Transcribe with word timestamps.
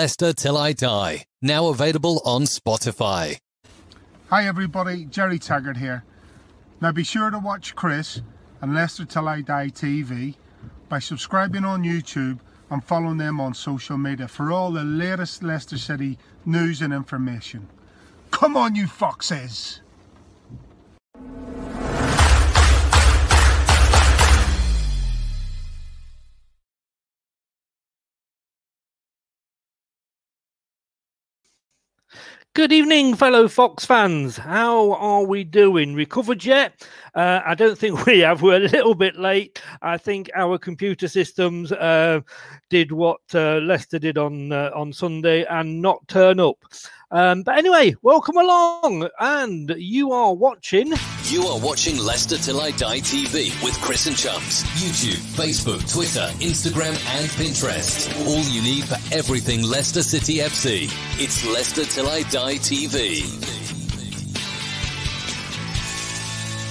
Leicester 0.00 0.32
Till 0.32 0.56
I 0.56 0.72
Die, 0.72 1.26
now 1.42 1.66
available 1.66 2.22
on 2.24 2.44
Spotify. 2.44 3.36
Hi 4.30 4.46
everybody, 4.46 5.04
Jerry 5.04 5.38
Taggart 5.38 5.76
here. 5.76 6.04
Now 6.80 6.90
be 6.90 7.04
sure 7.04 7.30
to 7.30 7.38
watch 7.38 7.74
Chris 7.74 8.22
and 8.62 8.74
Leicester 8.74 9.04
Till 9.04 9.28
I 9.28 9.42
Die 9.42 9.68
TV 9.68 10.36
by 10.88 11.00
subscribing 11.00 11.66
on 11.66 11.84
YouTube 11.84 12.38
and 12.70 12.82
following 12.82 13.18
them 13.18 13.42
on 13.42 13.52
social 13.52 13.98
media 13.98 14.26
for 14.26 14.50
all 14.50 14.70
the 14.70 14.84
latest 14.84 15.42
Leicester 15.42 15.76
City 15.76 16.16
news 16.46 16.80
and 16.80 16.94
information. 16.94 17.68
Come 18.30 18.56
on, 18.56 18.74
you 18.74 18.86
foxes! 18.86 19.82
Good 32.60 32.72
evening, 32.72 33.16
fellow 33.16 33.48
Fox 33.48 33.86
fans. 33.86 34.36
How 34.36 34.92
are 34.92 35.24
we 35.24 35.44
doing? 35.44 35.94
Recovered 35.94 36.44
yet? 36.44 36.86
Uh, 37.14 37.40
I 37.42 37.54
don't 37.54 37.78
think 37.78 38.04
we 38.06 38.18
have. 38.18 38.42
We're 38.42 38.56
a 38.56 38.68
little 38.68 38.94
bit 38.94 39.16
late. 39.16 39.62
I 39.80 39.96
think 39.96 40.30
our 40.34 40.58
computer 40.58 41.08
systems 41.08 41.72
uh, 41.72 42.20
did 42.68 42.92
what 42.92 43.22
uh, 43.32 43.60
Leicester 43.60 43.98
did 43.98 44.18
on 44.18 44.52
uh, 44.52 44.72
on 44.74 44.92
Sunday 44.92 45.46
and 45.46 45.80
not 45.80 46.06
turn 46.06 46.38
up. 46.38 46.58
Um, 47.10 47.44
but 47.44 47.56
anyway, 47.56 47.94
welcome 48.02 48.36
along, 48.36 49.08
and 49.18 49.74
you 49.78 50.12
are 50.12 50.34
watching. 50.34 50.92
You 51.30 51.46
are 51.46 51.60
watching 51.60 51.96
Leicester 51.96 52.38
Till 52.38 52.60
I 52.60 52.72
Die 52.72 52.98
TV 52.98 53.62
with 53.62 53.80
Chris 53.80 54.08
and 54.08 54.16
Chums. 54.16 54.64
YouTube, 54.82 55.22
Facebook, 55.36 55.88
Twitter, 55.88 56.28
Instagram, 56.44 56.98
and 57.16 57.28
Pinterest. 57.28 58.10
All 58.26 58.42
you 58.42 58.60
need 58.60 58.82
for 58.82 58.96
everything 59.14 59.62
Leicester 59.62 60.02
City 60.02 60.38
FC. 60.38 60.90
It's 61.22 61.46
Leicester 61.46 61.84
Till 61.84 62.08
I 62.08 62.22
Die 62.22 62.54
TV. 62.56 63.22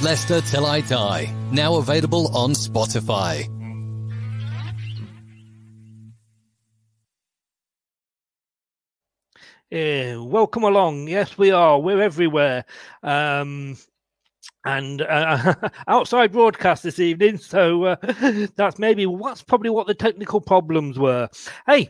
Leicester 0.04 0.42
Till 0.42 0.66
I 0.66 0.82
Die. 0.82 1.34
Now 1.54 1.76
available 1.76 2.36
on 2.36 2.52
Spotify. 2.52 3.48
Yeah, 9.72 10.18
welcome 10.18 10.64
along. 10.64 11.08
Yes, 11.08 11.38
we 11.38 11.52
are. 11.52 11.80
We're 11.80 12.02
everywhere. 12.02 12.66
Um, 13.04 13.78
and 14.78 15.02
uh, 15.02 15.56
outside 15.88 16.32
broadcast 16.32 16.84
this 16.84 17.00
evening. 17.00 17.38
So 17.38 17.84
uh, 17.84 17.96
that's 18.56 18.80
maybe 18.80 19.06
what's 19.06 19.44
probably 19.44 19.70
what 19.70 19.88
the 19.88 19.94
technical 19.94 20.42
problems 20.42 21.00
were. 21.00 21.30
Hey, 21.66 21.90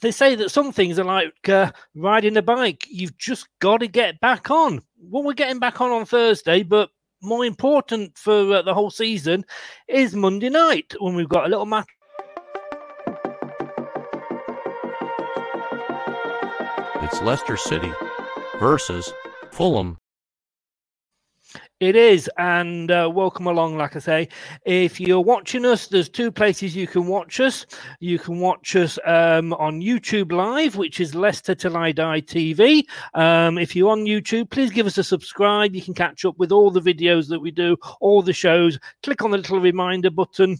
they 0.00 0.10
say 0.10 0.34
that 0.36 0.50
some 0.50 0.72
things 0.72 0.98
are 0.98 1.04
like 1.04 1.48
uh, 1.48 1.72
riding 1.94 2.36
a 2.36 2.42
bike. 2.42 2.86
You've 2.88 3.16
just 3.18 3.48
got 3.60 3.78
to 3.78 3.88
get 3.88 4.20
back 4.20 4.50
on. 4.50 4.80
Well, 4.98 5.22
we're 5.22 5.34
getting 5.34 5.58
back 5.58 5.80
on 5.80 5.90
on 5.90 6.06
Thursday, 6.06 6.62
but 6.62 6.90
more 7.22 7.44
important 7.44 8.16
for 8.18 8.54
uh, 8.54 8.62
the 8.62 8.74
whole 8.74 8.90
season 8.90 9.44
is 9.88 10.14
Monday 10.14 10.50
night 10.50 10.94
when 11.00 11.14
we've 11.14 11.28
got 11.28 11.46
a 11.46 11.48
little 11.48 11.66
match 11.66 11.88
It's 17.04 17.20
Leicester 17.22 17.56
City 17.56 17.92
versus 18.58 19.12
Fulham. 19.52 19.98
It 21.80 21.96
is, 21.96 22.30
and 22.38 22.88
uh, 22.92 23.10
welcome 23.12 23.48
along. 23.48 23.76
Like 23.76 23.96
I 23.96 23.98
say, 23.98 24.28
if 24.64 25.00
you're 25.00 25.20
watching 25.20 25.66
us, 25.66 25.88
there's 25.88 26.08
two 26.08 26.30
places 26.30 26.76
you 26.76 26.86
can 26.86 27.08
watch 27.08 27.40
us. 27.40 27.66
You 27.98 28.16
can 28.16 28.38
watch 28.38 28.76
us 28.76 28.96
um, 29.04 29.52
on 29.54 29.80
YouTube 29.80 30.30
Live, 30.30 30.76
which 30.76 31.00
is 31.00 31.16
Leicester 31.16 31.52
Till 31.52 31.76
I 31.76 31.90
Die 31.90 32.20
TV. 32.20 32.84
Um, 33.14 33.58
if 33.58 33.74
you're 33.74 33.90
on 33.90 34.04
YouTube, 34.04 34.50
please 34.50 34.70
give 34.70 34.86
us 34.86 34.98
a 34.98 35.04
subscribe. 35.04 35.74
You 35.74 35.82
can 35.82 35.94
catch 35.94 36.24
up 36.24 36.38
with 36.38 36.52
all 36.52 36.70
the 36.70 36.80
videos 36.80 37.28
that 37.28 37.40
we 37.40 37.50
do, 37.50 37.76
all 38.00 38.22
the 38.22 38.32
shows. 38.32 38.78
Click 39.02 39.22
on 39.22 39.32
the 39.32 39.38
little 39.38 39.58
reminder 39.58 40.12
button 40.12 40.58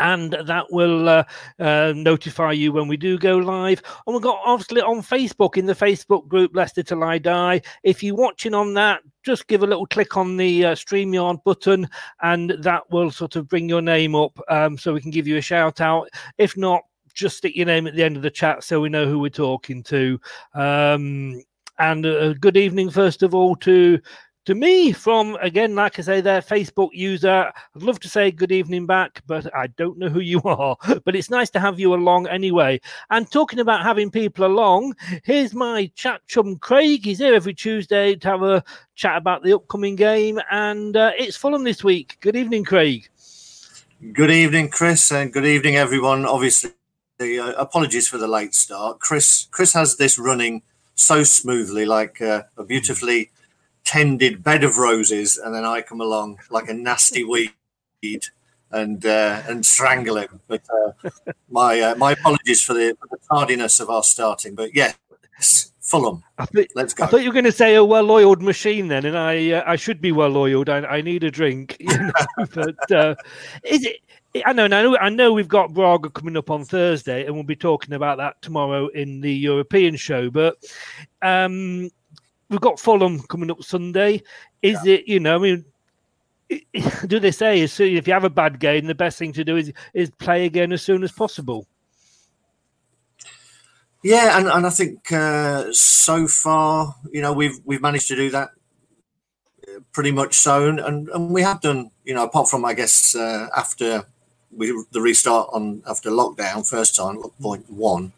and 0.00 0.32
that 0.46 0.66
will 0.70 1.08
uh, 1.08 1.24
uh, 1.58 1.92
notify 1.94 2.52
you 2.52 2.72
when 2.72 2.88
we 2.88 2.96
do 2.96 3.18
go 3.18 3.36
live. 3.36 3.82
And 4.06 4.14
we've 4.14 4.22
got 4.22 4.40
obviously 4.44 4.80
on 4.80 5.02
Facebook 5.02 5.56
in 5.56 5.66
the 5.66 5.74
Facebook 5.74 6.26
group 6.26 6.52
Leicester 6.54 6.82
Till 6.82 7.04
I 7.04 7.18
Die. 7.18 7.60
If 7.84 8.02
you're 8.02 8.16
watching 8.16 8.54
on 8.54 8.74
that, 8.74 9.02
just 9.22 9.46
give 9.46 9.62
a 9.62 9.66
little 9.66 9.86
click 9.86 10.16
on 10.16 10.38
the 10.38 10.66
uh, 10.66 10.74
StreamYard 10.74 11.44
button, 11.44 11.88
and 12.22 12.50
that 12.60 12.90
will 12.90 13.10
sort 13.10 13.36
of 13.36 13.46
bring 13.46 13.68
your 13.68 13.82
name 13.82 14.14
up, 14.14 14.38
um, 14.48 14.78
so 14.78 14.94
we 14.94 15.00
can 15.00 15.10
give 15.10 15.26
you 15.26 15.36
a 15.36 15.42
shout 15.42 15.80
out. 15.80 16.08
If 16.38 16.56
not, 16.56 16.82
just 17.12 17.36
stick 17.36 17.54
your 17.54 17.66
name 17.66 17.86
at 17.86 17.94
the 17.94 18.02
end 18.02 18.16
of 18.16 18.22
the 18.22 18.30
chat 18.30 18.64
so 18.64 18.80
we 18.80 18.88
know 18.88 19.06
who 19.06 19.18
we're 19.18 19.28
talking 19.28 19.82
to. 19.84 20.18
Um, 20.54 21.42
and 21.78 22.06
a 22.06 22.34
good 22.34 22.56
evening, 22.56 22.90
first 22.90 23.22
of 23.22 23.34
all, 23.34 23.56
to 23.56 23.98
to 24.46 24.54
me 24.54 24.92
from 24.92 25.36
again 25.42 25.74
like 25.74 25.98
i 25.98 26.02
say 26.02 26.20
their 26.20 26.40
facebook 26.40 26.88
user 26.92 27.52
i'd 27.76 27.82
love 27.82 28.00
to 28.00 28.08
say 28.08 28.30
good 28.30 28.50
evening 28.50 28.86
back 28.86 29.22
but 29.26 29.54
i 29.54 29.66
don't 29.66 29.98
know 29.98 30.08
who 30.08 30.20
you 30.20 30.40
are. 30.44 30.76
But 31.04 31.16
it's 31.16 31.30
nice 31.30 31.50
to 31.50 31.60
have 31.60 31.78
you 31.78 31.94
along 31.94 32.26
anyway. 32.28 32.80
And 33.10 33.30
talking 33.30 33.58
about 33.58 33.82
having 33.82 34.10
people 34.10 34.46
along 34.46 34.94
here's 35.24 35.54
my 35.54 35.90
chat 35.94 36.20
chum 36.26 36.56
craig. 36.56 37.04
He's 37.04 37.18
here 37.18 37.34
every 37.34 37.54
tuesday 37.54 38.16
to 38.16 38.28
have 38.28 38.42
a 38.42 38.64
chat 38.94 39.16
about 39.16 39.42
the 39.42 39.54
upcoming 39.54 39.96
game 39.96 40.40
and 40.50 40.96
uh, 40.96 41.12
it's 41.18 41.36
fulham 41.36 41.64
this 41.64 41.84
week. 41.84 42.16
Good 42.20 42.36
evening 42.36 42.64
craig. 42.64 43.08
Good 44.12 44.30
evening 44.30 44.70
chris 44.70 45.12
and 45.12 45.32
good 45.32 45.46
evening 45.46 45.76
everyone. 45.76 46.24
Obviously 46.24 46.72
uh, 47.20 47.52
apologies 47.52 48.08
for 48.08 48.18
the 48.18 48.28
late 48.28 48.54
start. 48.54 49.00
Chris 49.00 49.48
chris 49.50 49.72
has 49.74 49.96
this 49.96 50.18
running 50.18 50.62
so 50.94 51.22
smoothly 51.22 51.84
like 51.84 52.20
uh, 52.20 52.42
a 52.56 52.64
beautifully 52.64 53.30
tended 53.90 54.44
bed 54.44 54.62
of 54.62 54.78
roses, 54.78 55.36
and 55.36 55.52
then 55.52 55.64
I 55.64 55.82
come 55.82 56.00
along 56.00 56.38
like 56.48 56.68
a 56.68 56.74
nasty 56.74 57.24
weed 57.24 57.52
and 58.70 59.04
uh, 59.04 59.42
and 59.48 59.66
strangle 59.66 60.16
him. 60.16 60.40
But 60.46 60.62
uh, 60.72 61.10
my 61.50 61.80
uh, 61.80 61.94
my 61.96 62.12
apologies 62.12 62.62
for 62.62 62.74
the, 62.74 62.96
for 63.00 63.08
the 63.10 63.18
tardiness 63.28 63.80
of 63.80 63.90
our 63.90 64.04
starting. 64.04 64.54
But 64.54 64.76
yes, 64.76 64.96
Fulham. 65.80 66.22
Thought, 66.38 66.68
Let's 66.76 66.94
go. 66.94 67.02
I 67.02 67.06
thought 67.08 67.22
you 67.22 67.30
were 67.30 67.34
going 67.34 67.44
to 67.46 67.52
say 67.52 67.74
a 67.74 67.84
well-oiled 67.84 68.42
machine 68.42 68.86
then, 68.86 69.04
and 69.04 69.18
I 69.18 69.50
uh, 69.50 69.64
I 69.66 69.74
should 69.74 70.00
be 70.00 70.12
well-oiled. 70.12 70.68
I, 70.68 70.78
I 70.78 71.00
need 71.00 71.24
a 71.24 71.30
drink, 71.30 71.76
you 71.80 71.98
know. 71.98 72.12
but 72.54 72.92
uh, 72.92 73.16
is 73.64 73.84
it? 73.84 73.96
I 74.46 74.52
know, 74.52 74.66
I 74.66 74.68
know, 74.68 74.96
I 74.98 75.08
know. 75.08 75.32
We've 75.32 75.48
got 75.48 75.74
Braga 75.74 76.10
coming 76.10 76.36
up 76.36 76.48
on 76.48 76.64
Thursday, 76.64 77.26
and 77.26 77.34
we'll 77.34 77.42
be 77.42 77.56
talking 77.56 77.94
about 77.94 78.18
that 78.18 78.40
tomorrow 78.40 78.86
in 78.86 79.20
the 79.20 79.34
European 79.34 79.96
show. 79.96 80.30
But 80.30 80.58
um, 81.22 81.90
we've 82.50 82.60
got 82.60 82.78
Fulham 82.78 83.20
coming 83.20 83.50
up 83.50 83.62
Sunday. 83.62 84.22
Is 84.60 84.78
yeah. 84.84 84.94
it, 84.94 85.08
you 85.08 85.20
know, 85.20 85.36
I 85.36 85.38
mean, 85.38 85.64
do 87.06 87.18
they 87.18 87.30
say 87.30 87.60
if 87.60 87.78
you 87.80 88.12
have 88.12 88.24
a 88.24 88.30
bad 88.30 88.58
game, 88.58 88.86
the 88.86 88.94
best 88.94 89.18
thing 89.18 89.32
to 89.32 89.44
do 89.44 89.56
is 89.56 89.72
is 89.94 90.10
play 90.10 90.44
again 90.44 90.72
as 90.72 90.82
soon 90.82 91.02
as 91.02 91.12
possible? 91.12 91.66
Yeah, 94.02 94.38
and, 94.38 94.48
and 94.48 94.66
I 94.66 94.70
think 94.70 95.12
uh, 95.12 95.66
so 95.72 96.26
far, 96.26 96.96
you 97.12 97.22
know, 97.22 97.32
we've 97.32 97.58
we've 97.64 97.82
managed 97.82 98.08
to 98.08 98.16
do 98.16 98.30
that 98.30 98.50
uh, 99.68 99.80
pretty 99.92 100.10
much 100.10 100.34
so, 100.34 100.68
and, 100.68 101.08
and 101.08 101.30
we 101.30 101.42
have 101.42 101.60
done, 101.60 101.90
you 102.04 102.14
know, 102.14 102.24
apart 102.24 102.48
from 102.48 102.64
I 102.64 102.74
guess 102.74 103.14
uh, 103.14 103.48
after 103.56 104.04
we 104.52 104.72
the 104.90 105.00
restart 105.00 105.50
on 105.52 105.82
after 105.86 106.10
lockdown 106.10 106.68
first 106.68 106.96
time 106.96 107.22
point 107.40 107.70
one, 107.70 108.12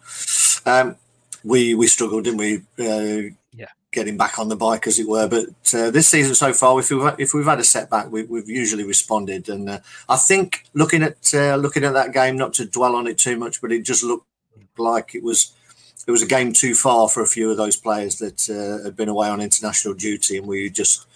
um, 0.67 0.97
we 1.45 1.75
we 1.75 1.87
struggled, 1.87 2.25
didn't 2.25 2.39
we? 2.39 2.63
Uh, 2.79 3.35
getting 3.93 4.17
back 4.17 4.39
on 4.39 4.49
the 4.49 4.57
bike, 4.57 4.87
as 4.87 4.99
it 4.99 5.09
were. 5.09 5.29
But 5.29 5.49
uh, 5.75 5.91
this 5.91 6.09
season 6.09 6.35
so 6.35 6.53
far, 6.53 6.79
if 6.81 6.91
we've 6.91 7.15
if 7.19 7.35
we've 7.35 7.47
had 7.47 7.61
a 7.61 7.65
setback, 7.65 8.11
we, 8.11 8.21
have 8.23 8.49
usually 8.49 8.85
responded. 8.85 9.49
And 9.49 9.71
uh, 9.71 9.79
I 10.09 10.17
think 10.17 10.65
looking 10.75 11.03
at 11.03 11.33
uh, 11.35 11.57
looking 11.57 11.85
at 11.85 11.93
that 11.93 12.13
game, 12.13 12.37
not 12.37 12.55
to 12.55 12.65
dwell 12.65 12.97
on 12.97 13.07
it 13.07 13.19
too 13.19 13.37
much, 13.37 13.61
but 13.61 13.73
it 13.73 13.83
just 13.85 14.03
looked 14.03 14.27
like 14.79 15.15
it 15.15 15.23
was 15.23 15.53
it 16.07 16.11
was 16.11 16.23
a 16.23 16.27
game 16.27 16.53
too 16.53 16.75
far 16.75 17.09
for 17.09 17.23
a 17.23 17.27
few 17.27 17.51
of 17.51 17.57
those 17.57 17.77
players 17.77 18.19
that 18.19 18.49
uh, 18.51 18.85
had 18.85 18.97
been 18.97 19.09
away 19.09 19.29
on 19.29 19.41
international 19.41 19.95
duty, 19.95 20.39
and 20.39 20.47
we 20.47 20.69
just 20.71 21.07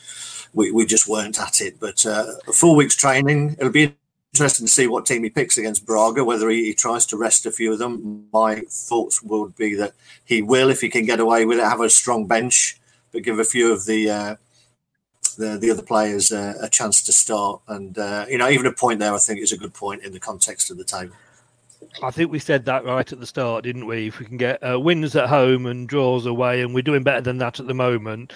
we, 0.54 0.70
we 0.70 0.86
just 0.86 1.08
weren't 1.08 1.40
at 1.40 1.60
it. 1.60 1.80
But 1.80 2.04
uh, 2.06 2.26
full 2.52 2.76
week's 2.76 2.96
training, 2.96 3.56
it'll 3.58 3.72
be 3.72 3.94
interesting 4.36 4.66
to 4.66 4.72
see 4.72 4.86
what 4.86 5.06
team 5.06 5.24
he 5.24 5.30
picks 5.30 5.56
against 5.56 5.86
Braga, 5.86 6.24
whether 6.24 6.48
he, 6.50 6.66
he, 6.66 6.74
tries 6.74 7.06
to 7.06 7.16
rest 7.16 7.46
a 7.46 7.50
few 7.50 7.72
of 7.72 7.78
them. 7.78 8.28
My 8.32 8.62
thoughts 8.68 9.22
would 9.22 9.56
be 9.56 9.74
that 9.74 9.94
he 10.24 10.42
will, 10.42 10.70
if 10.70 10.80
he 10.80 10.88
can 10.88 11.06
get 11.06 11.20
away 11.20 11.44
with 11.44 11.58
it, 11.58 11.64
have 11.64 11.80
a 11.80 11.90
strong 11.90 12.26
bench, 12.26 12.78
but 13.12 13.22
give 13.22 13.38
a 13.38 13.44
few 13.44 13.72
of 13.72 13.86
the 13.86 14.10
uh, 14.10 14.36
the, 15.36 15.58
the 15.58 15.70
other 15.70 15.82
players 15.82 16.32
uh, 16.32 16.54
a 16.60 16.68
chance 16.68 17.02
to 17.04 17.12
start. 17.12 17.60
And, 17.68 17.98
uh, 17.98 18.26
you 18.28 18.38
know, 18.38 18.48
even 18.48 18.66
a 18.66 18.72
point 18.72 19.00
there, 19.00 19.14
I 19.14 19.18
think, 19.18 19.40
is 19.40 19.52
a 19.52 19.56
good 19.56 19.74
point 19.74 20.02
in 20.02 20.12
the 20.12 20.20
context 20.20 20.70
of 20.70 20.78
the 20.78 20.84
table. 20.84 21.14
I 22.02 22.10
think 22.10 22.30
we 22.30 22.38
said 22.38 22.64
that 22.64 22.84
right 22.84 23.10
at 23.10 23.20
the 23.20 23.26
start, 23.26 23.64
didn't 23.64 23.86
we? 23.86 24.08
If 24.08 24.18
we 24.18 24.26
can 24.26 24.36
get 24.36 24.62
uh, 24.62 24.78
wins 24.80 25.14
at 25.16 25.28
home 25.28 25.66
and 25.66 25.88
draws 25.88 26.26
away, 26.26 26.62
and 26.62 26.74
we're 26.74 26.82
doing 26.82 27.02
better 27.02 27.20
than 27.20 27.38
that 27.38 27.60
at 27.60 27.66
the 27.66 27.74
moment. 27.74 28.32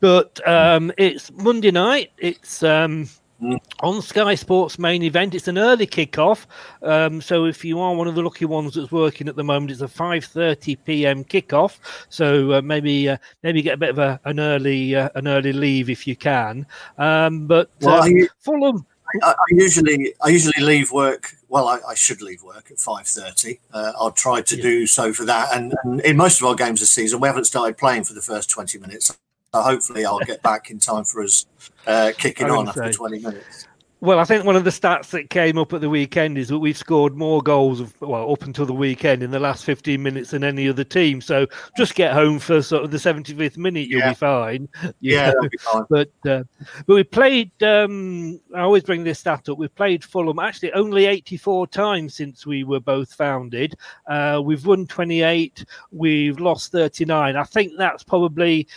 But 0.00 0.46
um, 0.48 0.92
it's 0.96 1.30
Monday 1.32 1.70
night. 1.70 2.12
It's 2.18 2.62
um, 2.62 3.08
Mm. 3.42 3.60
On 3.80 4.02
Sky 4.02 4.34
Sports 4.34 4.78
main 4.78 5.02
event, 5.02 5.34
it's 5.34 5.46
an 5.46 5.58
early 5.58 5.86
kickoff. 5.86 6.46
Um, 6.82 7.20
so 7.20 7.44
if 7.44 7.64
you 7.64 7.78
are 7.80 7.94
one 7.94 8.08
of 8.08 8.16
the 8.16 8.22
lucky 8.22 8.46
ones 8.46 8.74
that's 8.74 8.90
working 8.90 9.28
at 9.28 9.36
the 9.36 9.44
moment, 9.44 9.70
it's 9.70 9.80
a 9.80 9.86
5:30 9.86 10.76
p.m. 10.84 11.24
kickoff. 11.24 11.78
So 12.08 12.54
uh, 12.54 12.62
maybe 12.62 13.08
uh, 13.08 13.16
maybe 13.44 13.62
get 13.62 13.74
a 13.74 13.76
bit 13.78 13.90
of 13.90 13.98
a, 13.98 14.20
an 14.24 14.40
early 14.40 14.96
uh, 14.96 15.10
an 15.14 15.28
early 15.28 15.52
leave 15.52 15.88
if 15.88 16.06
you 16.06 16.16
can. 16.16 16.66
Um, 16.98 17.46
but 17.46 17.70
well, 17.80 18.02
um, 18.02 18.12
I, 18.12 18.28
Fulham. 18.40 18.84
I, 19.22 19.30
I, 19.30 19.34
usually 19.50 20.14
I 20.20 20.28
usually 20.28 20.64
leave 20.64 20.90
work. 20.90 21.32
Well, 21.48 21.68
I, 21.68 21.78
I 21.88 21.94
should 21.94 22.20
leave 22.20 22.42
work 22.42 22.72
at 22.72 22.78
5:30. 22.78 23.60
Uh, 23.72 23.92
I'll 23.96 24.10
try 24.10 24.42
to 24.42 24.56
yeah. 24.56 24.62
do 24.62 24.86
so 24.88 25.12
for 25.12 25.24
that. 25.26 25.56
And, 25.56 25.74
and 25.84 26.00
in 26.00 26.16
most 26.16 26.40
of 26.40 26.46
our 26.46 26.56
games 26.56 26.80
this 26.80 26.90
season, 26.90 27.20
we 27.20 27.28
haven't 27.28 27.44
started 27.44 27.78
playing 27.78 28.02
for 28.02 28.14
the 28.14 28.20
first 28.20 28.50
20 28.50 28.78
minutes. 28.78 29.16
So 29.54 29.62
hopefully, 29.62 30.04
I'll 30.04 30.18
get 30.20 30.42
back 30.42 30.70
in 30.70 30.78
time 30.78 31.04
for 31.04 31.22
us 31.22 31.46
uh, 31.86 32.12
kicking 32.16 32.50
on 32.50 32.68
after 32.68 32.92
20 32.92 33.18
minutes. 33.20 33.66
Well, 34.00 34.20
I 34.20 34.24
think 34.24 34.44
one 34.44 34.54
of 34.54 34.62
the 34.62 34.70
stats 34.70 35.10
that 35.10 35.28
came 35.28 35.58
up 35.58 35.72
at 35.72 35.80
the 35.80 35.90
weekend 35.90 36.38
is 36.38 36.46
that 36.48 36.58
we've 36.60 36.78
scored 36.78 37.16
more 37.16 37.42
goals, 37.42 37.80
of, 37.80 38.00
well, 38.00 38.30
up 38.30 38.44
until 38.44 38.64
the 38.64 38.72
weekend 38.72 39.24
in 39.24 39.32
the 39.32 39.40
last 39.40 39.64
15 39.64 40.00
minutes 40.00 40.30
than 40.30 40.44
any 40.44 40.68
other 40.68 40.84
team. 40.84 41.20
So 41.20 41.48
just 41.76 41.96
get 41.96 42.12
home 42.12 42.38
for 42.38 42.62
sort 42.62 42.84
of 42.84 42.92
the 42.92 42.98
75th 42.98 43.56
minute, 43.56 43.88
you'll 43.88 43.98
yeah. 43.98 44.10
be 44.10 44.14
fine. 44.14 44.68
Yeah, 45.00 45.32
be 45.42 45.58
fine. 45.58 45.84
But 45.90 46.12
uh, 46.24 46.44
but 46.86 46.94
we 46.94 47.02
played. 47.02 47.50
Um, 47.60 48.40
I 48.54 48.60
always 48.60 48.84
bring 48.84 49.02
this 49.02 49.18
stat 49.18 49.48
up. 49.48 49.58
We've 49.58 49.74
played 49.74 50.04
Fulham 50.04 50.38
actually 50.38 50.72
only 50.74 51.06
84 51.06 51.66
times 51.66 52.14
since 52.14 52.46
we 52.46 52.62
were 52.62 52.80
both 52.80 53.12
founded. 53.12 53.74
Uh, 54.06 54.40
we've 54.44 54.64
won 54.64 54.86
28. 54.86 55.64
We've 55.90 56.38
lost 56.38 56.70
39. 56.70 57.34
I 57.34 57.42
think 57.42 57.72
that's 57.76 58.04
probably 58.04 58.68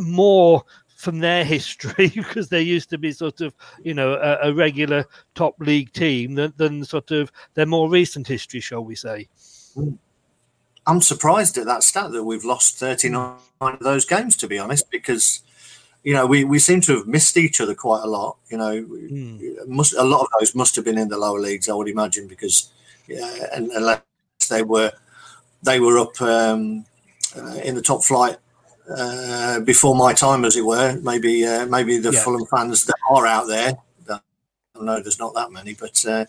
more 0.00 0.64
from 0.96 1.18
their 1.18 1.44
history 1.56 2.08
because 2.08 2.48
they 2.48 2.62
used 2.62 2.90
to 2.90 2.98
be 2.98 3.12
sort 3.12 3.40
of 3.40 3.54
you 3.82 3.94
know 3.94 4.14
a, 4.14 4.48
a, 4.48 4.54
regular 4.54 5.04
top 5.34 5.54
league 5.58 5.92
team 5.92 6.34
than, 6.34 6.52
than 6.56 6.84
sort 6.84 7.10
of 7.10 7.32
their 7.54 7.66
more 7.66 7.88
recent 7.88 8.26
history 8.26 8.60
shall 8.60 8.84
we 8.84 8.94
say 8.94 9.28
i'm 10.86 11.00
surprised 11.00 11.56
at 11.56 11.66
that 11.66 11.82
stat 11.82 12.10
that 12.12 12.24
we've 12.24 12.44
lost 12.44 12.78
39 12.78 13.34
of 13.60 13.78
those 13.80 14.04
games 14.04 14.36
to 14.36 14.46
be 14.46 14.58
honest 14.58 14.90
because 14.90 15.42
you 16.02 16.12
know 16.14 16.26
we, 16.26 16.44
we 16.44 16.58
seem 16.58 16.80
to 16.80 16.96
have 16.96 17.06
missed 17.06 17.36
each 17.36 17.60
other 17.60 17.74
quite 17.74 18.02
a 18.02 18.06
lot 18.06 18.36
you 18.50 18.56
know 18.56 18.82
mm. 18.82 19.66
must 19.66 19.94
a 19.94 20.02
lot 20.02 20.22
of 20.22 20.28
those 20.38 20.54
must 20.54 20.76
have 20.76 20.84
been 20.84 20.98
in 20.98 21.08
the 21.08 21.18
lower 21.18 21.40
leagues 21.40 21.68
i 21.68 21.74
would 21.74 21.88
imagine 21.88 22.26
because 22.26 22.70
yeah, 23.10 23.46
unless 23.54 24.02
they 24.48 24.62
were 24.62 24.92
they 25.62 25.80
were 25.80 25.98
up 25.98 26.20
um, 26.22 26.84
uh, 27.36 27.58
in 27.64 27.74
the 27.74 27.82
top 27.82 28.04
flight 28.04 28.36
uh, 28.96 29.60
before 29.60 29.94
my 29.94 30.12
time, 30.12 30.44
as 30.44 30.56
it 30.56 30.64
were. 30.64 30.98
Maybe 31.02 31.46
uh, 31.46 31.66
maybe 31.66 31.98
the 31.98 32.12
yeah. 32.12 32.22
Fulham 32.22 32.46
fans 32.46 32.84
that 32.86 32.96
are 33.10 33.26
out 33.26 33.46
there. 33.46 33.78
I 34.80 34.84
know 34.84 35.00
there's 35.00 35.18
not 35.18 35.34
that 35.34 35.52
many, 35.52 35.74
but 35.74 36.02
uh, 36.06 36.24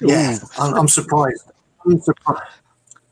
yeah, 0.00 0.38
I'm, 0.58 0.74
I'm, 0.74 0.88
surprised. 0.88 1.50
I'm 1.84 2.00
surprised. 2.00 2.42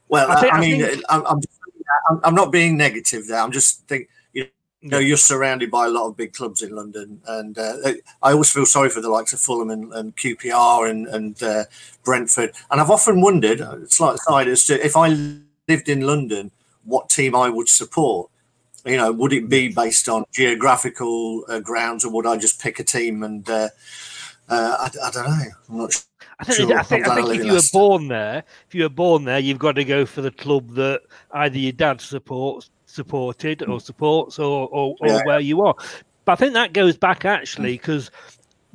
Well, 0.09 0.31
I, 0.31 0.41
think, 0.41 0.55
I 0.55 0.61
mean, 0.61 0.83
I 0.83 0.89
think... 0.89 1.03
I'm, 1.11 1.27
I'm, 1.27 2.21
I'm, 2.25 2.35
not 2.35 2.51
being 2.51 2.77
negative 2.77 3.27
there. 3.27 3.41
I'm 3.41 3.53
just 3.53 3.87
think 3.89 4.09
you 4.33 4.49
know 4.83 4.99
you're 4.99 5.19
surrounded 5.19 5.71
by 5.71 5.87
a 5.87 5.91
lot 5.91 6.07
of 6.07 6.17
big 6.17 6.33
clubs 6.33 6.63
in 6.63 6.75
London, 6.75 7.21
and 7.27 7.59
uh, 7.59 7.75
I 8.23 8.33
always 8.33 8.51
feel 8.51 8.65
sorry 8.65 8.89
for 8.89 9.03
the 9.03 9.11
likes 9.11 9.35
of 9.35 9.41
Fulham 9.41 9.71
and, 9.71 9.93
and 9.93 10.17
QPR 10.17 10.89
and, 10.89 11.07
and 11.09 11.43
uh, 11.43 11.65
Brentford. 12.05 12.53
And 12.71 12.81
I've 12.81 12.91
often 12.91 13.21
wondered, 13.21 13.61
slight 13.91 14.19
side, 14.21 14.49
as 14.49 14.65
to 14.67 14.85
if 14.85 14.97
I 14.97 15.09
lived 15.69 15.89
in 15.89 16.03
London, 16.03 16.51
what 16.85 17.11
team 17.11 17.37
I 17.37 17.51
would 17.51 17.69
support 17.69 18.31
you 18.89 18.97
know, 18.97 19.13
would 19.13 19.33
it 19.33 19.49
be 19.49 19.69
based 19.69 20.09
on 20.09 20.25
geographical 20.33 21.45
uh, 21.49 21.61
grounds, 21.61 22.05
or 22.05 22.13
would 22.13 22.27
I 22.27 22.37
just 22.37 22.61
pick 22.61 22.79
a 22.79 22.85
team 22.85 23.23
and 23.23 23.49
uh, 23.49 23.69
uh, 24.49 24.77
I, 24.81 25.07
I, 25.07 25.11
don't 25.11 25.25
know. 25.25 25.47
I'm 25.69 25.79
not 25.79 25.93
sure. 25.93 26.03
I 26.41 26.45
think, 26.45 26.73
I 26.73 26.83
think, 26.83 27.09
I 27.09 27.15
think 27.17 27.41
if 27.41 27.45
you 27.45 27.53
were 27.53 27.61
born 27.73 28.09
there, 28.09 28.45
if 28.69 28.75
you 28.75 28.85
were 28.85 28.89
born 28.89 29.25
there, 29.25 29.41
you've 29.41 29.59
got 29.59 29.73
to 29.73 29.85
go 29.85 30.07
for 30.07 30.23
the 30.23 30.31
club 30.31 30.75
that 30.75 31.03
either 31.33 31.59
your 31.59 31.73
dad 31.73 32.01
supports, 32.01 32.71
supported, 32.87 33.63
or 33.63 33.81
supports, 33.81 34.39
or 34.39 34.69
or, 34.69 34.95
or 35.01 35.09
yeah. 35.09 35.21
where 35.25 35.41
you 35.41 35.63
are. 35.63 35.75
But 36.25 36.33
I 36.33 36.37
think 36.37 36.55
that 36.55 36.73
goes 36.73 36.97
back 36.97 37.25
actually 37.25 37.73
because 37.73 38.11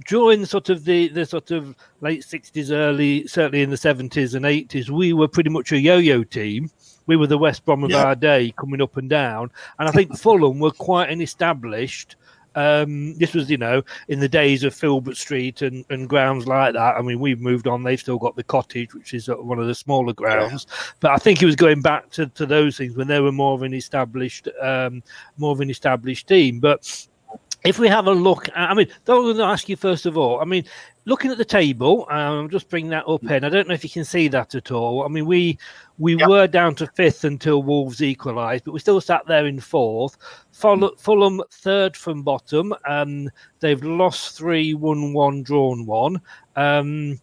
during 0.06 0.46
sort 0.46 0.70
of 0.70 0.86
the, 0.86 1.08
the 1.10 1.26
sort 1.26 1.52
of 1.52 1.76
late 2.02 2.22
60s, 2.22 2.72
early, 2.72 3.28
certainly 3.28 3.62
in 3.62 3.70
the 3.70 3.76
70s 3.76 4.36
and 4.36 4.46
80s, 4.46 4.90
we 4.90 5.14
were 5.14 5.28
pretty 5.28 5.50
much 5.50 5.72
a 5.72 5.80
yo 5.80 5.98
yo 5.98 6.24
team. 6.24 6.70
We 7.06 7.16
were 7.16 7.28
the 7.28 7.38
West 7.38 7.66
Brom 7.66 7.84
of 7.84 7.92
yeah. 7.92 8.04
our 8.04 8.16
day, 8.16 8.54
coming 8.58 8.82
up 8.82 8.98
and 8.98 9.10
down. 9.10 9.52
And 9.80 9.88
I 9.88 9.92
think 9.92 10.18
Fulham 10.20 10.60
were 10.60 10.72
quite 10.72 11.10
an 11.10 11.22
established. 11.22 12.16
Um, 12.56 13.18
this 13.18 13.34
was, 13.34 13.50
you 13.50 13.58
know, 13.58 13.82
in 14.08 14.20
the 14.20 14.30
days 14.30 14.64
of 14.64 14.76
Filbert 14.76 15.18
Street 15.18 15.64
and, 15.64 15.84
and 15.90 16.08
grounds 16.08 16.46
like 16.46 16.74
that. 16.74 16.96
I 16.96 17.02
mean, 17.02 17.20
we've 17.20 17.42
moved 17.42 17.68
on. 17.68 17.84
They've 17.84 18.00
still 18.00 18.20
got 18.20 18.36
the 18.36 18.44
cottage, 18.44 18.94
which 18.94 19.14
is 19.14 19.28
one 19.28 19.58
of 19.58 19.66
the 19.66 19.74
smaller 19.74 20.14
grounds. 20.14 20.68
Yeah. 20.70 20.76
But 21.00 21.12
I 21.12 21.18
think 21.18 21.40
he 21.40 21.46
was 21.46 21.56
going 21.56 21.82
back 21.82 22.12
to, 22.12 22.28
to 22.28 22.46
those 22.46 22.78
things 22.78 22.96
when 22.96 23.08
they 23.08 23.20
were 23.20 23.32
more 23.32 23.56
of 23.56 23.64
an 23.64 23.74
established, 23.74 24.48
um, 24.62 25.02
more 25.38 25.52
of 25.52 25.62
an 25.62 25.72
established 25.72 26.28
team. 26.28 26.60
But 26.60 27.08
if 27.64 27.80
we 27.80 27.88
have 27.88 28.08
a 28.08 28.12
look, 28.12 28.50
I 28.56 28.74
mean, 28.74 28.88
I'm 29.08 29.22
going 29.22 29.38
to 29.38 29.44
ask 29.44 29.70
you 29.70 29.76
first 29.76 30.06
of 30.06 30.18
all. 30.18 30.42
I 30.42 30.46
mean, 30.46 30.66
looking 31.06 31.32
at 31.32 31.38
the 31.38 31.46
table, 31.46 32.06
um, 32.10 32.18
I'll 32.18 32.48
just 32.48 32.70
bring 32.70 32.90
that 32.90 33.08
up 33.08 33.22
here. 33.22 33.40
I 33.42 33.50
don't 33.50 33.68
know 33.68 33.74
if 33.74 33.84
you 33.84 33.90
can 33.90 34.04
see 34.04 34.28
that 34.30 34.54
at 34.56 34.72
all. 34.72 35.04
I 35.04 35.08
mean, 35.08 35.26
we 35.26 35.58
we 35.98 36.16
yep. 36.18 36.28
were 36.28 36.48
down 36.48 36.76
to 36.76 36.88
fifth 36.88 37.24
until 37.24 37.64
Wolves 37.64 38.02
equalised, 38.02 38.66
but 38.66 38.74
we 38.74 38.80
still 38.80 39.00
sat 39.00 39.26
there 39.28 39.46
in 39.46 39.60
fourth. 39.60 40.18
Fulham, 40.52 40.90
Fulham 40.98 41.42
third 41.52 41.96
from 41.96 42.24
bottom. 42.24 42.74
Um, 42.88 43.30
they've 43.60 43.84
lost 43.84 44.38
three, 44.38 44.74
won 44.74 45.14
one, 45.14 45.44
drawn 45.44 45.86
one. 45.86 46.22
Um, 46.56 47.20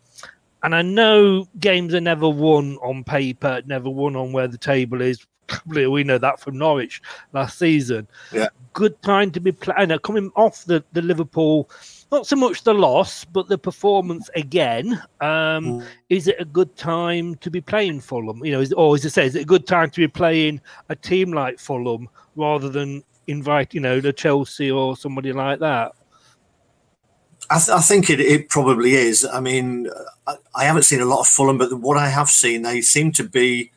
and 0.62 0.74
I 0.74 0.82
know 0.82 1.46
games 1.58 1.94
are 1.94 2.00
never 2.00 2.28
won 2.28 2.76
on 2.82 3.02
paper, 3.04 3.62
never 3.66 3.88
won 3.88 4.14
on 4.16 4.32
where 4.32 4.48
the 4.48 4.58
table 4.58 5.00
is. 5.00 5.26
We 5.66 6.04
know 6.04 6.18
that 6.18 6.40
from 6.40 6.58
Norwich 6.58 7.02
last 7.32 7.58
season. 7.58 8.08
Yeah 8.32 8.48
good 8.72 9.00
time 9.02 9.30
to 9.32 9.40
be 9.40 9.52
playing. 9.52 9.96
Coming 10.00 10.30
off 10.36 10.64
the, 10.64 10.84
the 10.92 11.02
Liverpool, 11.02 11.70
not 12.10 12.26
so 12.26 12.36
much 12.36 12.64
the 12.64 12.74
loss, 12.74 13.24
but 13.24 13.48
the 13.48 13.58
performance 13.58 14.30
again. 14.34 14.94
Um, 15.20 15.80
mm. 15.80 15.86
Is 16.08 16.28
it 16.28 16.36
a 16.38 16.44
good 16.44 16.74
time 16.76 17.36
to 17.36 17.50
be 17.50 17.60
playing 17.60 18.00
Fulham? 18.00 18.44
You 18.44 18.52
know, 18.52 18.60
is, 18.60 18.72
or 18.72 18.94
as 18.94 19.04
I 19.04 19.08
say, 19.08 19.26
is 19.26 19.36
it 19.36 19.42
a 19.42 19.46
good 19.46 19.66
time 19.66 19.90
to 19.90 20.00
be 20.00 20.08
playing 20.08 20.60
a 20.88 20.96
team 20.96 21.32
like 21.32 21.58
Fulham 21.58 22.08
rather 22.36 22.68
than 22.68 23.02
invite, 23.26 23.74
you 23.74 23.80
know, 23.80 24.00
the 24.00 24.12
Chelsea 24.12 24.70
or 24.70 24.96
somebody 24.96 25.32
like 25.32 25.60
that? 25.60 25.92
I, 27.48 27.58
th- 27.58 27.70
I, 27.70 27.80
think 27.80 28.10
it, 28.10 28.20
it 28.20 28.48
probably 28.48 28.94
is. 28.94 29.24
I 29.24 29.40
mean, 29.40 29.88
I, 30.26 30.36
I, 30.54 30.64
haven't 30.64 30.84
seen 30.84 31.00
a 31.00 31.04
lot 31.04 31.20
of 31.20 31.26
Fulham, 31.26 31.58
but 31.58 31.72
what 31.80 31.96
I 31.96 32.08
have 32.08 32.30
seen, 32.30 32.62
they 32.62 32.80
seem 32.80 33.10
to 33.12 33.28
be 33.28 33.72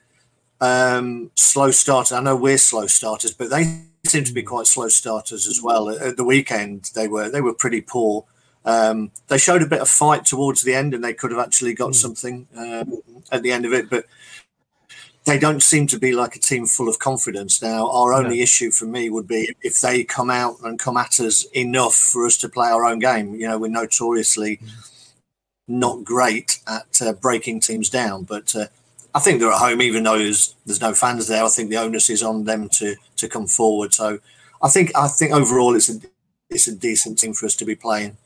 um, 0.63 1.29
slow 1.35 1.71
starters. 1.71 2.13
I 2.13 2.21
know 2.21 2.37
we're 2.37 2.57
slow 2.57 2.87
starters, 2.87 3.33
but 3.33 3.49
they 3.49 3.81
seem 4.05 4.23
to 4.23 4.33
be 4.33 4.43
quite 4.43 4.65
slow 4.65 4.87
starters 4.87 5.45
as 5.45 5.61
well. 5.61 5.89
At 5.89 6.15
the 6.15 6.23
weekend, 6.23 6.89
they 6.95 7.09
were 7.09 7.29
they 7.29 7.41
were 7.41 7.53
pretty 7.53 7.81
poor. 7.81 8.25
Um, 8.63 9.11
they 9.27 9.37
showed 9.37 9.61
a 9.61 9.67
bit 9.67 9.81
of 9.81 9.89
fight 9.89 10.25
towards 10.25 10.63
the 10.63 10.73
end, 10.73 10.93
and 10.93 11.03
they 11.03 11.13
could 11.13 11.31
have 11.31 11.39
actually 11.39 11.73
got 11.73 11.91
mm. 11.91 11.95
something 11.95 12.47
um, 12.55 13.01
at 13.29 13.43
the 13.43 13.51
end 13.51 13.65
of 13.65 13.73
it, 13.73 13.89
but 13.89 14.05
they 15.25 15.37
don't 15.37 15.61
seem 15.61 15.85
to 15.87 15.99
be 15.99 16.13
like 16.13 16.37
a 16.37 16.39
team 16.39 16.65
full 16.65 16.87
of 16.87 16.99
confidence. 16.99 17.61
Now, 17.61 17.89
our 17.91 18.13
only 18.13 18.37
no. 18.37 18.43
issue 18.43 18.71
for 18.71 18.85
me 18.85 19.09
would 19.09 19.27
be 19.27 19.53
if 19.63 19.81
they 19.81 20.05
come 20.05 20.29
out 20.29 20.55
and 20.63 20.79
come 20.79 20.95
at 20.95 21.19
us 21.19 21.43
enough 21.53 21.95
for 21.95 22.25
us 22.25 22.37
to 22.37 22.47
play 22.47 22.69
our 22.69 22.85
own 22.85 22.99
game. 22.99 23.35
You 23.35 23.49
know, 23.49 23.57
we're 23.57 23.67
notoriously 23.67 24.57
mm. 24.57 24.69
not 25.67 26.05
great 26.05 26.59
at 26.67 27.01
uh, 27.01 27.11
breaking 27.11 27.59
teams 27.59 27.89
down, 27.89 28.23
but 28.23 28.55
uh, 28.55 28.67
I 29.15 29.19
think 29.19 29.39
they're 29.39 29.51
at 29.51 29.59
home, 29.59 29.81
even 29.81 30.03
though 30.03 30.17
there's, 30.17 30.55
there's 30.65 30.81
no 30.81 30.93
fans 30.93 31.27
there. 31.27 31.43
I 31.43 31.49
think 31.49 31.69
the 31.69 31.77
onus 31.77 32.09
is 32.09 32.23
on 32.23 32.45
them 32.45 32.69
to 32.69 32.95
to 33.17 33.29
come 33.29 33.47
forward. 33.47 33.93
So 33.93 34.19
I 34.61 34.69
think 34.69 34.91
I 34.95 35.07
think 35.07 35.33
overall 35.33 35.75
it's 35.75 35.89
a 35.89 35.99
it's 36.49 36.67
a 36.67 36.75
decent 36.75 37.19
team 37.19 37.33
for 37.33 37.45
us 37.45 37.55
to 37.57 37.65
be 37.65 37.75
playing. 37.75 38.17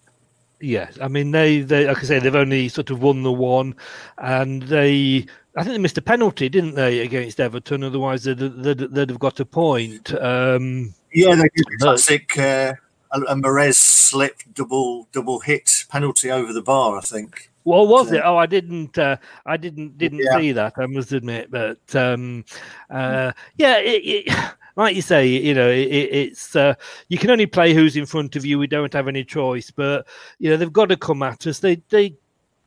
Yeah, 0.59 0.89
I 1.01 1.07
mean 1.07 1.31
they, 1.31 1.61
they 1.61 1.87
like 1.87 1.99
I 1.99 2.01
say 2.01 2.19
they've 2.19 2.33
only 2.33 2.69
sort 2.69 2.89
of 2.89 3.01
won 3.01 3.23
the 3.23 3.31
one, 3.31 3.75
and 4.17 4.63
they 4.63 5.25
I 5.55 5.63
think 5.63 5.73
they 5.73 5.79
missed 5.79 5.97
a 5.97 6.01
penalty, 6.01 6.49
didn't 6.49 6.75
they, 6.75 6.99
against 6.99 7.39
Everton? 7.39 7.83
Otherwise 7.83 8.23
they'd, 8.23 8.37
they'd, 8.37 8.77
they'd 8.77 9.09
have 9.09 9.19
got 9.19 9.39
a 9.39 9.45
point. 9.45 10.13
Um, 10.13 10.93
yeah, 11.13 11.35
they 11.35 11.49
did 11.55 11.65
the 11.65 11.77
classic 11.81 12.37
uh, 12.37 12.73
a 13.11 13.35
Mahrez 13.35 13.75
slip 13.75 14.41
double 14.53 15.07
double 15.11 15.39
hit 15.39 15.85
penalty 15.89 16.31
over 16.31 16.53
the 16.53 16.61
bar. 16.61 16.97
I 16.97 17.01
think. 17.01 17.51
Well, 17.67 17.85
was 17.85 18.13
it? 18.13 18.21
Oh, 18.23 18.37
I 18.37 18.45
didn't. 18.45 18.97
Uh, 18.97 19.17
I 19.45 19.57
didn't 19.57 19.97
didn't 19.97 20.19
yeah. 20.19 20.37
see 20.37 20.53
that. 20.53 20.75
I 20.77 20.85
must 20.85 21.11
admit, 21.11 21.51
but 21.51 21.95
um, 21.97 22.45
uh, 22.89 23.33
yeah, 23.57 23.79
it, 23.79 24.01
it, 24.05 24.33
like 24.77 24.95
you 24.95 25.01
say, 25.01 25.27
you 25.27 25.53
know, 25.53 25.69
it, 25.69 25.83
it's 25.83 26.55
uh, 26.55 26.75
you 27.09 27.17
can 27.17 27.29
only 27.29 27.45
play 27.45 27.73
who's 27.73 27.97
in 27.97 28.05
front 28.05 28.37
of 28.37 28.45
you. 28.45 28.57
We 28.57 28.67
don't 28.67 28.93
have 28.93 29.09
any 29.09 29.25
choice, 29.25 29.69
but 29.69 30.07
you 30.39 30.49
know 30.49 30.55
they've 30.55 30.71
got 30.71 30.87
to 30.87 30.95
come 30.95 31.21
at 31.23 31.45
us. 31.45 31.59
They 31.59 31.81
they 31.89 32.15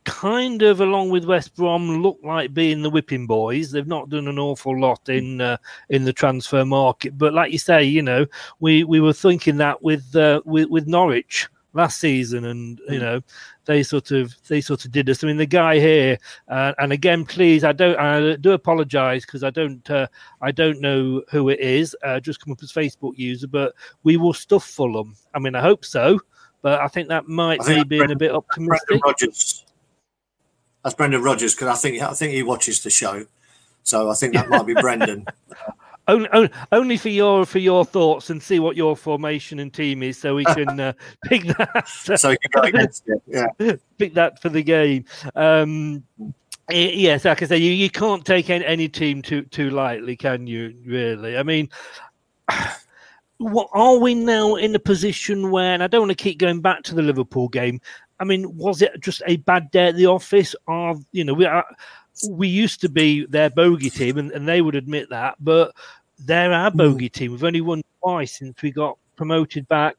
kind 0.03 0.61
of, 0.61 0.81
along 0.81 1.09
with 1.09 1.25
West 1.25 1.55
Brom, 1.55 2.03
look 2.03 2.19
like 2.23 2.53
being 2.53 2.83
the 2.83 2.89
whipping 2.91 3.25
boys. 3.25 3.71
They've 3.71 3.87
not 3.87 4.09
done 4.09 4.27
an 4.27 4.37
awful 4.37 4.79
lot 4.79 5.09
in 5.09 5.41
uh, 5.41 5.57
in 5.89 6.03
the 6.03 6.13
transfer 6.13 6.63
market, 6.63 7.17
but 7.17 7.33
like 7.33 7.51
you 7.51 7.57
say, 7.57 7.83
you 7.83 8.03
know, 8.03 8.27
we 8.59 8.83
we 8.83 8.99
were 8.99 9.13
thinking 9.13 9.57
that 9.57 9.81
with 9.81 10.15
uh, 10.15 10.43
with, 10.45 10.69
with 10.69 10.85
Norwich 10.85 11.47
last 11.73 11.99
season, 11.99 12.45
and 12.45 12.79
you 12.87 12.99
mm. 12.99 13.01
know 13.01 13.21
they 13.65 13.83
sort 13.83 14.11
of 14.11 14.35
they 14.47 14.61
sort 14.61 14.85
of 14.85 14.91
did 14.91 15.05
this. 15.05 15.23
I 15.23 15.27
mean, 15.27 15.37
the 15.37 15.45
guy 15.45 15.79
here, 15.79 16.17
uh, 16.47 16.73
and 16.79 16.91
again, 16.91 17.25
please, 17.25 17.63
I 17.63 17.71
don't 17.71 17.97
I 17.97 18.35
do 18.37 18.51
apologise 18.51 19.25
because 19.25 19.43
I 19.43 19.49
don't 19.49 19.87
uh, 19.89 20.07
I 20.41 20.51
don't 20.51 20.81
know 20.81 21.21
who 21.29 21.49
it 21.49 21.59
is. 21.59 21.95
Uh, 22.03 22.19
just 22.19 22.43
come 22.43 22.51
up 22.51 22.63
as 22.63 22.71
Facebook 22.71 23.17
user, 23.17 23.47
but 23.47 23.73
we 24.03 24.17
will 24.17 24.33
stuff 24.33 24.65
Fulham. 24.65 25.15
I 25.33 25.39
mean, 25.39 25.55
I 25.55 25.61
hope 25.61 25.85
so, 25.85 26.19
but 26.61 26.81
I 26.81 26.87
think 26.87 27.07
that 27.09 27.27
might 27.27 27.59
be 27.65 27.83
being 27.83 27.99
Brendan, 27.99 28.11
a 28.11 28.19
bit 28.19 28.31
optimistic. 28.31 28.87
Brendan 28.87 29.01
Rodgers. 29.05 29.65
That's 30.83 30.95
Brendan 30.95 31.21
Rodgers 31.21 31.53
because 31.53 31.67
I 31.67 31.75
think 31.75 32.01
I 32.01 32.13
think 32.13 32.33
he 32.33 32.43
watches 32.43 32.81
the 32.83 32.89
show, 32.89 33.25
so 33.83 34.09
I 34.09 34.15
think 34.15 34.33
that 34.33 34.49
might 34.49 34.65
be 34.65 34.73
Brendan. 34.73 35.25
only, 36.07 36.49
only 36.71 36.97
for 36.97 37.09
your 37.09 37.45
for 37.45 37.59
your 37.59 37.85
thoughts 37.85 38.29
and 38.29 38.41
see 38.41 38.59
what 38.59 38.75
your 38.75 38.95
formation 38.95 39.59
and 39.59 39.73
team 39.73 40.03
is, 40.03 40.17
so 40.17 40.35
we 40.35 40.45
can 40.45 40.79
uh, 40.79 40.93
pick 41.25 41.45
that. 41.45 41.87
so 41.87 42.29
you 42.29 42.37
can 42.41 42.61
go 42.61 42.61
against 42.61 43.07
it. 43.07 43.21
Yeah, 43.27 43.47
pick 43.97 44.13
that 44.15 44.41
for 44.41 44.49
the 44.49 44.63
game. 44.63 45.05
Um, 45.35 46.03
yes, 46.69 47.25
like 47.25 47.41
I 47.41 47.45
say, 47.45 47.57
you, 47.57 47.71
you 47.71 47.89
can't 47.89 48.25
take 48.25 48.49
any, 48.49 48.65
any 48.65 48.89
team 48.89 49.21
too 49.21 49.43
too 49.43 49.69
lightly, 49.69 50.15
can 50.15 50.47
you? 50.47 50.75
Really? 50.85 51.37
I 51.37 51.43
mean. 51.43 51.69
What 53.43 53.69
are 53.73 53.97
we 53.97 54.13
now 54.13 54.53
in 54.53 54.75
a 54.75 54.79
position 54.79 55.49
where, 55.49 55.73
and 55.73 55.81
I 55.81 55.87
don't 55.87 56.01
want 56.01 56.11
to 56.11 56.23
keep 56.23 56.37
going 56.37 56.61
back 56.61 56.83
to 56.83 56.93
the 56.93 57.01
Liverpool 57.01 57.47
game. 57.47 57.81
I 58.19 58.23
mean, 58.23 58.55
was 58.55 58.83
it 58.83 59.01
just 59.01 59.23
a 59.25 59.37
bad 59.37 59.71
day 59.71 59.87
at 59.87 59.95
the 59.95 60.05
office? 60.05 60.55
Are 60.67 60.95
you 61.11 61.23
know 61.23 61.33
we 61.33 61.45
are 61.45 61.65
we 62.29 62.47
used 62.47 62.81
to 62.81 62.89
be 62.89 63.25
their 63.25 63.49
bogey 63.49 63.89
team, 63.89 64.17
and, 64.17 64.31
and 64.31 64.47
they 64.47 64.61
would 64.61 64.75
admit 64.75 65.09
that, 65.09 65.35
but 65.39 65.73
they're 66.19 66.53
our 66.53 66.71
hmm. 66.71 66.77
bogey 66.77 67.09
mm. 67.09 67.13
team. 67.13 67.31
We've 67.31 67.43
only 67.43 67.61
won 67.61 67.83
twice 68.01 68.37
since 68.37 68.61
we 68.61 68.71
got 68.71 68.97
promoted 69.15 69.67
back, 69.67 69.95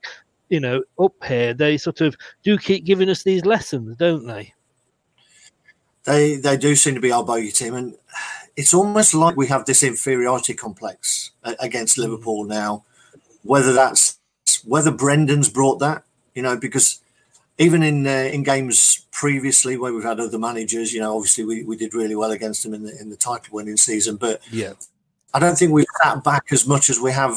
you 0.48 0.60
know, 0.60 0.82
up 0.98 1.14
here. 1.24 1.54
They 1.54 1.78
sort 1.78 2.00
of 2.00 2.16
do 2.42 2.58
keep 2.58 2.84
giving 2.84 3.08
us 3.08 3.22
these 3.22 3.44
lessons, 3.44 3.96
don't 3.96 4.26
they? 4.26 4.54
They 6.04 6.36
they 6.36 6.56
do 6.56 6.74
seem 6.74 6.94
to 6.94 7.00
be 7.00 7.12
our 7.12 7.24
bogey 7.24 7.52
team, 7.52 7.74
and 7.74 7.94
it's 8.56 8.74
almost 8.74 9.14
like 9.14 9.36
we 9.36 9.46
have 9.46 9.64
this 9.64 9.82
inferiority 9.82 10.54
complex 10.54 11.30
against 11.60 11.96
hmm. 11.96 12.02
Liverpool 12.02 12.44
now. 12.44 12.84
Whether 13.44 13.72
that's 13.72 14.18
whether 14.64 14.92
Brendan's 14.92 15.48
brought 15.48 15.80
that, 15.80 16.04
you 16.34 16.42
know, 16.42 16.56
because 16.56 17.00
even 17.58 17.82
in 17.82 18.06
uh, 18.06 18.30
in 18.32 18.42
games 18.42 19.06
previously 19.12 19.76
where 19.76 19.92
we've 19.92 20.04
had 20.04 20.20
other 20.20 20.38
managers, 20.38 20.92
you 20.92 21.00
know, 21.00 21.16
obviously 21.16 21.44
we, 21.44 21.62
we 21.64 21.76
did 21.76 21.94
really 21.94 22.16
well 22.16 22.30
against 22.30 22.62
them 22.62 22.74
in 22.74 22.82
the 22.82 22.98
in 23.00 23.10
the 23.10 23.16
title 23.16 23.54
winning 23.54 23.76
season, 23.76 24.16
but 24.16 24.40
yeah, 24.50 24.72
I 25.34 25.38
don't 25.38 25.56
think 25.56 25.72
we've 25.72 25.86
sat 26.02 26.24
back 26.24 26.46
as 26.50 26.66
much 26.66 26.90
as 26.90 26.98
we 26.98 27.12
have 27.12 27.36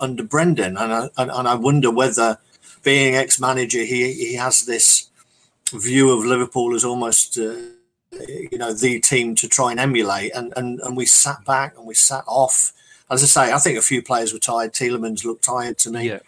under 0.00 0.24
Brendan, 0.24 0.76
and 0.76 0.92
I, 0.92 1.08
and, 1.16 1.30
and 1.30 1.48
I 1.48 1.54
wonder 1.54 1.90
whether 1.90 2.38
being 2.82 3.14
ex 3.14 3.40
manager 3.40 3.84
he 3.84 4.12
he 4.12 4.34
has 4.34 4.66
this 4.66 5.08
view 5.72 6.16
of 6.16 6.24
Liverpool 6.24 6.74
as 6.74 6.84
almost. 6.84 7.38
Uh, 7.38 7.54
you 8.52 8.58
know 8.58 8.72
the 8.72 9.00
team 9.00 9.34
to 9.34 9.48
try 9.48 9.72
and 9.72 9.80
emulate. 9.80 10.30
And, 10.36 10.52
and 10.56 10.78
and 10.82 10.96
we 10.96 11.04
sat 11.04 11.44
back 11.44 11.76
and 11.76 11.84
we 11.84 11.94
sat 11.94 12.22
off. 12.28 12.72
As 13.10 13.24
I 13.24 13.26
say 13.26 13.52
I 13.52 13.58
think 13.58 13.76
a 13.76 13.82
few 13.82 14.04
players 14.04 14.32
were 14.32 14.38
tired. 14.38 14.72
Tielemans 14.72 15.24
looked 15.24 15.42
tired 15.42 15.78
to 15.78 15.90
me. 15.90 16.10
Yeah. 16.10 16.20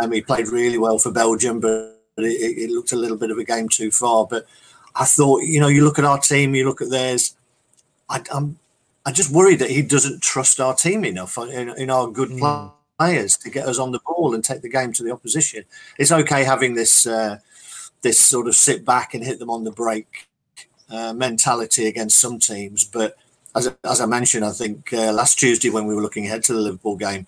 um, 0.00 0.12
he 0.12 0.20
played 0.20 0.46
really 0.46 0.78
well 0.78 1.00
for 1.00 1.10
Belgium 1.10 1.58
but 1.58 1.92
but 1.92 2.01
it, 2.16 2.58
it, 2.58 2.70
looked 2.70 2.92
a 2.92 2.96
little 2.96 3.16
bit 3.16 3.30
of 3.30 3.38
a 3.38 3.44
game 3.44 3.68
too 3.68 3.90
far. 3.90 4.26
But 4.26 4.46
I 4.94 5.04
thought, 5.04 5.42
you 5.42 5.60
know, 5.60 5.68
you 5.68 5.84
look 5.84 5.98
at 5.98 6.04
our 6.04 6.18
team, 6.18 6.54
you 6.54 6.66
look 6.66 6.82
at 6.82 6.90
theirs. 6.90 7.36
I, 8.08 8.22
I'm, 8.32 8.58
I 9.04 9.12
just 9.12 9.32
worried 9.32 9.58
that 9.60 9.70
he 9.70 9.82
doesn't 9.82 10.22
trust 10.22 10.60
our 10.60 10.74
team 10.74 11.04
enough 11.04 11.36
in, 11.38 11.70
in 11.70 11.90
our 11.90 12.08
good 12.08 12.30
mm. 12.30 12.72
players 12.98 13.36
to 13.38 13.50
get 13.50 13.66
us 13.66 13.78
on 13.78 13.92
the 13.92 14.00
ball 14.06 14.34
and 14.34 14.44
take 14.44 14.62
the 14.62 14.68
game 14.68 14.92
to 14.94 15.02
the 15.02 15.12
opposition. 15.12 15.64
It's 15.98 16.12
okay 16.12 16.44
having 16.44 16.74
this 16.74 17.06
uh, 17.06 17.38
this 18.02 18.18
sort 18.18 18.48
of 18.48 18.54
sit 18.54 18.84
back 18.84 19.14
and 19.14 19.24
hit 19.24 19.38
them 19.38 19.50
on 19.50 19.64
the 19.64 19.70
break 19.70 20.28
uh, 20.90 21.12
mentality 21.12 21.86
against 21.86 22.18
some 22.18 22.38
teams, 22.38 22.84
but 22.84 23.16
as, 23.54 23.74
as 23.84 24.00
I 24.00 24.06
mentioned, 24.06 24.44
I 24.44 24.50
think 24.50 24.92
uh, 24.92 25.12
last 25.12 25.38
Tuesday 25.38 25.70
when 25.70 25.86
we 25.86 25.94
were 25.94 26.02
looking 26.02 26.26
ahead 26.26 26.42
to 26.44 26.52
the 26.52 26.60
Liverpool 26.60 26.96
game, 26.96 27.26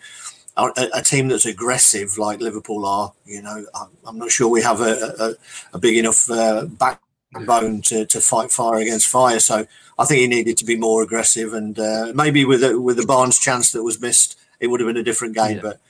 a, 0.57 0.89
a, 0.95 1.03
team 1.03 1.29
that's 1.29 1.47
aggressive 1.47 2.17
like 2.17 2.41
Liverpool 2.41 2.87
are. 2.87 3.13
You 3.27 3.43
know, 3.43 3.67
I'm, 3.75 3.89
I'm 4.07 4.19
not 4.19 4.31
sure 4.31 4.49
we 4.49 4.63
have 4.63 4.81
a, 4.81 5.15
a, 5.19 5.35
a 5.75 5.79
big 5.79 5.97
enough 5.97 6.31
uh, 6.31 6.67
backbone 6.67 7.83
to, 7.83 8.07
to 8.07 8.21
fight 8.21 8.53
fire 8.53 8.79
against 8.79 9.09
fire. 9.09 9.41
So 9.41 9.67
I 9.99 10.05
think 10.05 10.21
he 10.21 10.27
needed 10.29 10.57
to 10.59 10.65
be 10.65 10.77
more 10.77 11.03
aggressive, 11.03 11.55
and 11.55 11.79
uh, 11.79 12.13
maybe 12.15 12.45
with 12.45 12.61
the, 12.61 12.81
with 12.81 12.97
the 12.97 13.07
Barnes 13.07 13.39
chance 13.39 13.73
that 13.73 13.83
was 13.83 14.01
missed, 14.01 14.39
it 14.61 14.69
would 14.69 14.81
have 14.81 14.89
been 14.89 14.97
a 14.97 15.03
different 15.03 15.35
game. 15.35 15.57
Yeah. 15.57 15.63
But 15.63 15.81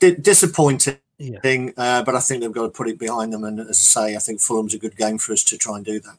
di- 0.00 0.16
disappointing. 0.16 0.98
Yeah. 1.18 1.70
Uh, 1.76 2.02
but 2.04 2.14
I 2.14 2.20
think 2.20 2.42
they've 2.42 2.52
got 2.52 2.62
to 2.62 2.68
put 2.68 2.88
it 2.88 2.98
behind 2.98 3.32
them. 3.32 3.42
And 3.42 3.58
as 3.58 3.70
I 3.70 3.72
say, 3.72 4.16
I 4.16 4.20
think 4.20 4.40
Fulham's 4.40 4.74
a 4.74 4.78
good 4.78 4.96
game 4.96 5.18
for 5.18 5.32
us 5.32 5.42
to 5.44 5.58
try 5.58 5.76
and 5.76 5.84
do 5.84 5.98
that. 6.00 6.16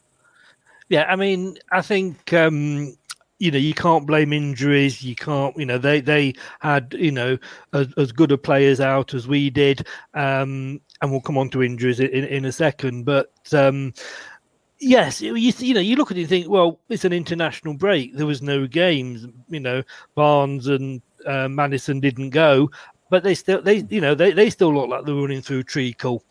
Yeah, 0.89 1.05
I 1.07 1.15
mean, 1.15 1.57
I 1.71 1.81
think 1.81 2.33
um, 2.33 2.97
you 3.39 3.49
know 3.51 3.57
you 3.57 3.73
can't 3.73 4.05
blame 4.05 4.31
injuries 4.33 5.01
you 5.01 5.15
can't 5.15 5.57
you 5.57 5.65
know 5.65 5.77
they 5.77 6.01
they 6.01 6.33
had 6.59 6.93
you 6.97 7.11
know 7.11 7.37
as, 7.73 7.87
as 7.97 8.11
good 8.11 8.31
a 8.31 8.37
players 8.37 8.79
out 8.79 9.13
as 9.13 9.27
we 9.27 9.49
did 9.49 9.87
um 10.13 10.79
and 11.01 11.09
we'll 11.09 11.21
come 11.21 11.37
on 11.37 11.49
to 11.49 11.63
injuries 11.63 11.99
in, 11.99 12.25
in 12.25 12.45
a 12.45 12.51
second 12.51 13.05
but 13.05 13.31
um 13.53 13.93
yes 14.79 15.21
you, 15.21 15.35
you 15.35 15.73
know 15.73 15.81
you 15.81 15.95
look 15.95 16.11
at 16.11 16.17
it 16.17 16.21
and 16.21 16.29
think 16.29 16.49
well 16.49 16.79
it's 16.89 17.05
an 17.05 17.13
international 17.13 17.73
break 17.73 18.15
there 18.15 18.25
was 18.25 18.41
no 18.41 18.67
games 18.67 19.25
you 19.49 19.59
know 19.59 19.81
barnes 20.15 20.67
and 20.67 21.01
uh, 21.25 21.49
Maddison 21.49 21.99
didn't 21.99 22.29
go 22.29 22.69
but 23.09 23.23
they 23.23 23.35
still 23.35 23.61
they 23.61 23.85
you 23.89 23.99
know 23.99 24.15
they, 24.15 24.31
they 24.31 24.49
still 24.49 24.73
look 24.73 24.89
like 24.89 25.05
they're 25.05 25.15
running 25.15 25.41
through 25.41 25.63
treacle 25.63 26.23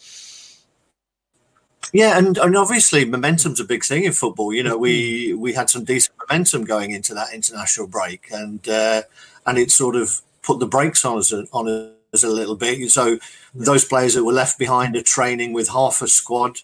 yeah, 1.93 2.19
and, 2.19 2.37
and 2.39 2.57
obviously 2.57 3.05
momentum's 3.05 3.61
a 3.61 3.65
big 3.65 3.85
thing 3.85 4.05
in 4.05 4.13
football. 4.13 4.53
You 4.53 4.63
know, 4.63 4.77
we 4.77 5.29
mm-hmm. 5.29 5.41
we 5.41 5.53
had 5.53 5.71
some 5.71 5.85
decent 5.85 6.15
momentum 6.29 6.65
going 6.65 6.91
into 6.91 7.15
that 7.15 7.33
international 7.33 7.87
break, 7.87 8.27
and 8.31 8.67
uh, 8.69 9.03
and 9.47 9.59
it 9.59 9.71
sort 9.71 9.97
of 9.97 10.21
put 10.43 10.59
the 10.59 10.67
brakes 10.67 11.05
on 11.05 11.19
us 11.19 11.33
on 11.33 11.69
us 12.13 12.25
a 12.25 12.29
little 12.29 12.57
bit. 12.57 12.91
So 12.91 13.19
those 13.55 13.85
players 13.85 14.15
that 14.15 14.25
were 14.25 14.33
left 14.33 14.59
behind 14.59 14.97
are 14.97 15.03
training 15.03 15.53
with 15.53 15.69
half 15.69 16.03
a 16.03 16.09
squad. 16.09 16.61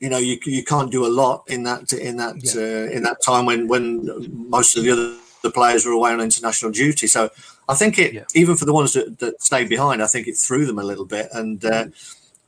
You 0.00 0.08
know, 0.08 0.18
you 0.18 0.38
you 0.44 0.64
can't 0.64 0.90
do 0.90 1.06
a 1.06 1.08
lot 1.08 1.44
in 1.48 1.62
that 1.64 1.92
in 1.92 2.16
that 2.16 2.36
yeah. 2.42 2.60
uh, 2.60 2.96
in 2.96 3.02
that 3.04 3.22
time 3.22 3.46
when 3.46 3.68
when 3.68 4.08
most 4.48 4.76
of 4.76 4.84
the 4.84 4.90
other 4.90 5.16
the 5.42 5.50
players 5.50 5.84
were 5.84 5.92
away 5.92 6.12
on 6.12 6.20
international 6.20 6.70
duty. 6.72 7.06
So 7.06 7.30
I 7.68 7.74
think 7.74 7.98
it 7.98 8.12
yeah. 8.12 8.24
even 8.34 8.56
for 8.56 8.64
the 8.64 8.72
ones 8.72 8.92
that, 8.94 9.18
that 9.20 9.42
stayed 9.42 9.68
behind, 9.68 10.02
I 10.02 10.06
think 10.06 10.26
it 10.26 10.34
threw 10.34 10.66
them 10.66 10.78
a 10.78 10.84
little 10.84 11.06
bit 11.06 11.28
and. 11.32 11.64
Uh, 11.64 11.86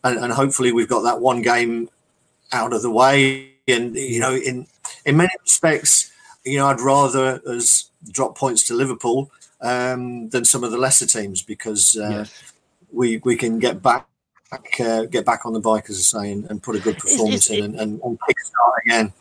and, 0.04 0.18
and 0.18 0.32
hopefully 0.32 0.70
we've 0.70 0.88
got 0.88 1.00
that 1.02 1.20
one 1.20 1.42
game 1.42 1.88
out 2.52 2.72
of 2.72 2.82
the 2.82 2.90
way. 2.90 3.50
And 3.66 3.96
you 3.96 4.20
know, 4.20 4.34
in 4.34 4.66
in 5.04 5.16
many 5.16 5.32
respects, 5.42 6.12
you 6.44 6.58
know, 6.58 6.66
I'd 6.66 6.80
rather 6.80 7.40
us 7.46 7.90
drop 8.10 8.36
points 8.36 8.62
to 8.68 8.74
Liverpool 8.74 9.30
um, 9.60 10.28
than 10.28 10.44
some 10.44 10.62
of 10.62 10.70
the 10.70 10.78
lesser 10.78 11.06
teams 11.06 11.42
because 11.42 11.96
uh, 11.96 12.08
yes. 12.10 12.52
we 12.92 13.16
we 13.24 13.36
can 13.36 13.58
get 13.58 13.82
back 13.82 14.06
uh, 14.78 15.06
get 15.06 15.24
back 15.24 15.46
on 15.46 15.54
the 15.54 15.60
bike, 15.60 15.88
as 15.88 15.96
I 15.96 16.22
say, 16.22 16.32
and, 16.32 16.44
and 16.50 16.62
put 16.62 16.76
a 16.76 16.80
good 16.80 16.98
performance 16.98 17.50
in 17.50 17.64
and, 17.64 17.80
and, 17.80 18.00
and 18.02 18.18
kickstart 18.20 18.84
again 18.84 19.12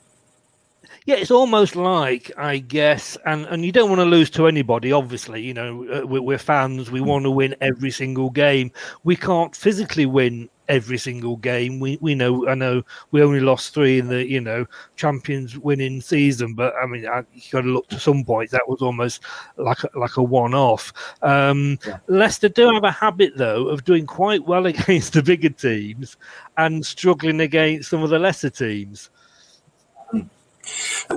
yeah, 1.06 1.16
it's 1.16 1.32
almost 1.32 1.76
like 1.76 2.32
I 2.38 2.60
guess, 2.60 3.18
and 3.26 3.46
and 3.48 3.66
you 3.66 3.72
don't 3.72 3.90
want 3.90 4.00
to 4.00 4.06
lose 4.06 4.30
to 4.32 4.48
anybody. 4.48 4.92
Obviously, 4.92 5.42
you 5.42 5.54
know 5.54 5.86
uh, 5.86 6.06
we're, 6.06 6.22
we're 6.22 6.38
fans. 6.38 6.92
We 6.92 7.02
want 7.02 7.26
to 7.26 7.32
win 7.32 7.56
every 7.60 7.92
single 7.92 8.30
game. 8.30 8.72
We 9.04 9.16
can't 9.16 9.54
physically 9.56 10.06
win 10.06 10.50
every 10.74 10.98
single 10.98 11.38
game. 11.38 11.80
We 11.80 11.98
we 12.02 12.16
know 12.16 12.48
I 12.48 12.56
know 12.56 12.84
we 13.12 13.22
only 13.22 13.40
lost 13.40 13.74
three 13.74 14.00
in 14.00 14.08
the 14.08 14.28
you 14.28 14.42
know 14.42 14.66
champions 14.96 15.58
winning 15.58 16.02
season, 16.02 16.56
but 16.56 16.74
I 16.82 16.86
mean 16.86 17.08
I, 17.08 17.24
you 17.34 17.42
got 17.52 17.62
to 17.62 17.68
look 17.68 17.88
to 17.90 18.00
some 18.00 18.24
points 18.24 18.52
that 18.52 18.68
was 18.68 18.82
almost 18.82 19.22
like 19.58 19.84
a, 19.84 19.90
like 19.98 20.18
a 20.18 20.24
one 20.24 20.54
off. 20.54 20.92
Um, 21.22 21.78
yeah. 21.86 22.00
Leicester 22.08 22.50
do 22.50 22.72
have 22.74 22.84
a 22.84 22.92
habit 22.92 23.38
though 23.38 23.68
of 23.68 23.84
doing 23.84 24.06
quite 24.06 24.46
well 24.46 24.66
against 24.74 25.14
the 25.14 25.24
bigger 25.24 25.50
teams 25.50 26.18
and 26.58 26.86
struggling 26.86 27.42
against 27.42 27.90
some 27.90 28.04
of 28.04 28.10
the 28.10 28.20
lesser 28.20 28.50
teams. 28.50 29.10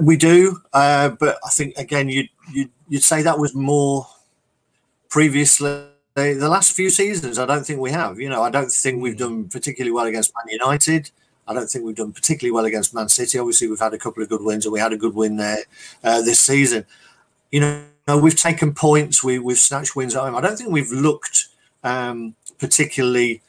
We 0.00 0.16
do, 0.16 0.60
uh, 0.72 1.10
but 1.10 1.38
I 1.44 1.50
think 1.50 1.76
again, 1.78 2.08
you'd, 2.08 2.28
you'd, 2.52 2.70
you'd 2.88 3.04
say 3.04 3.22
that 3.22 3.38
was 3.38 3.54
more 3.54 4.06
previously. 5.08 5.84
The 6.16 6.48
last 6.48 6.72
few 6.72 6.88
seasons, 6.88 7.38
I 7.38 7.44
don't 7.44 7.66
think 7.66 7.78
we 7.78 7.90
have. 7.90 8.18
You 8.18 8.30
know, 8.30 8.42
I 8.42 8.48
don't 8.48 8.72
think 8.72 9.02
we've 9.02 9.18
done 9.18 9.50
particularly 9.50 9.92
well 9.92 10.06
against 10.06 10.32
Man 10.34 10.50
United. 10.50 11.10
I 11.46 11.52
don't 11.52 11.68
think 11.68 11.84
we've 11.84 11.94
done 11.94 12.12
particularly 12.12 12.52
well 12.52 12.64
against 12.64 12.94
Man 12.94 13.10
City. 13.10 13.38
Obviously, 13.38 13.68
we've 13.68 13.78
had 13.78 13.92
a 13.92 13.98
couple 13.98 14.22
of 14.22 14.30
good 14.30 14.42
wins, 14.42 14.64
and 14.64 14.72
we 14.72 14.80
had 14.80 14.94
a 14.94 14.96
good 14.96 15.14
win 15.14 15.36
there 15.36 15.58
uh, 16.02 16.22
this 16.22 16.40
season. 16.40 16.86
You 17.52 17.60
know, 18.08 18.16
we've 18.16 18.34
taken 18.34 18.72
points, 18.72 19.22
we, 19.22 19.38
we've 19.38 19.58
snatched 19.58 19.94
wins 19.94 20.16
at 20.16 20.22
home. 20.22 20.34
I 20.34 20.40
don't 20.40 20.56
think 20.56 20.70
we've 20.70 20.90
looked 20.90 21.48
um, 21.84 22.34
particularly 22.58 23.42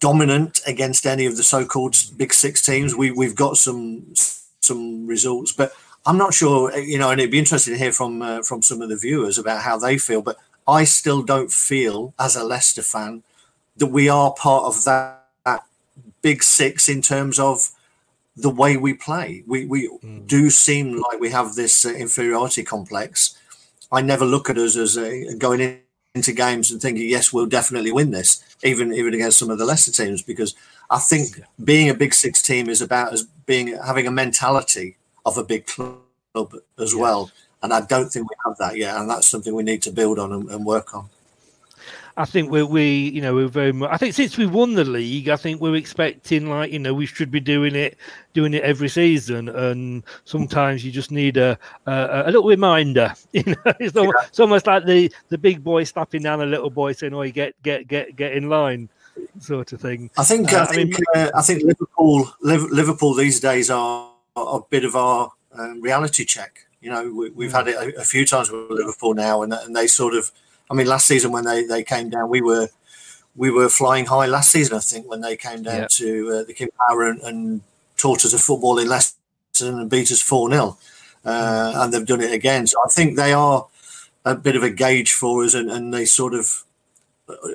dominant 0.00 0.62
against 0.66 1.04
any 1.04 1.26
of 1.26 1.36
the 1.36 1.42
so-called 1.42 1.94
big 2.16 2.32
six 2.32 2.64
teams. 2.64 2.96
We, 2.96 3.10
we've 3.10 3.36
got 3.36 3.58
some 3.58 4.14
some 4.60 5.06
results. 5.06 5.52
But 5.52 5.72
I'm 6.06 6.16
not 6.16 6.32
sure, 6.32 6.74
you 6.74 6.98
know, 6.98 7.10
and 7.10 7.20
it'd 7.20 7.30
be 7.30 7.38
interesting 7.38 7.74
to 7.74 7.78
hear 7.78 7.92
from 7.92 8.22
uh, 8.22 8.42
from 8.44 8.62
some 8.62 8.80
of 8.80 8.88
the 8.88 8.96
viewers 8.96 9.36
about 9.36 9.60
how 9.60 9.76
they 9.76 9.98
feel. 9.98 10.22
But 10.22 10.38
I 10.66 10.84
still 10.84 11.22
don't 11.22 11.52
feel, 11.52 12.14
as 12.18 12.36
a 12.36 12.44
Leicester 12.44 12.82
fan, 12.82 13.22
that 13.76 13.86
we 13.86 14.08
are 14.08 14.32
part 14.34 14.64
of 14.64 14.84
that, 14.84 15.26
that 15.44 15.64
big 16.20 16.42
six 16.42 16.88
in 16.88 17.02
terms 17.02 17.38
of 17.38 17.70
the 18.36 18.50
way 18.50 18.76
we 18.76 18.94
play. 18.94 19.42
We 19.46 19.66
we 19.66 19.88
mm. 19.88 20.26
do 20.26 20.50
seem 20.50 20.96
like 20.96 21.20
we 21.20 21.30
have 21.30 21.54
this 21.54 21.84
uh, 21.84 21.90
inferiority 21.90 22.62
complex. 22.62 23.36
I 23.90 24.00
never 24.00 24.24
look 24.24 24.48
at 24.48 24.56
us 24.56 24.76
as 24.76 24.96
uh, 24.96 25.34
going 25.36 25.60
in, 25.60 25.80
into 26.14 26.32
games 26.32 26.70
and 26.70 26.80
thinking, 26.80 27.08
yes, 27.08 27.32
we'll 27.32 27.46
definitely 27.46 27.92
win 27.92 28.10
this, 28.10 28.42
even 28.62 28.92
even 28.94 29.14
against 29.14 29.38
some 29.38 29.50
of 29.50 29.58
the 29.58 29.66
lesser 29.66 29.92
teams, 29.92 30.22
because 30.22 30.54
I 30.90 30.98
think 30.98 31.42
being 31.62 31.90
a 31.90 31.94
Big 31.94 32.14
Six 32.14 32.40
team 32.40 32.68
is 32.68 32.80
about 32.80 33.12
as 33.12 33.24
being 33.46 33.76
having 33.84 34.06
a 34.06 34.10
mentality 34.10 34.96
of 35.26 35.36
a 35.36 35.44
big 35.44 35.66
club 35.66 35.98
as 36.78 36.92
yes. 36.92 36.94
well, 36.94 37.30
and 37.62 37.72
I 37.72 37.80
don't 37.82 38.10
think 38.10 38.28
we 38.28 38.36
have 38.44 38.58
that 38.58 38.76
yet, 38.76 38.96
and 38.96 39.08
that's 39.08 39.26
something 39.26 39.54
we 39.54 39.62
need 39.62 39.82
to 39.82 39.92
build 39.92 40.18
on 40.18 40.32
and, 40.32 40.50
and 40.50 40.64
work 40.64 40.94
on. 40.94 41.08
I 42.16 42.26
think 42.26 42.50
we 42.50 42.62
we 42.62 43.08
you 43.08 43.22
know 43.22 43.34
we're 43.34 43.48
very 43.48 43.72
much. 43.72 43.90
I 43.90 43.96
think 43.96 44.14
since 44.14 44.36
we 44.36 44.46
won 44.46 44.74
the 44.74 44.84
league, 44.84 45.28
I 45.28 45.36
think 45.36 45.60
we're 45.60 45.76
expecting 45.76 46.50
like 46.50 46.70
you 46.70 46.78
know 46.78 46.92
we 46.92 47.06
should 47.06 47.30
be 47.30 47.40
doing 47.40 47.74
it 47.74 47.96
doing 48.34 48.52
it 48.52 48.62
every 48.62 48.88
season, 48.88 49.48
and 49.48 50.02
sometimes 50.24 50.84
you 50.84 50.92
just 50.92 51.10
need 51.10 51.38
a 51.38 51.58
a, 51.86 52.24
a 52.26 52.30
little 52.30 52.48
reminder. 52.48 53.14
You 53.32 53.44
know, 53.46 53.72
it's, 53.80 53.96
almost, 53.96 54.16
yeah. 54.20 54.26
it's 54.28 54.40
almost 54.40 54.66
like 54.66 54.84
the 54.84 55.10
the 55.30 55.38
big 55.38 55.64
boy 55.64 55.84
slapping 55.84 56.22
down 56.22 56.42
a 56.42 56.46
little 56.46 56.68
boy 56.68 56.92
saying, 56.92 57.14
"Oh, 57.14 57.22
you 57.22 57.32
get 57.32 57.60
get 57.62 57.88
get 57.88 58.14
get 58.16 58.32
in 58.32 58.48
line." 58.48 58.88
sort 59.40 59.72
of 59.74 59.80
thing. 59.80 60.10
I 60.16 60.24
think 60.24 60.52
uh, 60.52 60.62
I 60.62 60.66
think 60.66 60.94
I, 60.94 61.18
mean, 61.18 61.26
uh, 61.26 61.30
I 61.34 61.42
think 61.42 61.62
Liverpool 61.62 62.32
Liverpool 62.40 63.14
these 63.14 63.40
days 63.40 63.68
are, 63.68 64.10
are 64.36 64.58
a 64.58 64.62
bit 64.70 64.84
of 64.84 64.96
our 64.96 65.30
um, 65.52 65.82
reality 65.82 66.24
check. 66.24 66.66
You 66.82 66.90
know, 66.90 67.30
we, 67.34 67.44
have 67.44 67.54
had 67.54 67.68
it 67.68 67.76
a, 67.76 68.00
a, 68.00 68.04
few 68.04 68.26
times 68.26 68.50
with 68.50 68.70
Liverpool 68.70 69.14
now, 69.14 69.42
and, 69.42 69.52
and 69.52 69.74
they 69.74 69.86
sort 69.86 70.14
of. 70.14 70.30
I 70.70 70.74
mean, 70.74 70.86
last 70.86 71.06
season 71.06 71.32
when 71.32 71.44
they, 71.44 71.64
they 71.64 71.84
came 71.84 72.10
down, 72.10 72.28
we 72.28 72.40
were 72.40 72.68
we 73.36 73.50
were 73.50 73.68
flying 73.68 74.06
high 74.06 74.26
last 74.26 74.50
season. 74.50 74.76
I 74.76 74.80
think 74.80 75.08
when 75.08 75.20
they 75.20 75.36
came 75.36 75.62
down 75.62 75.82
yeah. 75.82 75.86
to 75.90 76.30
uh, 76.30 76.44
the 76.44 76.54
King 76.54 76.68
Power 76.88 77.08
and, 77.08 77.20
and, 77.20 77.62
taught 77.98 78.24
us 78.24 78.32
a 78.32 78.38
football 78.38 78.78
in 78.78 78.88
Leicester 78.88 79.16
and 79.60 79.88
beat 79.88 80.10
us 80.10 80.20
four 80.20 80.50
0 80.50 80.76
uh, 81.24 81.30
mm. 81.30 81.84
and 81.84 81.92
they've 81.92 82.06
done 82.06 82.20
it 82.20 82.32
again. 82.32 82.66
So 82.66 82.78
I 82.84 82.88
think 82.88 83.14
they 83.14 83.32
are 83.32 83.68
a 84.24 84.34
bit 84.34 84.56
of 84.56 84.64
a 84.64 84.70
gauge 84.70 85.12
for 85.12 85.44
us, 85.44 85.54
and, 85.54 85.70
and 85.70 85.94
they 85.94 86.04
sort 86.04 86.34
of 86.34 86.64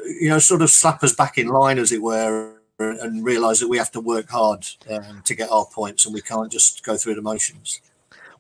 you 0.06 0.30
know, 0.30 0.40
sort 0.40 0.62
of 0.62 0.70
slap 0.70 1.04
us 1.04 1.14
back 1.14 1.38
in 1.38 1.48
line, 1.48 1.78
as 1.78 1.92
it 1.92 2.02
were, 2.02 2.54
and 2.80 3.26
realise 3.26 3.60
that 3.60 3.68
we 3.68 3.78
have 3.78 3.92
to 3.92 4.00
work 4.00 4.30
hard 4.30 4.66
um, 4.90 5.22
to 5.24 5.36
get 5.36 5.50
our 5.52 5.66
points, 5.66 6.06
and 6.06 6.14
we 6.14 6.22
can't 6.22 6.52
just 6.52 6.84
go 6.84 6.96
through 6.96 7.16
the 7.16 7.22
motions. 7.22 7.82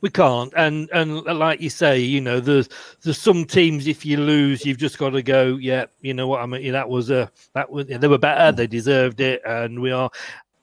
We 0.01 0.10
can't, 0.10 0.53
and 0.55 0.89
and 0.93 1.23
like 1.23 1.60
you 1.60 1.69
say, 1.71 1.99
you 1.99 2.21
know, 2.21 2.39
there's 2.39 2.69
there's 3.01 3.17
some 3.17 3.45
teams. 3.45 3.88
If 3.88 4.05
you 4.05 4.17
lose, 4.17 4.65
you've 4.65 4.77
just 4.77 4.97
got 4.99 5.10
to 5.12 5.23
go. 5.23 5.57
Yeah, 5.57 5.86
you 6.01 6.13
know 6.13 6.27
what 6.27 6.41
I 6.41 6.45
mean. 6.45 6.71
That 6.71 6.88
was 6.88 7.10
a 7.10 7.31
that 7.53 7.69
was 7.69 7.88
they 7.88 8.07
were 8.07 8.19
better. 8.19 8.51
They 8.55 8.67
deserved 8.67 9.19
it, 9.21 9.41
and 9.45 9.81
we 9.81 9.91
are 9.91 10.12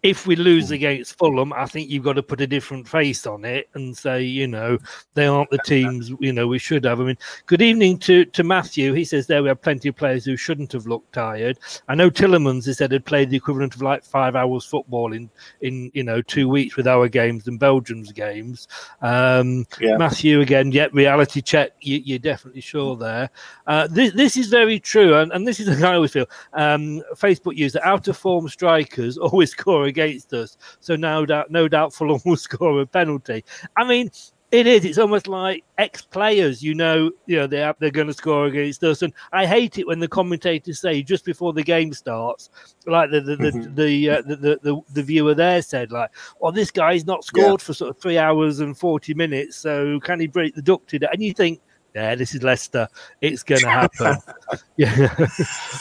if 0.05 0.27
we 0.27 0.37
lose 0.37 0.69
hmm. 0.69 0.75
against 0.75 1.17
Fulham, 1.19 1.53
I 1.55 1.65
think 1.65 1.89
you've 1.89 2.05
got 2.05 2.13
to 2.13 2.23
put 2.23 2.43
a 2.43 2.47
different 2.47 2.87
face 2.87 3.27
on 3.27 3.45
it 3.45 3.71
and 3.73 3.97
say, 3.97 4.23
you 4.23 4.47
know, 4.47 4.79
they 5.15 5.27
aren't 5.27 5.51
the 5.51 5.59
teams, 5.65 6.13
you 6.21 6.33
know, 6.33 6.47
we 6.47 6.59
should 6.59 6.85
have. 6.85 7.01
I 7.01 7.05
mean, 7.05 7.19
good 7.47 7.63
evening 7.63 7.99
to, 8.01 8.27
to 8.27 8.45
Matthew. 8.45 8.93
He 8.93 9.05
says 9.05 9.27
there 9.27 9.43
we 9.43 9.49
have 9.49 9.63
plenty 9.63 9.89
of 9.89 9.97
players 9.97 10.27
who 10.27 10.37
shouldn't 10.37 10.73
have 10.73 10.87
looked 10.87 11.15
tired. 11.15 11.59
I 11.89 11.95
know 11.95 12.11
Tielemans, 12.11 12.67
he 12.67 12.75
said, 12.75 12.93
had 12.93 13.07
played 13.07 13.31
the 13.31 13.37
equivalent 13.39 13.75
of 13.75 13.81
like 13.81 14.05
five 14.05 14.37
hours 14.37 14.67
football 14.67 15.15
in, 15.15 15.31
in 15.63 15.91
you 15.95 16.05
know, 16.05 16.21
two 16.21 16.51
weeks 16.51 16.77
with 16.77 16.87
our 16.87 17.09
games 17.09 17.49
and 17.49 17.59
Belgium's 17.59 18.13
games. 18.13 18.69
Um, 19.01 19.67
yeah. 19.81 19.97
Matthew, 19.97 20.43
again, 20.43 20.71
yet 20.71 20.93
reality 20.93 21.41
check, 21.41 21.73
you, 21.81 22.17
are 22.17 22.19
definitely 22.19 22.61
sure 22.61 22.95
there. 22.95 23.31
Uh, 23.67 23.87
this, 23.87 24.13
this 24.13 24.37
is 24.37 24.49
very 24.49 24.79
true. 24.79 25.17
And, 25.17 25.33
and 25.33 25.49
this 25.49 25.61
is 25.61 25.67
the 25.81 25.89
I 25.89 25.95
always 25.95 26.13
feel. 26.13 26.27
Um, 26.53 27.03
Facebook 27.15 27.57
user, 27.57 27.81
out 27.83 28.07
of 28.07 28.19
form 28.19 28.51
strikers 28.51 29.17
always 29.25 29.53
score 29.53 29.87
against 29.95 30.33
us. 30.33 30.57
So 30.81 30.97
no 30.97 31.25
doubt, 31.27 31.51
no 31.51 31.69
doubt, 31.69 31.93
Fulham 31.95 32.21
will 32.27 32.37
score 32.37 32.81
a 32.81 32.87
penalty. 32.87 33.45
I 33.77 33.85
mean, 33.85 34.11
It 34.51 34.67
is. 34.69 34.85
It's 34.85 34.99
almost 34.99 35.27
like 35.27 35.65
ex-players. 35.79 36.63
You 36.63 36.75
know, 36.75 37.11
you 37.27 37.37
know 37.39 37.49
they're 37.49 37.75
they're 37.81 37.91
going 37.91 38.07
to 38.07 38.15
score 38.15 38.47
against 38.47 38.85
us, 38.85 39.03
and 39.03 39.13
I 39.33 39.47
hate 39.47 39.79
it 39.79 39.87
when 39.87 39.99
the 39.99 40.07
commentators 40.07 40.81
say 40.81 41.03
just 41.03 41.25
before 41.25 41.53
the 41.53 41.65
game 41.65 41.93
starts, 41.93 42.51
like 42.87 43.11
the 43.11 43.21
the 43.21 43.37
the 43.37 43.51
Mhm. 43.51 43.75
the, 43.75 44.11
uh, 44.11 44.23
the, 44.29 44.37
the, 44.37 44.53
the 44.63 44.75
the 44.93 45.03
viewer 45.03 45.35
there 45.35 45.61
said, 45.61 45.91
like, 45.91 46.11
"Well, 46.39 46.53
this 46.53 46.71
guy's 46.71 47.05
not 47.05 47.25
scored 47.25 47.61
for 47.63 47.75
sort 47.75 47.91
of 47.91 47.99
three 48.01 48.19
hours 48.19 48.61
and 48.61 48.79
forty 48.79 49.13
minutes, 49.15 49.57
so 49.57 49.99
can 50.01 50.21
he 50.21 50.29
break 50.29 50.55
the 50.55 50.63
duck 50.63 50.87
today?" 50.87 51.09
And 51.13 51.23
you 51.23 51.33
think. 51.33 51.61
Yeah, 51.97 52.17
this 52.17 52.35
is 52.35 52.43
Leicester. 52.43 52.89
It's 53.21 53.45
going 53.45 53.61
to 53.61 53.71
happen. 53.71 54.17
yeah, 54.77 55.15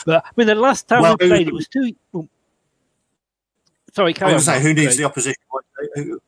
but 0.06 0.24
I 0.24 0.30
mean, 0.38 0.46
the 0.46 0.54
last 0.54 0.88
time 0.88 1.02
Well, 1.02 1.18
we 1.20 1.28
played, 1.28 1.48
it 1.48 1.54
was 1.54 1.68
two. 1.68 1.90
Sorry, 3.94 4.16
I 4.22 4.34
was 4.34 4.48
on. 4.48 4.56
to 4.56 4.60
say, 4.60 4.68
who 4.68 4.74
needs 4.74 4.98
the 4.98 5.04
opposition? 5.04 5.42
Who, 5.96 6.20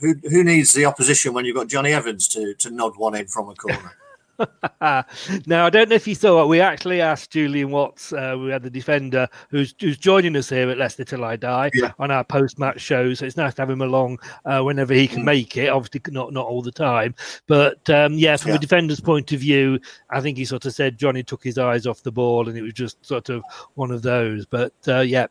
who, 0.00 0.14
who 0.28 0.44
needs 0.44 0.72
the 0.74 0.84
opposition 0.84 1.32
when 1.32 1.46
you've 1.46 1.56
got 1.56 1.68
Jonny 1.68 1.92
Evans 1.92 2.28
to, 2.28 2.54
to 2.54 2.70
nod 2.70 2.96
one 2.96 3.14
in 3.14 3.26
from 3.26 3.48
a 3.48 3.54
corner? 3.54 3.92
now, 4.80 5.66
I 5.66 5.70
don't 5.70 5.88
know 5.88 5.94
if 5.94 6.06
you 6.06 6.14
saw 6.14 6.42
it. 6.42 6.46
We 6.48 6.60
actually 6.60 7.00
asked 7.00 7.30
Julian 7.30 7.70
Watts, 7.70 8.12
uh, 8.12 8.36
we 8.38 8.50
had 8.50 8.62
the 8.62 8.70
defender 8.70 9.28
who's 9.50 9.74
who's 9.80 9.96
joining 9.98 10.36
us 10.36 10.48
here 10.48 10.68
at 10.70 10.78
Leicester 10.78 11.04
Till 11.04 11.24
I 11.24 11.36
Die 11.36 11.70
on 11.98 12.10
our 12.10 12.24
post 12.24 12.58
match 12.58 12.80
show. 12.80 13.14
So 13.14 13.24
it's 13.26 13.36
nice 13.36 13.54
to 13.54 13.62
have 13.62 13.70
him 13.70 13.82
along 13.82 14.18
uh, 14.44 14.60
whenever 14.62 14.92
he 14.94 15.06
Mm. 15.06 15.10
can 15.12 15.24
make 15.24 15.56
it. 15.56 15.68
Obviously, 15.68 16.00
not 16.12 16.32
not 16.32 16.46
all 16.46 16.62
the 16.62 16.72
time. 16.72 17.14
But 17.46 17.88
um, 17.90 18.14
yeah, 18.14 18.36
from 18.36 18.50
Yeah. 18.50 18.56
a 18.56 18.60
defender's 18.60 19.00
point 19.00 19.32
of 19.32 19.40
view, 19.40 19.78
I 20.10 20.20
think 20.20 20.36
he 20.36 20.44
sort 20.44 20.66
of 20.66 20.74
said 20.74 20.98
Johnny 20.98 21.22
took 21.22 21.42
his 21.44 21.58
eyes 21.58 21.86
off 21.86 22.02
the 22.02 22.12
ball 22.12 22.48
and 22.48 22.58
it 22.58 22.62
was 22.62 22.72
just 22.74 23.04
sort 23.04 23.28
of 23.28 23.42
one 23.74 23.90
of 23.90 24.02
those. 24.02 24.46
But 24.46 24.72
uh, 24.88 25.00
yeah, 25.00 25.26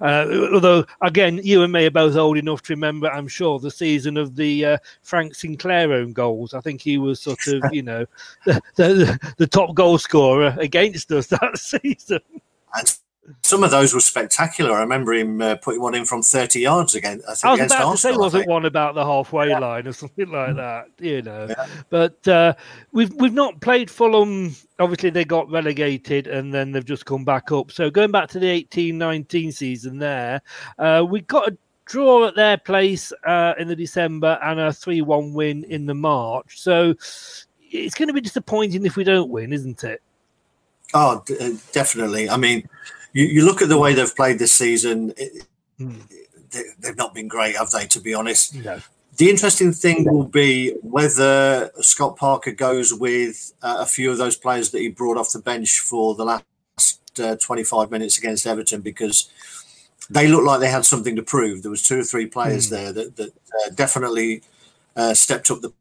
uh, 0.00 0.26
although 0.52 0.84
again, 1.02 1.40
you 1.42 1.62
and 1.62 1.72
me 1.72 1.86
are 1.86 1.90
both 1.90 2.16
old 2.16 2.38
enough 2.38 2.62
to 2.62 2.72
remember, 2.72 3.08
I'm 3.10 3.28
sure, 3.28 3.58
the 3.58 3.70
season 3.70 4.16
of 4.16 4.34
the 4.36 4.64
uh, 4.64 4.78
Frank 5.02 5.34
Sinclair 5.34 5.92
own 5.92 6.12
goals. 6.12 6.54
I 6.54 6.60
think 6.60 6.80
he 6.80 6.98
was 6.98 7.20
sort 7.20 7.46
of, 7.48 7.62
you 7.72 7.82
know, 7.82 8.06
the, 8.54 8.60
the, 8.76 9.34
the 9.38 9.46
top 9.46 9.74
goal 9.74 9.98
scorer 9.98 10.56
against 10.58 11.10
us 11.12 11.26
that 11.28 11.58
season. 11.58 12.20
And 12.74 12.98
some 13.42 13.62
of 13.62 13.70
those 13.70 13.92
were 13.92 14.00
spectacular. 14.00 14.74
I 14.74 14.80
remember 14.80 15.12
him 15.12 15.40
uh, 15.40 15.56
putting 15.56 15.82
one 15.82 15.94
in 15.94 16.04
from 16.04 16.22
30 16.22 16.60
yards 16.60 16.94
again. 16.94 17.20
I 17.28 17.34
think 17.34 17.44
I 17.44 17.62
was 17.62 17.72
about 17.72 17.90
to 17.92 17.96
say 17.98 18.16
wasn't 18.16 18.48
one 18.48 18.64
about 18.64 18.94
the 18.94 19.04
halfway 19.04 19.54
line 19.54 19.86
or 19.86 19.92
something 19.92 20.30
like 20.30 20.56
that, 20.56 20.86
you 20.98 21.22
know? 21.22 21.48
But 21.90 22.26
uh, 22.26 22.54
we've 22.92 23.12
we've 23.14 23.34
not 23.34 23.60
played 23.60 23.90
Fulham. 23.90 24.54
Obviously, 24.78 25.10
they 25.10 25.24
got 25.24 25.50
relegated 25.50 26.26
and 26.26 26.54
then 26.54 26.72
they've 26.72 26.84
just 26.84 27.04
come 27.04 27.24
back 27.24 27.52
up. 27.52 27.70
So 27.70 27.90
going 27.90 28.10
back 28.10 28.28
to 28.30 28.38
the 28.38 28.64
18-19 28.64 29.52
season, 29.52 29.98
there 29.98 30.40
uh, 30.78 31.04
we 31.08 31.20
got 31.22 31.48
a 31.48 31.56
draw 31.84 32.26
at 32.26 32.34
their 32.34 32.56
place 32.56 33.12
uh, 33.26 33.54
in 33.58 33.68
the 33.68 33.76
December 33.76 34.38
and 34.42 34.60
a 34.60 34.72
three-one 34.72 35.32
win 35.32 35.64
in 35.64 35.86
the 35.86 35.94
March. 35.94 36.60
So 36.60 36.94
it's 37.70 37.94
going 37.94 38.08
to 38.08 38.12
be 38.14 38.20
disappointing 38.20 38.84
if 38.86 38.96
we 38.96 39.04
don't 39.04 39.30
win, 39.30 39.52
isn't 39.52 39.84
it? 39.84 40.02
Oh, 40.94 41.22
d- 41.26 41.36
uh, 41.38 41.50
definitely. 41.72 42.28
I 42.30 42.36
mean, 42.36 42.68
you, 43.12 43.24
you 43.26 43.44
look 43.44 43.62
at 43.62 43.68
the 43.68 43.78
way 43.78 43.94
they've 43.94 44.14
played 44.14 44.38
this 44.38 44.52
season, 44.52 45.12
it, 45.16 45.46
they, 45.78 46.62
they've 46.80 46.96
not 46.96 47.14
been 47.14 47.28
great, 47.28 47.56
have 47.56 47.70
they, 47.70 47.86
to 47.86 48.00
be 48.00 48.14
honest? 48.14 48.54
No. 48.54 48.80
The 49.16 49.28
interesting 49.28 49.72
thing 49.72 50.04
will 50.04 50.24
be 50.24 50.74
whether 50.82 51.70
Scott 51.80 52.16
Parker 52.16 52.52
goes 52.52 52.94
with 52.94 53.52
uh, 53.62 53.78
a 53.80 53.86
few 53.86 54.10
of 54.12 54.18
those 54.18 54.36
players 54.36 54.70
that 54.70 54.78
he 54.80 54.88
brought 54.88 55.16
off 55.16 55.32
the 55.32 55.40
bench 55.40 55.80
for 55.80 56.14
the 56.14 56.24
last 56.24 57.20
uh, 57.20 57.34
25 57.36 57.90
minutes 57.90 58.16
against 58.16 58.46
Everton 58.46 58.80
because 58.80 59.28
they 60.08 60.28
looked 60.28 60.46
like 60.46 60.60
they 60.60 60.70
had 60.70 60.84
something 60.86 61.16
to 61.16 61.22
prove. 61.22 61.62
There 61.62 61.70
was 61.70 61.82
two 61.82 61.98
or 62.00 62.04
three 62.04 62.26
players 62.26 62.68
Mm. 62.68 62.70
there 62.70 62.92
that, 62.92 63.16
that 63.16 63.28
uh, 63.30 63.70
definitely 63.74 64.42
uh, 64.94 65.14
stepped 65.14 65.50
up 65.50 65.60
the 65.62 65.72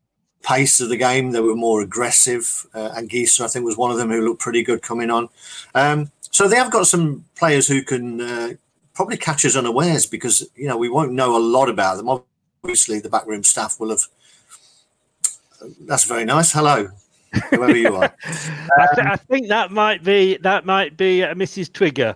pace 0.43 0.79
of 0.79 0.89
the 0.89 0.97
game. 0.97 1.31
They 1.31 1.41
were 1.41 1.55
more 1.55 1.81
aggressive. 1.81 2.65
Uh, 2.73 2.91
and 2.95 3.09
Geese, 3.09 3.39
I 3.39 3.47
think, 3.47 3.65
was 3.65 3.77
one 3.77 3.91
of 3.91 3.97
them 3.97 4.09
who 4.09 4.21
looked 4.21 4.41
pretty 4.41 4.63
good 4.63 4.81
coming 4.81 5.09
on. 5.09 5.29
Um, 5.75 6.11
so 6.31 6.47
they 6.47 6.55
have 6.55 6.71
got 6.71 6.87
some 6.87 7.25
players 7.35 7.67
who 7.67 7.81
can 7.81 8.21
uh, 8.21 8.49
probably 8.93 9.17
catch 9.17 9.45
us 9.45 9.55
unawares 9.55 10.05
because 10.05 10.47
you 10.55 10.67
know 10.67 10.77
we 10.77 10.89
won't 10.89 11.11
know 11.13 11.35
a 11.35 11.39
lot 11.39 11.69
about 11.69 11.97
them. 11.97 12.21
Obviously, 12.63 12.99
the 12.99 13.09
backroom 13.09 13.43
staff 13.43 13.79
will 13.79 13.89
have. 13.89 14.01
That's 15.81 16.03
very 16.03 16.25
nice. 16.25 16.51
Hello, 16.51 16.89
whoever 17.49 17.75
you 17.75 17.95
are. 17.95 18.15
I, 18.25 18.87
th- 18.95 19.07
I 19.07 19.15
think 19.15 19.47
that 19.49 19.71
might 19.71 20.03
be 20.03 20.37
that 20.37 20.65
might 20.65 20.97
be 20.97 21.23
uh, 21.23 21.33
Mrs. 21.33 21.69
Twigger 21.71 22.15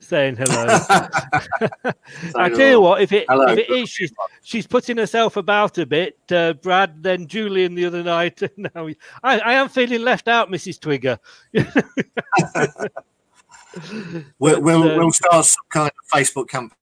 saying 0.02 0.36
hello. 0.36 1.92
I 2.36 2.48
tell 2.48 2.70
you 2.70 2.80
what, 2.80 3.02
if 3.02 3.12
it 3.12 3.26
Hello. 3.28 3.46
if 3.52 3.58
it 3.58 3.70
is, 3.70 3.88
she's 3.88 4.12
she's 4.42 4.66
putting 4.66 4.96
herself 4.96 5.36
about 5.36 5.78
a 5.78 5.86
bit. 5.86 6.18
Uh, 6.30 6.54
Brad, 6.54 7.02
then 7.02 7.26
Julian 7.26 7.74
the 7.74 7.84
other 7.86 8.02
night. 8.02 8.40
now 8.74 8.84
we- 8.84 8.96
I, 9.22 9.38
I 9.40 9.52
am 9.54 9.68
feeling 9.68 10.02
left 10.02 10.28
out, 10.28 10.50
Mrs. 10.50 10.78
Twigger. 10.78 11.18
We'll, 14.38 14.60
we'll, 14.60 14.82
um, 14.88 14.98
we'll 14.98 15.12
start 15.12 15.44
some 15.46 15.64
kind 15.68 15.90
of 15.90 16.20
Facebook 16.20 16.48
campaign 16.48 16.76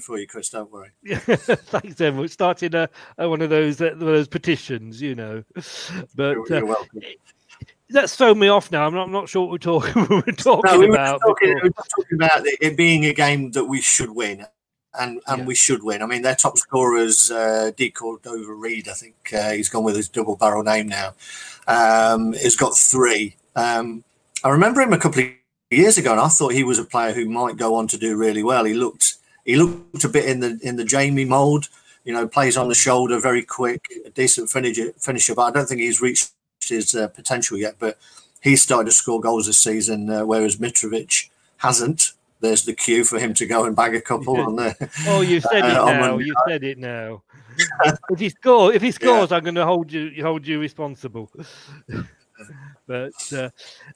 for 0.00 0.18
you, 0.18 0.26
Chris. 0.26 0.48
Don't 0.48 0.70
worry. 0.72 0.90
Thanks 1.06 1.94
very 1.96 2.12
much. 2.12 2.30
Starting 2.30 2.74
a, 2.74 2.88
a 3.18 3.28
one 3.28 3.42
of 3.42 3.50
those 3.50 3.80
uh, 3.80 3.90
one 3.90 3.92
of 3.94 4.14
those 4.14 4.28
petitions, 4.28 5.00
you 5.02 5.14
know. 5.14 5.42
But 6.14 6.32
You're- 6.32 6.44
you're 6.48 6.64
uh, 6.64 6.66
welcome. 6.66 7.00
that's 7.90 8.16
thrown 8.16 8.38
me 8.38 8.48
off 8.48 8.70
now. 8.72 8.86
I'm 8.86 8.94
not, 8.94 9.04
I'm 9.06 9.12
not 9.12 9.28
sure 9.28 9.42
what 9.42 9.50
we're 9.50 9.58
talking 9.58 9.94
we 10.08 10.16
we're 10.16 10.22
talking 10.32 10.62
No, 10.72 10.78
we 10.78 10.86
were 10.88 10.94
about. 10.94 11.20
talking, 11.20 11.54
we 11.62 11.68
were 11.68 11.70
talking 11.70 12.14
about 12.16 12.42
it, 12.44 12.76
being 12.76 13.04
a 13.04 13.12
game 13.12 13.50
that 13.52 13.64
we 13.66 13.80
should 13.82 14.10
win, 14.10 14.46
and 14.98 15.20
and 15.26 15.46
we 15.46 15.54
should 15.54 15.82
win. 15.82 16.02
I 16.02 16.06
mean, 16.06 16.22
their 16.22 16.34
top 16.34 16.56
scorers, 16.56 17.30
uh, 17.30 17.70
Decordova-Reid, 17.76 18.88
I 18.88 18.92
think 18.94 19.14
uh, 19.34 19.50
he's 19.52 19.68
gone 19.68 19.84
with 19.84 19.96
his 19.96 20.08
double 20.08 20.36
barrel 20.36 20.62
name 20.62 20.88
now. 20.88 21.14
Um, 21.68 22.32
has 22.32 22.56
got 22.56 22.76
three. 22.76 23.36
Um, 23.54 24.04
I 24.42 24.48
remember 24.50 24.80
him 24.80 24.92
a 24.92 24.98
couple 24.98 25.22
of 25.22 25.30
years 25.70 25.98
ago, 25.98 26.12
and 26.12 26.20
I 26.20 26.28
thought 26.28 26.52
he 26.52 26.62
was 26.64 26.78
a 26.78 26.84
player 26.84 27.12
who 27.12 27.28
might 27.28 27.56
go 27.56 27.74
on 27.74 27.88
to 27.88 27.98
do 27.98 28.16
really 28.16 28.42
well. 28.42 28.64
He 28.64 28.74
looked 28.74 29.14
he 29.46 29.56
looked 29.56 30.04
a 30.04 30.08
bit 30.08 30.26
in 30.26 30.40
the 30.40 30.58
in 30.62 30.76
the 30.76 30.84
Jamie 30.84 31.24
mould. 31.24 31.68
You 32.04 32.12
know, 32.12 32.28
plays 32.28 32.56
on 32.56 32.68
the 32.68 32.74
shoulder, 32.74 33.18
very 33.18 33.42
quick, 33.42 33.88
a 34.04 34.10
decent 34.10 34.50
finisher. 34.50 34.92
Finisher, 34.98 35.34
but 35.34 35.42
I 35.42 35.50
don't 35.50 35.66
think 35.68 35.80
he's 35.80 36.00
reached 36.02 36.30
his 36.60 36.94
uh, 36.94 37.08
potential 37.08 37.56
yet. 37.56 37.76
But 37.78 37.98
he's 38.42 38.62
started 38.62 38.86
to 38.90 38.92
score 38.92 39.20
goals 39.20 39.46
this 39.46 39.58
season, 39.58 40.10
uh, 40.10 40.24
whereas 40.24 40.56
Mitrovic 40.56 41.30
hasn't. 41.58 42.12
There's 42.40 42.64
the 42.64 42.74
cue 42.74 43.02
for 43.02 43.18
him 43.18 43.32
to 43.34 43.46
go 43.46 43.64
and 43.64 43.74
bag 43.74 43.94
a 43.94 44.00
couple 44.00 44.36
on 44.36 44.56
there. 44.56 44.76
Oh, 45.06 45.22
you've 45.22 45.42
said 45.44 45.64
it 45.64 45.76
Uh, 45.76 45.84
on 45.84 46.00
now. 46.00 46.18
You've 46.18 46.36
said 46.46 46.62
it 46.62 46.78
now. 46.78 47.22
if 48.10 48.18
he 48.18 48.28
scores, 48.28 48.76
if 48.76 48.82
he 48.82 48.90
scores, 48.90 49.32
I'm 49.32 49.42
going 49.42 49.54
to 49.54 49.64
hold 49.64 49.90
you 49.90 50.12
hold 50.22 50.46
you 50.46 50.60
responsible. 50.60 51.30
but 52.86 53.32
uh, 53.32 53.48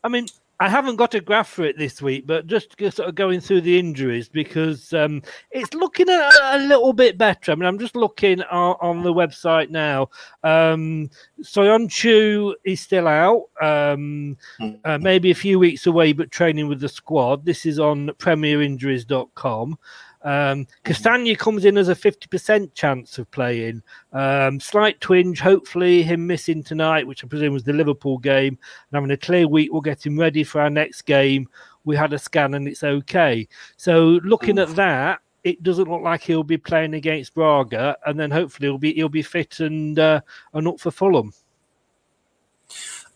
I 0.03 0.09
mean, 0.09 0.27
I 0.61 0.69
haven't 0.69 0.97
got 0.97 1.15
a 1.15 1.21
graph 1.21 1.49
for 1.49 1.65
it 1.65 1.79
this 1.79 2.03
week, 2.03 2.27
but 2.27 2.47
just 2.47 2.77
sort 2.79 3.09
of 3.09 3.15
going 3.15 3.41
through 3.41 3.63
the 3.63 3.79
injuries 3.79 4.29
because 4.29 4.93
um, 4.93 5.23
it's 5.51 5.73
looking 5.73 6.11
a, 6.11 6.31
a 6.43 6.59
little 6.59 6.93
bit 6.93 7.17
better. 7.17 7.51
I 7.51 7.55
mean, 7.55 7.65
I'm 7.65 7.79
just 7.79 7.97
looking 7.97 8.43
on, 8.43 8.77
on 8.83 9.03
the 9.03 9.13
website 9.13 9.71
now. 9.71 10.11
Um, 10.45 11.09
Soyuncu 11.43 12.53
is 12.65 12.83
still 12.83 13.09
out, 13.09 13.47
um, 13.63 14.37
uh, 14.85 14.99
maybe 14.99 15.31
a 15.31 15.35
few 15.35 15.59
weeks 15.59 15.87
away, 15.87 16.13
but 16.13 16.31
training 16.31 16.69
with 16.69 16.81
the 16.81 16.91
squad. 16.91 17.47
This 17.47 17.65
is 17.65 17.79
on 17.79 18.11
PremierInjuries.com. 18.19 19.79
Um, 20.23 20.67
Castagna 20.85 21.35
comes 21.35 21.65
in 21.65 21.79
as 21.79 21.89
a 21.89 21.95
50% 21.95 22.75
chance 22.75 23.19
of 23.19 23.31
playing. 23.31 23.83
Um, 24.13 24.61
slight 24.61 25.01
twinge, 25.01 25.41
hopefully, 25.41 26.03
him 26.03 26.27
missing 26.27 26.63
tonight, 26.63 27.07
which 27.07 27.25
I 27.25 27.29
presume 27.29 27.55
was 27.55 27.65
the 27.65 27.73
Liverpool 27.73 28.19
game, 28.19 28.59
and 28.59 28.95
having 28.95 29.11
a 29.11 29.17
clear 29.17 29.49
week 29.49 29.73
will 29.73 29.81
get 29.81 30.05
him 30.05 30.19
ready 30.19 30.45
for 30.45 30.61
our 30.61 30.71
next 30.71 31.03
game. 31.03 31.49
We 31.85 31.97
had 31.97 32.13
a 32.13 32.19
scan 32.19 32.55
and 32.55 32.69
it's 32.69 32.85
okay. 32.85 33.49
So, 33.77 34.21
looking 34.23 34.59
at 34.59 34.75
that, 34.77 35.21
it 35.45 35.63
doesn't 35.63 35.89
look 35.89 36.03
like 36.03 36.23
he'll 36.23 36.45
be 36.45 36.59
playing 36.59 36.95
against 36.95 37.35
Braga, 37.35 37.97
and 38.05 38.19
then 38.19 38.31
hopefully 38.31 38.69
he'll 38.69 38.79
be 38.79 38.93
he'll 38.93 39.09
be 39.09 39.23
fit 39.23 39.61
and 39.61 39.99
uh, 39.99 40.21
and 40.53 40.69
up 40.69 40.81
for 40.81 40.91
Fulham. 40.91 41.33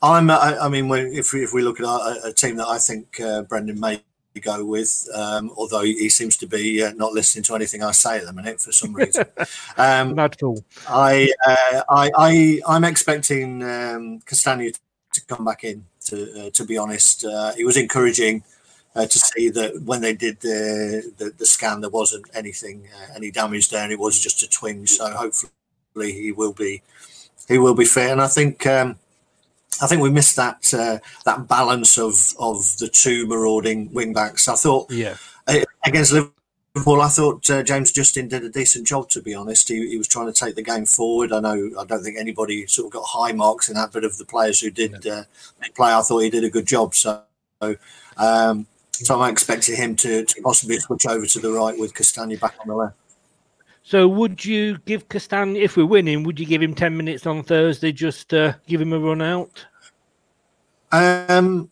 I'm. 0.03 0.31
I, 0.31 0.59
I 0.59 0.69
mean, 0.69 0.89
when, 0.89 1.13
if 1.13 1.33
we, 1.33 1.45
if 1.45 1.53
we 1.53 1.63
look 1.63 1.81
at 1.81 1.87
our, 1.87 2.17
a 2.25 2.33
team 2.33 2.57
that 2.57 2.67
I 2.67 2.79
think 2.79 3.21
uh, 3.21 3.43
Brendan 3.43 3.81
may 3.81 4.03
go 4.41 4.65
with, 4.65 5.09
um, 5.15 5.51
although 5.57 5.83
he, 5.83 6.09
seems 6.09 6.37
to 6.39 6.47
be 6.47 6.83
uh, 6.83 6.93
not 6.93 7.13
listening 7.13 7.45
to 7.45 7.55
anything 7.55 7.83
I 7.83 7.93
say 7.93 8.19
at 8.19 8.27
the 8.27 8.33
minute 8.33 8.61
for 8.61 8.73
some 8.73 8.95
reason. 8.95 9.25
Um, 9.77 10.15
Mad 10.15 10.37
fool. 10.39 10.65
I, 10.89 11.33
uh, 11.47 11.83
I, 11.89 12.11
I, 12.17 12.61
I'm 12.67 12.85
expecting 12.85 13.63
um, 13.63 14.21
Castagna 14.21 14.71
to 15.13 15.27
come 15.27 15.45
back 15.45 15.65
in. 15.65 15.85
To, 16.07 16.47
uh, 16.47 16.51
to 16.51 16.65
be 16.65 16.77
honest, 16.77 17.25
uh, 17.25 17.53
it 17.59 17.65
was 17.65 17.77
encouraging 17.77 18.45
uh, 18.95 19.07
to 19.07 19.19
see 19.19 19.49
that 19.49 19.83
when 19.83 20.03
they 20.03 20.13
did 20.13 20.39
the 20.41 21.13
the, 21.17 21.31
the 21.31 21.47
scan, 21.47 21.81
there 21.81 21.91
wasn't 21.91 22.27
anything, 22.35 22.89
uh, 22.95 23.15
any 23.17 23.31
damage 23.31 23.71
there, 23.71 23.83
and 23.83 23.93
it 23.93 23.99
was 23.99 24.21
just 24.21 24.43
a 24.43 24.49
twinge. 24.49 24.91
So 24.91 25.11
hopefully, 25.11 26.13
he 26.13 26.31
will 26.31 26.53
be, 26.53 26.83
he 27.49 27.59
will 27.59 27.75
be 27.75 27.87
fit. 27.87 28.11
And 28.11 28.21
I 28.21 28.29
think. 28.29 28.67
Um, 28.67 28.97
I 29.83 29.87
think 29.87 30.03
we 30.03 30.11
missed 30.11 30.37
that 30.37 30.73
uh, 30.75 30.99
that 31.25 31.49
balance 31.49 31.99
of 31.99 32.15
of 32.39 32.77
the 32.79 32.89
two 32.89 33.27
marauding 33.27 33.93
wing 33.93 34.13
backs. 34.13 34.49
I 34.49 34.55
thought 34.55 34.91
Yeah. 34.91 35.17
uh, 35.47 35.61
against 35.85 36.13
Liverpool, 36.13 37.01
I 37.01 37.09
thought 37.09 37.49
uh, 37.51 37.63
James 37.63 37.93
Justin 37.93 38.29
did 38.29 38.45
a 38.45 38.49
decent 38.49 38.87
job. 38.87 39.09
To 39.11 39.23
be 39.23 39.35
honest, 39.35 39.69
he, 39.69 39.89
he 39.89 39.99
was 39.99 40.09
trying 40.09 40.27
to 40.27 40.33
take 40.33 40.55
the 40.55 40.63
game 40.63 40.87
forward. 40.87 41.33
I 41.33 41.41
know 41.41 41.71
I 41.79 41.85
don't 41.85 42.03
think 42.03 42.19
anybody 42.19 42.67
sort 42.67 42.87
of 42.87 42.93
got 42.93 43.05
high 43.07 43.33
marks 43.33 43.69
in 43.69 43.75
that, 43.75 43.93
but 43.93 44.05
of 44.05 44.17
the 44.19 44.25
players 44.25 44.61
who 44.61 44.71
did 44.71 45.07
uh, 45.07 45.25
play, 45.75 45.93
I 45.93 46.03
thought 46.03 46.19
he 46.19 46.31
did 46.31 46.45
a 46.45 46.51
good 46.51 46.67
job. 46.67 46.95
So, 46.95 47.23
um, 48.17 48.67
so 48.93 49.21
I'm 49.21 49.33
expecting 49.33 49.77
him 49.77 49.97
to, 49.97 50.25
to 50.25 50.43
possibly 50.43 50.79
switch 50.79 51.07
over 51.07 51.27
to 51.27 51.39
the 51.41 51.53
right 51.53 51.79
with 51.79 51.95
Castagna 51.95 52.37
back 52.37 52.55
on 52.61 52.69
the 52.69 52.75
left. 52.75 52.97
So, 53.87 54.09
would 54.09 54.43
you 54.43 54.79
give 54.87 55.11
Castan, 55.11 55.57
if 55.57 55.77
we're 55.77 55.85
winning, 55.85 56.23
would 56.23 56.41
you 56.41 56.47
give 56.47 56.63
him 56.63 56.75
10 56.75 56.97
minutes 56.97 57.27
on 57.27 57.43
Thursday 57.43 57.93
just 57.93 58.31
to 58.31 58.59
give 58.67 58.81
him 58.81 58.95
a 58.95 58.99
run 58.99 59.21
out? 59.21 59.67
Um, 60.91 61.71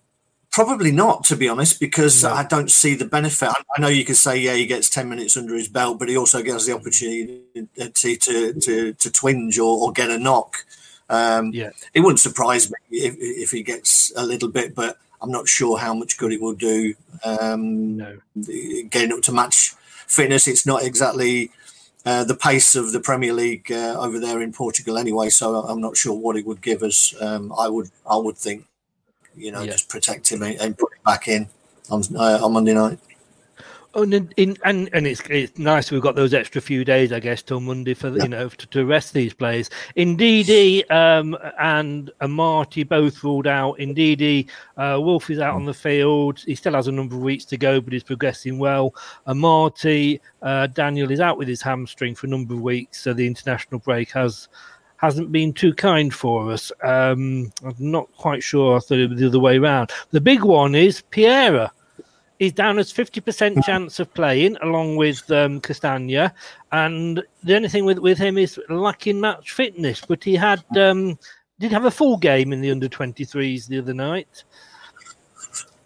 probably 0.50 0.92
not, 0.92 1.24
to 1.24 1.36
be 1.36 1.48
honest, 1.48 1.80
because 1.80 2.22
no. 2.22 2.34
I 2.34 2.44
don't 2.44 2.70
see 2.70 2.94
the 2.94 3.06
benefit. 3.06 3.48
I, 3.48 3.80
know 3.80 3.88
you 3.88 4.04
can 4.04 4.14
say, 4.14 4.36
yeah, 4.36 4.52
he 4.52 4.66
gets 4.66 4.90
10 4.90 5.08
minutes 5.08 5.38
under 5.38 5.54
his 5.54 5.68
belt, 5.68 5.98
but 5.98 6.10
he 6.10 6.18
also 6.18 6.42
gets 6.42 6.66
the 6.66 6.74
opportunity 6.74 7.40
to, 7.76 8.16
to, 8.16 8.52
to, 8.60 8.92
to 8.92 9.10
twinge 9.10 9.58
or, 9.58 9.78
or 9.78 9.90
get 9.90 10.10
a 10.10 10.18
knock. 10.18 10.66
Um, 11.08 11.50
yeah. 11.54 11.70
It 11.94 12.00
wouldn't 12.00 12.20
surprise 12.20 12.70
me 12.70 12.76
if, 12.90 13.16
if 13.18 13.50
he 13.52 13.62
gets 13.62 14.12
a 14.16 14.26
little 14.26 14.50
bit, 14.50 14.74
but 14.74 14.98
I'm 15.22 15.30
not 15.30 15.48
sure 15.48 15.78
how 15.78 15.94
much 15.94 16.18
good 16.18 16.32
it 16.32 16.42
will 16.42 16.52
do. 16.52 16.92
Um, 17.24 17.96
no. 17.96 18.18
Getting 18.90 19.12
up 19.12 19.22
to 19.22 19.32
match 19.32 19.74
fitness, 20.06 20.46
it's 20.46 20.66
not 20.66 20.82
exactly 20.82 21.50
uh, 22.04 22.24
the 22.24 22.34
pace 22.34 22.74
of 22.74 22.92
the 22.92 23.00
Premier 23.00 23.32
League 23.32 23.70
uh, 23.70 23.96
over 23.98 24.18
there 24.18 24.40
in 24.40 24.52
Portugal 24.52 24.98
anyway. 24.98 25.28
So 25.28 25.56
I'm 25.56 25.80
not 25.80 25.96
sure 25.96 26.14
what 26.14 26.36
it 26.36 26.46
would 26.46 26.60
give 26.60 26.82
us. 26.82 27.14
Um, 27.20 27.52
I 27.58 27.68
would 27.68 27.90
I 28.08 28.16
would 28.16 28.36
think, 28.36 28.64
you 29.36 29.52
know, 29.52 29.62
yeah. 29.62 29.72
just 29.72 29.88
protect 29.88 30.30
him 30.30 30.42
and 30.42 30.76
put 30.76 30.92
him 30.92 30.98
back 31.04 31.28
in 31.28 31.48
on 31.90 32.02
uh, 32.16 32.40
on 32.42 32.52
Monday 32.52 32.74
night. 32.74 32.98
Oh, 33.94 34.04
and, 34.04 34.32
in, 34.38 34.56
and 34.64 34.88
and 34.94 35.06
it's 35.06 35.20
it's 35.28 35.58
nice 35.58 35.90
we've 35.90 36.00
got 36.00 36.14
those 36.14 36.32
extra 36.32 36.62
few 36.62 36.82
days, 36.82 37.12
I 37.12 37.20
guess, 37.20 37.42
till 37.42 37.60
Monday 37.60 37.92
for 37.92 38.08
yeah. 38.08 38.22
you 38.22 38.28
know 38.28 38.48
to, 38.48 38.66
to, 38.68 38.86
rest 38.86 39.12
these 39.12 39.34
players. 39.34 39.68
Ndidi 39.98 40.90
um, 40.90 41.36
and 41.58 42.10
Amartey 42.22 42.88
both 42.88 43.22
ruled 43.22 43.46
out. 43.46 43.78
Ndidi, 43.78 44.48
uh, 44.78 44.98
Wolf 44.98 45.28
is 45.28 45.40
out 45.40 45.54
on 45.54 45.66
the 45.66 45.74
field. 45.74 46.38
He 46.40 46.54
still 46.54 46.72
has 46.72 46.88
a 46.88 46.92
number 46.92 47.16
of 47.16 47.20
weeks 47.20 47.44
to 47.46 47.58
go, 47.58 47.82
but 47.82 47.92
he's 47.92 48.02
progressing 48.02 48.58
well. 48.58 48.94
Amartey, 49.26 50.20
uh, 50.40 50.68
Daniel 50.68 51.10
is 51.10 51.20
out 51.20 51.36
with 51.36 51.48
his 51.48 51.60
hamstring 51.60 52.14
for 52.14 52.26
a 52.26 52.30
number 52.30 52.54
of 52.54 52.62
weeks, 52.62 53.02
so 53.02 53.12
the 53.12 53.26
international 53.26 53.78
break 53.80 54.10
has 54.12 54.48
hasn't 54.96 55.32
been 55.32 55.52
too 55.52 55.74
kind 55.74 56.14
for 56.14 56.50
us. 56.50 56.72
Um, 56.82 57.52
I'm 57.62 57.74
not 57.78 58.10
quite 58.16 58.42
sure. 58.42 58.76
I 58.76 58.80
thought 58.80 58.98
it 58.98 59.10
was 59.10 59.20
the 59.20 59.26
other 59.26 59.40
way 59.40 59.58
around. 59.58 59.90
The 60.12 60.20
big 60.20 60.44
one 60.44 60.74
is 60.74 61.02
Pereira 61.02 61.72
he's 62.42 62.52
down 62.52 62.76
as 62.80 62.92
50% 62.92 63.64
chance 63.64 64.00
of 64.00 64.12
playing 64.14 64.56
along 64.62 64.96
with 64.96 65.30
um, 65.30 65.60
Castagna. 65.60 66.34
And 66.72 67.22
the 67.44 67.54
only 67.54 67.68
thing 67.68 67.84
with, 67.84 67.98
with 68.00 68.18
him 68.18 68.36
is 68.36 68.58
lacking 68.68 69.20
match 69.20 69.52
fitness. 69.52 70.02
But 70.04 70.24
he 70.24 70.34
had 70.34 70.64
um, 70.76 71.20
did 71.60 71.70
have 71.70 71.84
a 71.84 71.90
full 71.90 72.16
game 72.16 72.52
in 72.52 72.60
the 72.60 72.72
under 72.72 72.88
23s 72.88 73.68
the 73.68 73.78
other 73.78 73.94
night. 73.94 74.42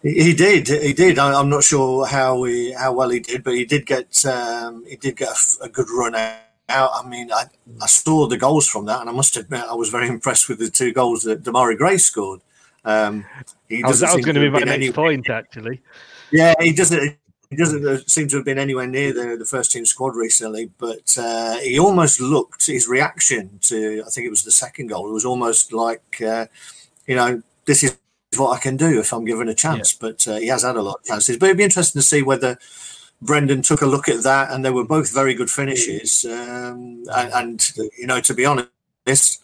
He 0.02 0.32
did. 0.32 0.68
He 0.68 0.94
did. 0.94 1.18
I'm 1.18 1.50
not 1.50 1.62
sure 1.62 2.06
how 2.06 2.44
he, 2.44 2.72
how 2.72 2.94
well 2.94 3.10
he 3.10 3.20
did, 3.20 3.44
but 3.44 3.54
he 3.54 3.66
did 3.66 3.84
get 3.84 4.24
um, 4.24 4.84
he 4.86 4.96
did 4.96 5.16
get 5.16 5.28
a, 5.28 5.64
a, 5.64 5.68
good 5.68 5.90
run 5.90 6.14
out. 6.14 6.90
I 6.94 7.06
mean, 7.08 7.32
I, 7.32 7.44
I 7.82 7.86
saw 7.86 8.28
the 8.28 8.36
goals 8.38 8.68
from 8.68 8.86
that, 8.86 9.00
and 9.00 9.10
I 9.10 9.12
must 9.12 9.36
admit 9.36 9.64
I 9.68 9.74
was 9.74 9.88
very 9.88 10.06
impressed 10.06 10.48
with 10.48 10.60
the 10.60 10.70
two 10.70 10.92
goals 10.92 11.24
that 11.24 11.42
Demarai 11.42 11.76
Gray 11.76 11.98
scored. 11.98 12.40
Um, 12.84 13.24
he 13.68 13.82
I 13.82 13.88
was, 13.88 14.00
that 14.00 14.14
was 14.14 14.24
going 14.24 14.36
to 14.36 14.40
be 14.40 14.50
my 14.50 14.60
next 14.60 14.94
point, 14.94 15.28
actually. 15.28 15.82
Yeah, 16.30 16.54
he 16.60 16.72
doesn't. 16.72 17.16
He 17.48 17.54
doesn't 17.54 18.10
seem 18.10 18.26
to 18.28 18.36
have 18.36 18.44
been 18.44 18.58
anywhere 18.58 18.88
near 18.88 19.12
the, 19.12 19.36
the 19.36 19.44
first 19.44 19.70
team 19.70 19.86
squad 19.86 20.16
recently, 20.16 20.68
but 20.78 21.16
uh, 21.16 21.58
he 21.58 21.78
almost 21.78 22.20
looked 22.20 22.66
his 22.66 22.88
reaction 22.88 23.60
to 23.62 24.02
I 24.04 24.10
think 24.10 24.26
it 24.26 24.30
was 24.30 24.42
the 24.42 24.50
second 24.50 24.88
goal. 24.88 25.08
It 25.08 25.12
was 25.12 25.24
almost 25.24 25.72
like 25.72 26.20
uh, 26.20 26.46
you 27.06 27.14
know 27.14 27.42
this 27.64 27.84
is 27.84 27.96
what 28.36 28.56
I 28.56 28.58
can 28.58 28.76
do 28.76 28.98
if 28.98 29.12
I'm 29.12 29.24
given 29.24 29.48
a 29.48 29.54
chance. 29.54 29.92
Yeah. 29.92 29.98
But 30.00 30.28
uh, 30.28 30.36
he 30.36 30.48
has 30.48 30.64
had 30.64 30.76
a 30.76 30.82
lot 30.82 30.98
of 31.00 31.04
chances. 31.04 31.36
But 31.36 31.46
it'd 31.46 31.58
be 31.58 31.64
interesting 31.64 32.00
to 32.00 32.06
see 32.06 32.22
whether 32.22 32.58
Brendan 33.22 33.62
took 33.62 33.82
a 33.82 33.86
look 33.86 34.08
at 34.08 34.22
that, 34.24 34.50
and 34.50 34.64
they 34.64 34.70
were 34.70 34.84
both 34.84 35.12
very 35.12 35.34
good 35.34 35.50
finishes. 35.50 36.24
Um, 36.24 37.04
and, 37.14 37.32
and, 37.32 37.72
you 37.96 38.06
know, 38.06 38.20
to 38.20 38.34
be 38.34 38.44
honest, 38.44 39.42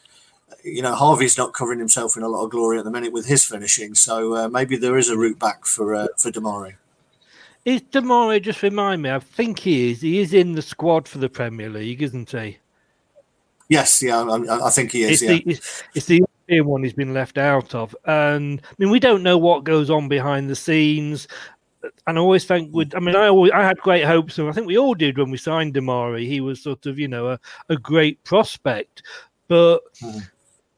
you 0.64 0.83
know, 0.83 0.94
Harvey's 0.94 1.38
not 1.38 1.53
covering 1.53 1.79
himself 1.79 2.16
in 2.16 2.22
a 2.22 2.29
lot 2.29 2.44
of 2.44 2.51
glory 2.51 2.79
at 2.79 2.85
the 2.85 2.90
minute 2.90 3.12
with 3.12 3.27
his 3.27 3.44
finishing. 3.44 3.94
So 3.94 4.35
uh, 4.35 4.48
maybe 4.48 4.77
there 4.77 4.96
is 4.96 5.09
a 5.09 5.16
route 5.16 5.38
back 5.38 5.66
for 5.66 5.94
uh, 5.94 6.09
for 6.16 6.31
Demarai. 6.31 6.75
Is 7.64 7.83
Demarai 7.83 8.42
just 8.42 8.62
remind 8.62 9.03
me? 9.03 9.11
I 9.11 9.20
think 9.20 9.61
he 9.61 9.92
is. 9.92 10.01
He 10.01 10.18
is 10.20 10.35
in 10.35 10.53
the 10.53 10.62
squad 10.62 11.07
for 11.07 11.18
the 11.18 11.29
Premier 11.29 11.70
League, 11.70 12.03
isn't 12.03 12.31
he? 12.31 12.59
Yes, 13.68 14.03
yeah, 14.03 14.20
I, 14.22 14.66
I 14.66 14.70
think 14.70 14.92
he 14.92 15.05
is. 15.05 15.11
It's, 15.11 15.22
yeah. 15.22 15.29
the, 15.29 15.42
it's, 15.46 15.83
it's 15.94 16.07
the 16.07 16.16
European 16.16 16.66
one 16.66 16.83
he's 16.83 16.92
been 16.92 17.14
left 17.14 17.38
out 17.38 17.75
of, 17.75 17.94
and 18.05 18.61
I 18.64 18.75
mean 18.79 18.90
we 18.90 19.01
don't 19.01 19.22
know 19.22 19.38
what 19.38 19.64
goes 19.64 19.90
on 19.90 20.09
behind 20.09 20.51
the 20.51 20.57
scenes. 20.57 21.29
And 22.07 22.16
I 22.16 22.20
always 22.20 22.44
think 22.44 22.72
would 22.75 22.94
I 22.94 23.01
mean 23.01 23.16
I 23.16 23.29
always 23.29 23.51
I 23.53 23.62
had 23.62 23.79
great 23.79 24.05
hopes 24.05 24.38
and 24.38 24.48
I 24.48 24.53
think 24.53 24.68
we 24.68 24.79
all 24.79 24.94
did 24.94 25.18
when 25.18 25.31
we 25.31 25.37
signed 25.37 25.75
Demarai. 25.75 26.27
He 26.27 26.40
was 26.40 26.62
sort 26.62 26.87
of 26.87 26.98
you 26.98 27.09
know 27.09 27.29
a, 27.29 27.40
a 27.70 27.77
great 27.77 28.22
prospect, 28.25 29.03
but 29.48 29.81
hmm 30.01 30.18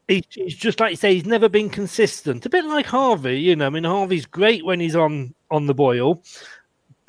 he's 0.07 0.55
just 0.55 0.79
like 0.79 0.91
you 0.91 0.97
say, 0.97 1.13
he's 1.13 1.25
never 1.25 1.49
been 1.49 1.69
consistent. 1.69 2.45
A 2.45 2.49
bit 2.49 2.65
like 2.65 2.85
Harvey, 2.85 3.39
you 3.39 3.55
know. 3.55 3.67
I 3.67 3.69
mean, 3.69 3.83
Harvey's 3.83 4.25
great 4.25 4.65
when 4.65 4.79
he's 4.79 4.95
on 4.95 5.33
on 5.51 5.65
the 5.65 5.73
boil. 5.73 6.21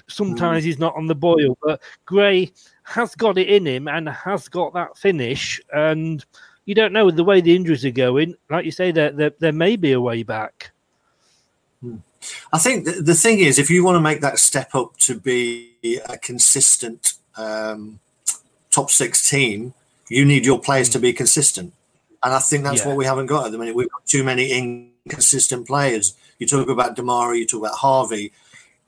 Sometimes 0.08 0.62
mm. 0.62 0.66
he's 0.66 0.78
not 0.78 0.94
on 0.94 1.06
the 1.06 1.14
boil, 1.14 1.58
but 1.62 1.82
Gray 2.04 2.52
has 2.84 3.14
got 3.14 3.38
it 3.38 3.48
in 3.48 3.66
him 3.66 3.88
and 3.88 4.08
has 4.08 4.48
got 4.48 4.72
that 4.74 4.96
finish. 4.96 5.60
And 5.72 6.24
you 6.64 6.74
don't 6.74 6.92
know 6.92 7.10
the 7.10 7.24
way 7.24 7.40
the 7.40 7.54
injuries 7.54 7.84
are 7.84 7.90
going. 7.90 8.36
Like 8.48 8.64
you 8.64 8.70
say, 8.70 8.92
there 8.92 9.10
there, 9.10 9.32
there 9.38 9.52
may 9.52 9.76
be 9.76 9.92
a 9.92 10.00
way 10.00 10.22
back. 10.22 10.72
Hmm. 11.80 11.96
I 12.52 12.58
think 12.58 12.84
the, 12.84 13.02
the 13.02 13.14
thing 13.14 13.40
is, 13.40 13.58
if 13.58 13.70
you 13.70 13.84
want 13.84 13.96
to 13.96 14.00
make 14.00 14.20
that 14.20 14.38
step 14.38 14.74
up 14.74 14.96
to 14.98 15.18
be 15.18 15.72
a 16.08 16.16
consistent 16.18 17.14
um, 17.36 18.00
top 18.70 18.90
six 18.90 19.28
team, 19.28 19.74
you 20.08 20.24
need 20.24 20.46
your 20.46 20.58
players 20.58 20.88
to 20.90 20.98
be 20.98 21.12
consistent. 21.12 21.72
And 22.26 22.34
I 22.34 22.40
think 22.40 22.64
that's 22.64 22.80
yeah. 22.80 22.88
what 22.88 22.96
we 22.96 23.04
haven't 23.04 23.26
got 23.26 23.46
at 23.46 23.52
the 23.52 23.58
minute. 23.58 23.76
We've 23.76 23.88
got 23.88 24.04
too 24.04 24.24
many 24.24 24.50
inconsistent 24.50 25.64
players. 25.64 26.16
You 26.40 26.48
talk 26.48 26.68
about 26.68 26.96
Demarai, 26.96 27.38
you 27.38 27.46
talk 27.46 27.60
about 27.60 27.76
Harvey, 27.76 28.32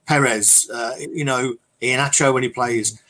Perez, 0.09 0.68
uh, 0.74 0.94
you 0.98 1.24
know, 1.24 1.55
Iheanacho 1.81 2.35
when 2.35 2.42
he 2.42 2.48
plays. 2.48 3.01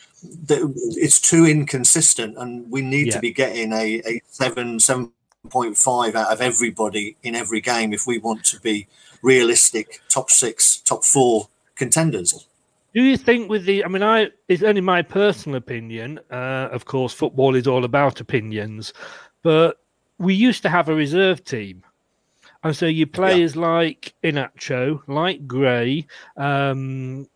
It's 0.51 1.19
too 1.19 1.47
inconsistent, 1.47 2.37
and 2.37 2.71
we 2.71 2.83
need 2.83 3.07
yeah. 3.07 3.15
to 3.15 3.21
be 3.21 3.33
getting 3.33 3.73
a, 3.73 4.03
a 4.05 4.21
seven, 4.29 4.79
seven 4.81 5.13
point 5.49 5.79
five 5.79 6.15
out 6.15 6.31
of 6.31 6.43
everybody 6.43 7.17
in 7.23 7.35
every 7.35 7.63
game 7.63 7.95
if 7.95 8.07
we 8.07 8.19
want 8.19 8.45
to 8.45 8.61
be 8.61 8.87
realistic 9.23 10.03
top 10.11 10.29
six, 10.29 10.77
top 10.77 11.07
four 11.07 11.49
contenders. 11.75 12.47
Do 12.93 13.03
you 13.03 13.17
think 13.17 13.49
with 13.49 13.65
the? 13.65 13.83
I 13.83 13.89
mean, 13.89 14.03
I 14.03 14.29
it's 14.49 14.63
only 14.63 14.83
my 14.83 15.01
personal 15.01 15.57
opinion. 15.57 16.21
Uh, 16.31 16.69
of 16.71 16.85
course, 16.85 17.15
football 17.15 17.55
is 17.55 17.67
all 17.67 17.87
about 17.87 18.21
opinions, 18.21 18.93
but 19.43 19.79
we 20.19 20.35
used 20.35 20.63
to 20.63 20.69
have 20.69 20.89
a 20.89 20.95
reserve 20.95 21.45
team. 21.45 21.83
And 22.65 22.77
so 22.77 22.87
you 22.87 23.07
players 23.07 23.55
yeah. 23.55 23.63
like 23.63 24.15
Iheanacho, 24.25 25.03
like 25.07 25.47
Gray, 25.47 26.07
um, 26.37 27.29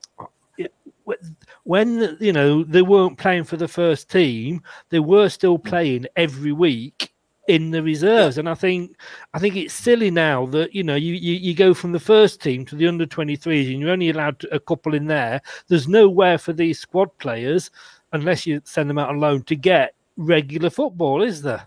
when 1.64 2.16
you 2.20 2.32
know 2.32 2.64
they 2.64 2.82
weren't 2.82 3.18
playing 3.18 3.44
for 3.44 3.56
the 3.56 3.68
first 3.68 4.10
team, 4.10 4.62
they 4.90 4.98
were 4.98 5.28
still 5.28 5.58
mm. 5.58 5.64
playing 5.64 6.06
every 6.16 6.52
week 6.52 7.12
in 7.48 7.70
the 7.70 7.82
reserves. 7.82 8.38
And 8.38 8.48
I 8.48 8.54
think 8.54 8.96
I 9.34 9.38
think 9.38 9.56
it's 9.56 9.74
silly 9.74 10.10
now 10.10 10.46
that 10.46 10.74
you 10.74 10.82
know 10.82 10.96
you, 10.96 11.14
you, 11.14 11.34
you 11.34 11.54
go 11.54 11.74
from 11.74 11.92
the 11.92 12.00
first 12.00 12.40
team 12.40 12.64
to 12.66 12.76
the 12.76 12.86
under 12.86 13.06
23s 13.06 13.70
and 13.70 13.80
you're 13.80 13.90
only 13.90 14.10
allowed 14.10 14.44
a 14.50 14.60
couple 14.60 14.94
in 14.94 15.06
there. 15.06 15.40
There's 15.68 15.88
nowhere 15.88 16.38
for 16.38 16.52
these 16.52 16.78
squad 16.78 17.16
players 17.18 17.70
unless 18.12 18.46
you 18.46 18.60
send 18.64 18.90
them 18.90 18.98
out 18.98 19.08
on 19.08 19.20
loan 19.20 19.42
to 19.44 19.56
get 19.56 19.94
regular 20.16 20.70
football, 20.70 21.22
is 21.22 21.42
there? 21.42 21.66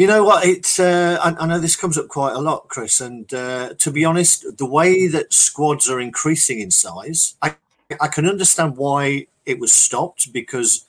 You 0.00 0.06
know 0.06 0.24
what? 0.24 0.46
It's 0.46 0.80
uh, 0.80 1.18
I, 1.22 1.44
I, 1.44 1.46
know 1.46 1.58
this 1.58 1.76
comes 1.76 1.98
up 1.98 2.08
quite 2.08 2.34
a 2.34 2.40
lot, 2.40 2.68
Chris. 2.68 3.02
And 3.02 3.30
uh, 3.34 3.74
to 3.74 3.90
be 3.90 4.02
honest, 4.02 4.56
the 4.56 4.64
way 4.64 5.06
that 5.08 5.30
squads 5.30 5.90
are 5.90 6.00
increasing 6.00 6.58
in 6.60 6.70
size, 6.70 7.34
I, 7.42 7.54
I 8.00 8.08
can 8.08 8.26
understand 8.26 8.78
why 8.78 9.26
it 9.44 9.58
was 9.58 9.74
stopped 9.74 10.32
because 10.32 10.86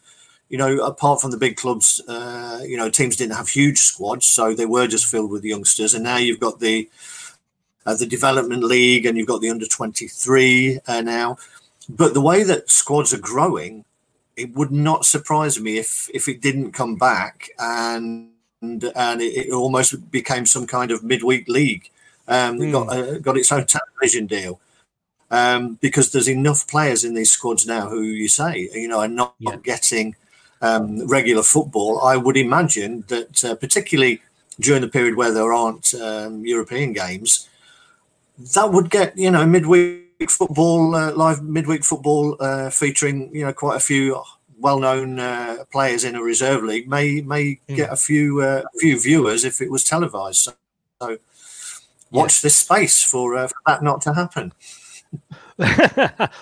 you 0.48 0.58
know, 0.58 0.78
apart 0.78 1.20
from 1.20 1.32
the 1.32 1.38
big 1.38 1.58
clubs, 1.58 2.02
uh, 2.08 2.62
you 2.66 2.78
know, 2.78 2.90
teams 2.90 3.18
didn't 3.18 3.36
have 3.36 3.50
huge 3.50 3.80
squads, 3.80 4.28
so 4.28 4.54
they 4.56 4.66
were 4.66 4.88
just 4.88 5.08
filled 5.08 5.30
with 5.30 5.44
youngsters. 5.44 5.94
And 5.94 6.06
now 6.06 6.16
you've 6.16 6.40
got 6.40 6.62
the 6.62 6.90
uh, 7.86 7.96
the 7.96 8.06
development 8.06 8.64
league, 8.64 9.06
and 9.06 9.18
you've 9.18 9.28
got 9.28 9.42
the 9.42 9.50
under 9.50 9.66
twenty 9.66 10.08
three 10.08 10.80
uh, 10.88 11.02
now. 11.02 11.36
But 11.90 12.14
the 12.14 12.22
way 12.22 12.44
that 12.44 12.70
squads 12.70 13.14
are 13.14 13.20
growing, 13.20 13.84
it 14.38 14.56
would 14.56 14.72
not 14.72 15.04
surprise 15.04 15.60
me 15.60 15.80
if 15.80 16.10
if 16.14 16.30
it 16.30 16.42
didn't 16.42 16.72
come 16.72 16.96
back 16.96 17.50
and 17.60 18.30
and, 18.62 18.84
and 18.96 19.22
it, 19.22 19.48
it, 19.48 19.52
almost 19.52 20.12
became 20.12 20.46
some 20.46 20.68
kind 20.68 20.92
of 20.92 21.04
midweek 21.04 21.48
league. 21.48 21.90
Um, 22.28 22.60
mm. 22.60 22.72
got 22.72 22.96
uh, 22.96 23.20
got 23.20 23.38
its 23.38 23.52
own 23.52 23.66
television 23.66 24.28
deal. 24.28 24.60
um, 25.32 25.78
because 25.82 26.12
there's 26.12 26.28
enough 26.30 26.68
players 26.68 27.04
in 27.04 27.14
these 27.14 27.32
squads 27.32 27.66
now 27.66 27.90
who 27.90 28.02
you 28.02 28.28
say 28.28 28.70
you 28.74 28.88
know 28.88 29.00
are 29.00 29.08
not 29.08 29.34
Yeah. 29.40 29.56
getting 29.64 30.16
um, 30.62 31.08
regular 31.08 31.44
football. 31.44 32.02
I 32.02 32.18
would 32.18 32.38
imagine 32.38 33.04
that 33.08 33.44
uh, 33.44 33.56
particularly 33.56 34.22
during 34.60 34.82
the 34.82 34.88
period 34.88 35.16
where 35.16 35.32
there 35.34 35.54
aren't 35.54 35.94
um, 35.96 36.46
European 36.46 36.94
games, 36.94 37.50
that 38.54 38.72
would 38.72 38.90
get 38.90 39.18
you 39.18 39.32
know 39.32 39.46
midweek 39.46 40.30
football, 40.30 40.96
uh, 40.96 41.12
live 41.14 41.42
midweek 41.42 41.84
football 41.84 42.38
uh, 42.40 42.70
featuring 42.70 43.34
you 43.36 43.46
know 43.46 43.54
quite 43.54 43.78
a 43.78 43.80
few 43.80 44.22
well-known 44.62 45.20
uh, 45.20 45.66
players 45.72 46.04
in 46.04 46.16
a 46.16 46.22
reserve 46.22 46.64
league 46.64 46.88
may 46.88 47.22
may 47.22 47.60
get 47.68 47.92
a 47.92 47.96
few 47.96 48.42
uh, 48.42 48.62
few 48.80 49.00
viewers 49.00 49.44
if 49.44 49.62
it 49.62 49.72
was 49.72 49.84
televised. 49.84 50.38
So, 50.38 50.54
so 51.02 51.18
watch 52.12 52.42
this 52.42 52.56
space 52.56 53.04
for, 53.04 53.36
uh, 53.36 53.48
for 53.48 53.56
that 53.66 53.84
not 53.84 54.02
to 54.02 54.14
happen. 54.14 54.54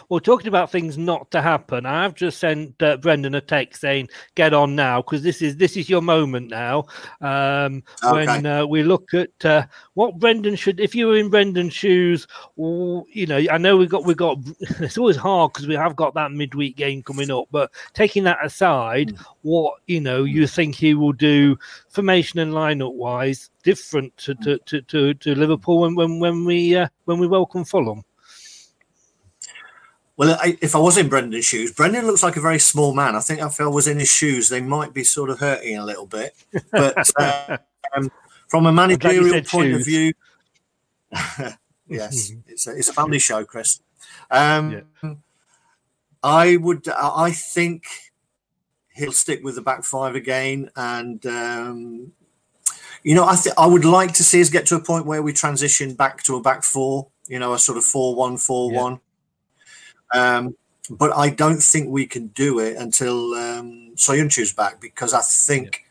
well, 0.09 0.19
talking 0.19 0.47
about 0.47 0.71
things 0.71 0.97
not 0.97 1.29
to 1.31 1.41
happen, 1.41 1.85
I've 1.85 2.15
just 2.15 2.39
sent 2.39 2.81
uh, 2.81 2.97
Brendan 2.97 3.35
a 3.35 3.41
text 3.41 3.81
saying, 3.81 4.09
"Get 4.35 4.53
on 4.53 4.75
now, 4.75 5.01
because 5.01 5.23
this 5.23 5.41
is 5.41 5.57
this 5.57 5.75
is 5.75 5.89
your 5.89 6.01
moment 6.01 6.49
now." 6.49 6.85
Um, 7.19 7.83
When 8.03 8.45
uh, 8.45 8.65
we 8.65 8.83
look 8.83 9.13
at 9.13 9.43
uh, 9.43 9.65
what 9.95 10.19
Brendan 10.19 10.55
should, 10.55 10.79
if 10.79 10.93
you 10.95 11.07
were 11.07 11.17
in 11.17 11.29
Brendan's 11.29 11.73
shoes, 11.73 12.27
you 12.55 13.25
know, 13.27 13.43
I 13.51 13.57
know 13.57 13.75
we 13.77 13.87
got 13.87 14.05
we 14.05 14.13
got. 14.13 14.37
It's 14.79 14.97
always 14.97 15.17
hard 15.17 15.53
because 15.53 15.67
we 15.67 15.75
have 15.75 15.95
got 15.95 16.13
that 16.13 16.31
midweek 16.31 16.77
game 16.77 17.03
coming 17.03 17.31
up, 17.31 17.45
but 17.51 17.71
taking 17.93 18.23
that 18.23 18.43
aside, 18.43 19.15
what 19.41 19.75
you 19.87 19.99
know, 19.99 20.23
you 20.23 20.47
think 20.47 20.75
he 20.75 20.93
will 20.93 21.13
do 21.13 21.57
formation 21.89 22.39
and 22.39 22.53
lineup 22.53 22.93
wise 22.93 23.49
different 23.63 24.15
to 24.17 24.35
to, 24.35 24.57
to, 24.59 24.81
to, 24.83 25.13
to 25.15 25.35
Liverpool 25.35 25.79
when 25.79 25.95
when 25.95 26.19
when 26.19 26.45
we 26.45 26.75
uh, 26.75 26.87
when 27.05 27.19
we 27.19 27.27
welcome 27.27 27.65
Fulham. 27.65 28.03
Well, 30.19 30.37
I, 30.41 30.57
if 30.59 30.75
I 30.75 30.79
was 30.79 30.97
in 30.97 31.07
Brendan's 31.07 31.45
shoes, 31.45 31.71
Brendan 31.71 32.05
looks 32.05 32.23
like 32.23 32.35
a 32.35 32.41
very 32.41 32.59
small 32.59 32.93
man. 32.93 33.15
I 33.15 33.21
think 33.21 33.39
if 33.39 33.61
I 33.61 33.67
was 33.67 33.87
in 33.87 33.99
his 33.99 34.11
shoes, 34.11 34.49
they 34.49 34.59
might 34.59 34.93
be 34.93 35.05
sort 35.05 35.29
of 35.29 35.39
hurting 35.39 35.77
a 35.77 35.85
little 35.85 36.05
bit. 36.05 36.35
But 36.73 37.09
uh, 37.17 37.57
um, 37.95 38.11
from 38.49 38.65
a 38.65 38.71
managerial 38.73 39.41
point 39.43 39.75
of 39.75 39.85
view, 39.85 40.11
yes, 41.87 42.33
it's 42.47 42.67
a, 42.67 42.75
it's 42.75 42.89
a 42.89 42.93
family 42.93 43.17
show, 43.17 43.45
Chris. 43.45 43.79
Um, 44.29 44.83
I 46.21 46.57
would, 46.57 46.85
I 46.89 47.31
think 47.31 47.85
he'll 48.93 49.13
stick 49.13 49.41
with 49.41 49.55
the 49.55 49.61
back 49.61 49.85
five 49.85 50.15
again, 50.15 50.69
and 50.75 51.25
um, 51.27 52.11
you 53.03 53.15
know, 53.15 53.23
I 53.23 53.37
th- 53.37 53.55
I 53.57 53.65
would 53.65 53.85
like 53.85 54.15
to 54.15 54.25
see 54.25 54.41
us 54.41 54.49
get 54.49 54.65
to 54.65 54.75
a 54.75 54.81
point 54.81 55.05
where 55.05 55.23
we 55.23 55.31
transition 55.31 55.93
back 55.93 56.23
to 56.23 56.35
a 56.35 56.41
back 56.41 56.65
four. 56.65 57.07
You 57.29 57.39
know, 57.39 57.53
a 57.53 57.59
sort 57.59 57.77
of 57.77 57.85
four-one, 57.85 58.35
four-one. 58.37 58.99
Um, 60.13 60.55
but 60.89 61.15
I 61.15 61.29
don't 61.29 61.61
think 61.61 61.89
we 61.89 62.07
can 62.07 62.27
do 62.27 62.59
it 62.59 62.77
until 62.77 63.33
um, 63.35 63.91
Soyuncu's 63.95 64.53
back 64.53 64.81
because 64.81 65.13
I 65.13 65.21
think, 65.21 65.85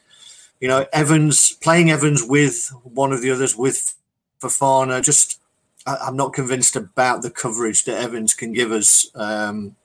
you 0.60 0.66
know, 0.66 0.86
Evans 0.92 1.52
playing 1.52 1.90
Evans 1.90 2.24
with 2.24 2.72
one 2.82 3.12
of 3.12 3.22
the 3.22 3.30
others 3.30 3.56
with 3.56 3.94
Fofana. 4.40 5.02
Just, 5.02 5.40
I, 5.86 5.96
I'm 5.96 6.16
not 6.16 6.32
convinced 6.32 6.74
about 6.74 7.22
the 7.22 7.30
coverage 7.30 7.84
that 7.84 8.00
Evans 8.00 8.34
can 8.34 8.52
give 8.52 8.72
us 8.72 9.08
um, 9.14 9.76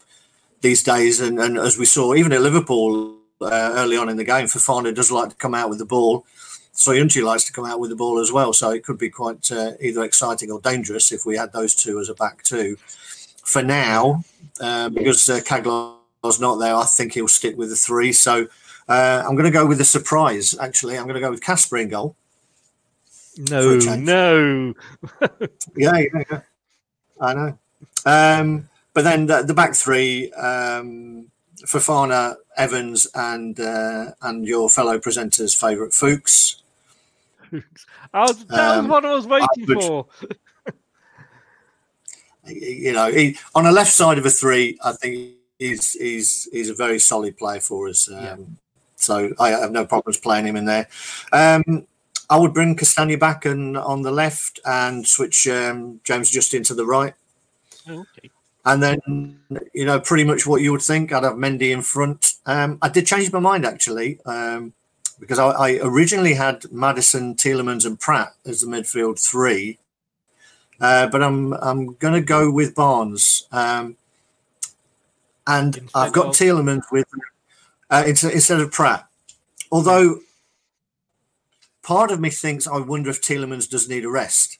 these 0.61 0.81
days. 0.81 1.19
And, 1.19 1.39
and 1.39 1.57
as 1.57 1.77
we 1.77 1.85
saw, 1.85 2.15
even 2.15 2.31
at 2.31 2.41
Liverpool 2.41 3.17
uh, 3.39 3.73
early 3.75 3.97
on 3.97 4.09
in 4.09 4.17
the 4.17 4.23
game, 4.23 4.47
Fofana 4.47 4.95
does 4.95 5.11
like 5.11 5.29
to 5.29 5.35
come 5.35 5.53
out 5.53 5.69
with 5.69 5.79
the 5.79 5.85
ball. 5.85 6.25
Soyuncu 6.73 7.23
likes 7.23 7.43
to 7.43 7.53
come 7.53 7.65
out 7.65 7.79
with 7.79 7.91
the 7.91 7.95
ball 7.95 8.19
as 8.19 8.31
well. 8.31 8.51
So 8.51 8.71
it 8.71 8.83
could 8.83 8.97
be 8.97 9.11
quite 9.11 9.51
uh, 9.51 9.73
either 9.79 10.03
exciting 10.03 10.49
or 10.49 10.59
dangerous 10.59 11.11
if 11.11 11.23
we 11.23 11.37
had 11.37 11.53
those 11.53 11.75
two 11.75 11.99
as 11.99 12.09
a 12.09 12.15
back 12.15 12.41
two 12.41 12.77
for 13.43 13.61
now, 13.61 14.23
uh, 14.59 14.89
because 14.89 15.29
uh, 15.29 15.39
Caglar's 15.45 16.39
not 16.39 16.55
there, 16.55 16.75
I 16.75 16.85
think 16.85 17.13
he'll 17.13 17.27
stick 17.27 17.57
with 17.57 17.69
the 17.69 17.75
three. 17.75 18.11
So 18.13 18.47
uh, 18.89 19.23
I'm 19.25 19.35
going 19.35 19.45
to 19.45 19.51
go 19.51 19.65
with 19.65 19.77
the 19.77 19.85
surprise. 19.85 20.55
Actually, 20.59 20.97
I'm 20.97 21.03
going 21.03 21.15
to 21.15 21.21
go 21.21 21.29
with 21.31 21.41
Kasper 21.41 21.77
in 21.77 21.89
goal. 21.89 22.15
No, 23.49 23.77
no. 23.79 24.73
Yeah, 25.75 25.97
yeah, 25.97 26.23
yeah. 26.31 26.41
I 27.19 27.33
know. 27.33 27.57
Um, 28.05 28.69
but 28.93 29.03
then 29.03 29.25
the, 29.25 29.41
the 29.41 29.53
back 29.55 29.73
three, 29.73 30.31
um, 30.33 31.27
Fofana, 31.65 32.35
Evans, 32.57 33.07
and 33.15 33.59
uh, 33.59 34.11
and 34.21 34.45
your 34.45 34.69
fellow 34.69 34.99
presenter's 34.99 35.55
favourite 35.55 35.93
Fuchs. 35.93 36.61
I 38.13 38.21
was, 38.21 38.45
that 38.45 38.77
Um, 38.77 38.87
was 38.87 38.91
what 38.91 39.05
I 39.05 39.13
was 39.15 39.25
waiting 39.27 39.65
would- 39.67 39.81
for. 39.83 40.05
you 42.47 42.93
know, 42.93 43.11
he, 43.11 43.37
on 43.55 43.63
the 43.63 43.71
left 43.71 43.91
side 43.91 44.17
of 44.17 44.25
a 44.25 44.29
three, 44.29 44.77
I 44.83 44.93
think 44.93 45.35
he's 45.59 45.91
he's 45.93 46.49
he's 46.51 46.69
a 46.69 46.75
very 46.75 46.99
solid 46.99 47.37
player 47.37 47.61
for 47.61 47.87
us. 47.87 48.09
Um, 48.11 48.57
So 49.03 49.33
I 49.37 49.49
have 49.49 49.71
no 49.71 49.85
problems 49.85 50.17
playing 50.17 50.47
him 50.47 50.55
in 50.55 50.65
there. 50.65 50.87
Um, 51.33 51.85
I 52.29 52.37
would 52.37 52.53
bring 52.53 52.75
Castagna 52.75 53.17
back 53.17 53.45
and 53.45 53.77
on 53.77 54.01
the 54.01 54.11
left 54.11 54.59
and 54.65 55.05
switch 55.05 55.45
um, 55.47 55.99
James 56.05 56.29
just 56.29 56.53
into 56.53 56.73
the 56.73 56.85
right. 56.85 57.13
Okay. 57.87 58.31
And 58.65 58.81
then, 58.81 59.39
you 59.73 59.85
know, 59.85 59.99
pretty 59.99 60.23
much 60.23 60.47
what 60.47 60.61
you 60.61 60.71
would 60.71 60.81
think. 60.81 61.11
I'd 61.11 61.25
have 61.25 61.33
Mendy 61.33 61.71
in 61.71 61.81
front. 61.81 62.35
Um, 62.45 62.77
I 62.81 62.87
did 62.87 63.05
change 63.05 63.29
my 63.33 63.39
mind 63.39 63.65
actually, 63.65 64.21
um, 64.25 64.71
because 65.19 65.37
I, 65.37 65.49
I 65.49 65.79
originally 65.83 66.33
had 66.33 66.71
Maddison, 66.71 67.35
Tielemans, 67.35 67.85
and 67.85 67.99
Praet 67.99 68.31
as 68.45 68.61
the 68.61 68.67
midfield 68.67 69.19
three. 69.19 69.79
Uh, 70.83 71.07
but 71.07 71.23
I'm 71.23 71.53
I'm 71.53 71.93
going 71.93 72.13
to 72.13 72.21
go 72.21 72.51
with 72.51 72.75
Barnes. 72.75 73.47
Um, 73.53 73.95
and 75.47 75.89
I've 75.95 76.11
got 76.11 76.27
of- 76.27 76.35
Tielemans 76.35 76.83
with 76.91 77.07
uh, 77.89 78.03
instead, 78.05 78.33
instead 78.33 78.59
of 78.59 78.69
Praet. 78.71 79.05
Although 79.71 80.19
part 81.83 82.11
of 82.11 82.19
me 82.19 82.29
thinks 82.29 82.67
I 82.67 82.79
wonder 82.79 83.09
if 83.09 83.21
Tielemans 83.21 83.69
does 83.69 83.87
need 83.87 84.03
a 84.03 84.09
rest, 84.09 84.59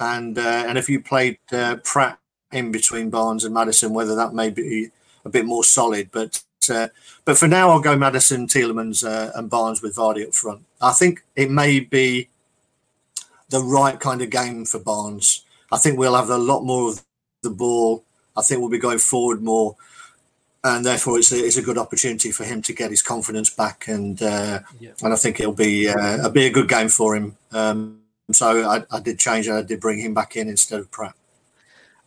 and 0.00 0.38
uh, 0.38 0.64
and 0.66 0.78
if 0.78 0.88
you 0.88 1.02
played 1.02 1.38
uh, 1.52 1.76
Praet 1.84 2.16
in 2.50 2.72
between 2.72 3.10
Barnes 3.10 3.44
and 3.44 3.54
Maddison, 3.54 3.92
whether 3.92 4.14
that 4.14 4.32
may 4.32 4.48
be 4.48 4.90
a 5.26 5.28
bit 5.28 5.44
more 5.44 5.64
solid. 5.64 6.08
But 6.12 6.42
uh, 6.70 6.88
but 7.26 7.36
for 7.36 7.46
now, 7.46 7.68
I'll 7.68 7.80
go 7.80 7.94
Maddison, 7.94 8.46
Tielemans, 8.46 9.06
uh, 9.06 9.32
and 9.34 9.50
Barnes 9.50 9.82
with 9.82 9.96
Vardy 9.96 10.26
up 10.26 10.32
front. 10.32 10.62
I 10.80 10.92
think 10.92 11.22
it 11.36 11.50
may 11.50 11.80
be 11.80 12.30
the 13.52 13.62
right 13.62 14.00
kind 14.00 14.22
of 14.22 14.30
game 14.30 14.64
for 14.64 14.80
Barnes. 14.80 15.44
I 15.70 15.76
think 15.76 15.98
we'll 15.98 16.16
have 16.16 16.30
a 16.30 16.38
lot 16.38 16.64
more 16.64 16.88
of 16.88 17.04
the 17.42 17.50
ball. 17.50 18.04
I 18.36 18.42
think 18.42 18.60
we'll 18.60 18.70
be 18.70 18.78
going 18.78 18.98
forward 18.98 19.42
more, 19.42 19.76
and 20.64 20.84
therefore 20.84 21.18
it's 21.18 21.30
a, 21.32 21.36
it's 21.36 21.58
a 21.58 21.62
good 21.62 21.78
opportunity 21.78 22.32
for 22.32 22.44
him 22.44 22.62
to 22.62 22.72
get 22.72 22.90
his 22.90 23.02
confidence 23.02 23.50
back. 23.50 23.88
And 23.88 24.20
uh, 24.22 24.60
and 25.02 25.12
I 25.12 25.16
think 25.16 25.38
it'll 25.38 25.52
be 25.52 25.88
uh, 25.88 26.14
it'll 26.18 26.30
be 26.30 26.46
a 26.46 26.50
good 26.50 26.68
game 26.68 26.88
for 26.88 27.14
him. 27.14 27.36
Um, 27.52 28.00
so 28.32 28.68
I, 28.68 28.84
I 28.90 29.00
did 29.00 29.18
change. 29.18 29.48
I 29.48 29.62
did 29.62 29.80
bring 29.80 30.00
him 30.00 30.14
back 30.14 30.36
in 30.36 30.48
instead 30.48 30.80
of 30.80 30.90
Praet. 30.90 31.12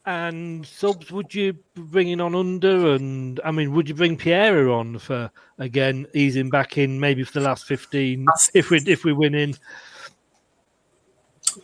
And 0.08 0.66
subs, 0.66 1.12
would 1.12 1.34
you 1.34 1.54
bring 1.76 1.88
bringing 1.88 2.22
on 2.22 2.36
Under? 2.36 2.94
And 2.96 3.40
I 3.46 3.52
mean, 3.52 3.72
would 3.74 3.88
you 3.88 3.96
bring 3.96 4.18
Pierre 4.18 4.70
on 4.70 4.98
for 4.98 5.32
again 5.60 6.08
easing 6.16 6.50
back 6.50 6.78
in 6.78 7.00
maybe 7.00 7.24
for 7.24 7.40
the 7.40 7.46
last 7.46 7.66
fifteen 7.66 8.26
if 8.54 8.72
we 8.72 8.78
if 8.88 9.04
we 9.04 9.14
win 9.14 9.36
in? 9.36 9.56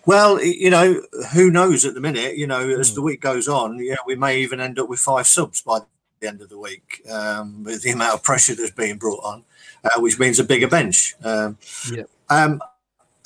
Well, 0.06 0.41
you 0.43 0.69
know, 0.69 1.01
who 1.34 1.51
knows 1.51 1.86
at 1.86 1.93
the 1.93 2.01
minute? 2.01 2.38
You 2.38 2.47
know, 2.47 2.67
as 2.69 2.93
the 2.93 3.01
week 3.01 3.21
goes 3.21 3.47
on, 3.47 3.77
yeah, 3.84 3.97
we 4.06 4.15
may 4.15 4.39
even 4.39 4.60
end 4.60 4.80
up 4.80 4.89
with 4.89 4.99
five 4.99 5.27
subs 5.27 5.62
by 5.62 5.80
the 6.19 6.27
end 6.27 6.41
of 6.41 6.49
the 6.49 6.58
week 6.58 7.01
um, 7.12 7.63
with 7.63 7.82
the 7.84 7.91
amount 7.91 8.13
of 8.13 8.23
pressure 8.23 8.56
that's 8.56 8.71
being 8.71 8.97
brought 8.97 9.23
on, 9.23 9.43
uh, 9.84 9.99
which 9.99 10.19
means 10.19 10.39
a 10.39 10.43
bigger 10.43 10.67
bench. 10.67 11.15
Um, 11.23 11.58
Yeah. 11.91 12.04
um, 12.30 12.62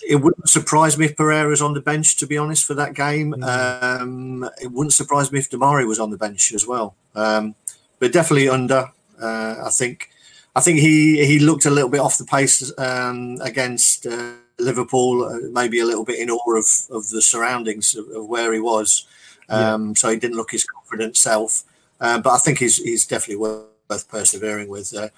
it 0.08 0.18
wouldn't 0.18 0.50
surprise 0.50 0.98
me 0.98 1.06
if 1.06 1.16
Pereira's 1.16 1.62
on 1.62 1.74
the 1.74 1.82
bench, 1.82 2.18
to 2.18 2.28
be 2.28 2.38
honest, 2.38 2.66
for 2.66 2.74
that 2.76 2.94
game. 2.94 3.34
Um, 3.44 4.48
it 4.62 4.72
wouldn't 4.72 4.94
surprise 4.94 5.32
me 5.32 5.40
if 5.40 5.50
Demarai 5.50 5.88
was 5.88 6.00
on 6.00 6.12
the 6.12 6.18
bench 6.18 6.54
as 6.54 6.68
well. 6.68 6.96
Um, 7.16 7.56
but 8.00 8.12
definitely 8.12 8.50
Under. 8.50 8.92
Uh, 9.22 9.56
I 9.66 9.70
think. 9.70 10.10
I 10.58 10.62
think 10.62 10.80
he 10.80 11.26
he 11.26 11.40
looked 11.40 11.66
a 11.66 11.70
little 11.70 11.90
bit 11.90 12.00
off 12.00 12.18
the 12.18 12.24
pace 12.24 12.72
um, 12.78 13.38
against 13.42 14.06
uh, 14.08 14.34
Liverpool, 14.60 15.24
uh, 15.26 15.40
maybe 15.52 15.80
a 15.80 15.86
little 15.86 16.06
bit 16.06 16.20
in 16.20 16.30
awe 16.30 16.58
of, 16.58 16.66
of 16.90 17.10
the 17.10 17.22
surroundings 17.22 17.96
of, 17.96 18.08
of 18.10 18.28
where 18.28 18.54
he 18.54 18.60
was. 18.60 19.06
Um, 19.50 19.96
So 19.96 20.10
he 20.10 20.18
didn't 20.18 20.38
look 20.38 20.52
his 20.52 20.66
confident 20.66 21.18
self. 21.18 21.64
Uh, 22.02 22.20
but 22.20 22.32
I 22.34 22.38
think 22.38 22.60
he's 22.60 22.78
he's 22.78 23.06
definitely 23.06 23.38
worth, 23.38 24.10
persevering 24.10 24.68
with. 24.68 24.94
Uh, 24.94 25.10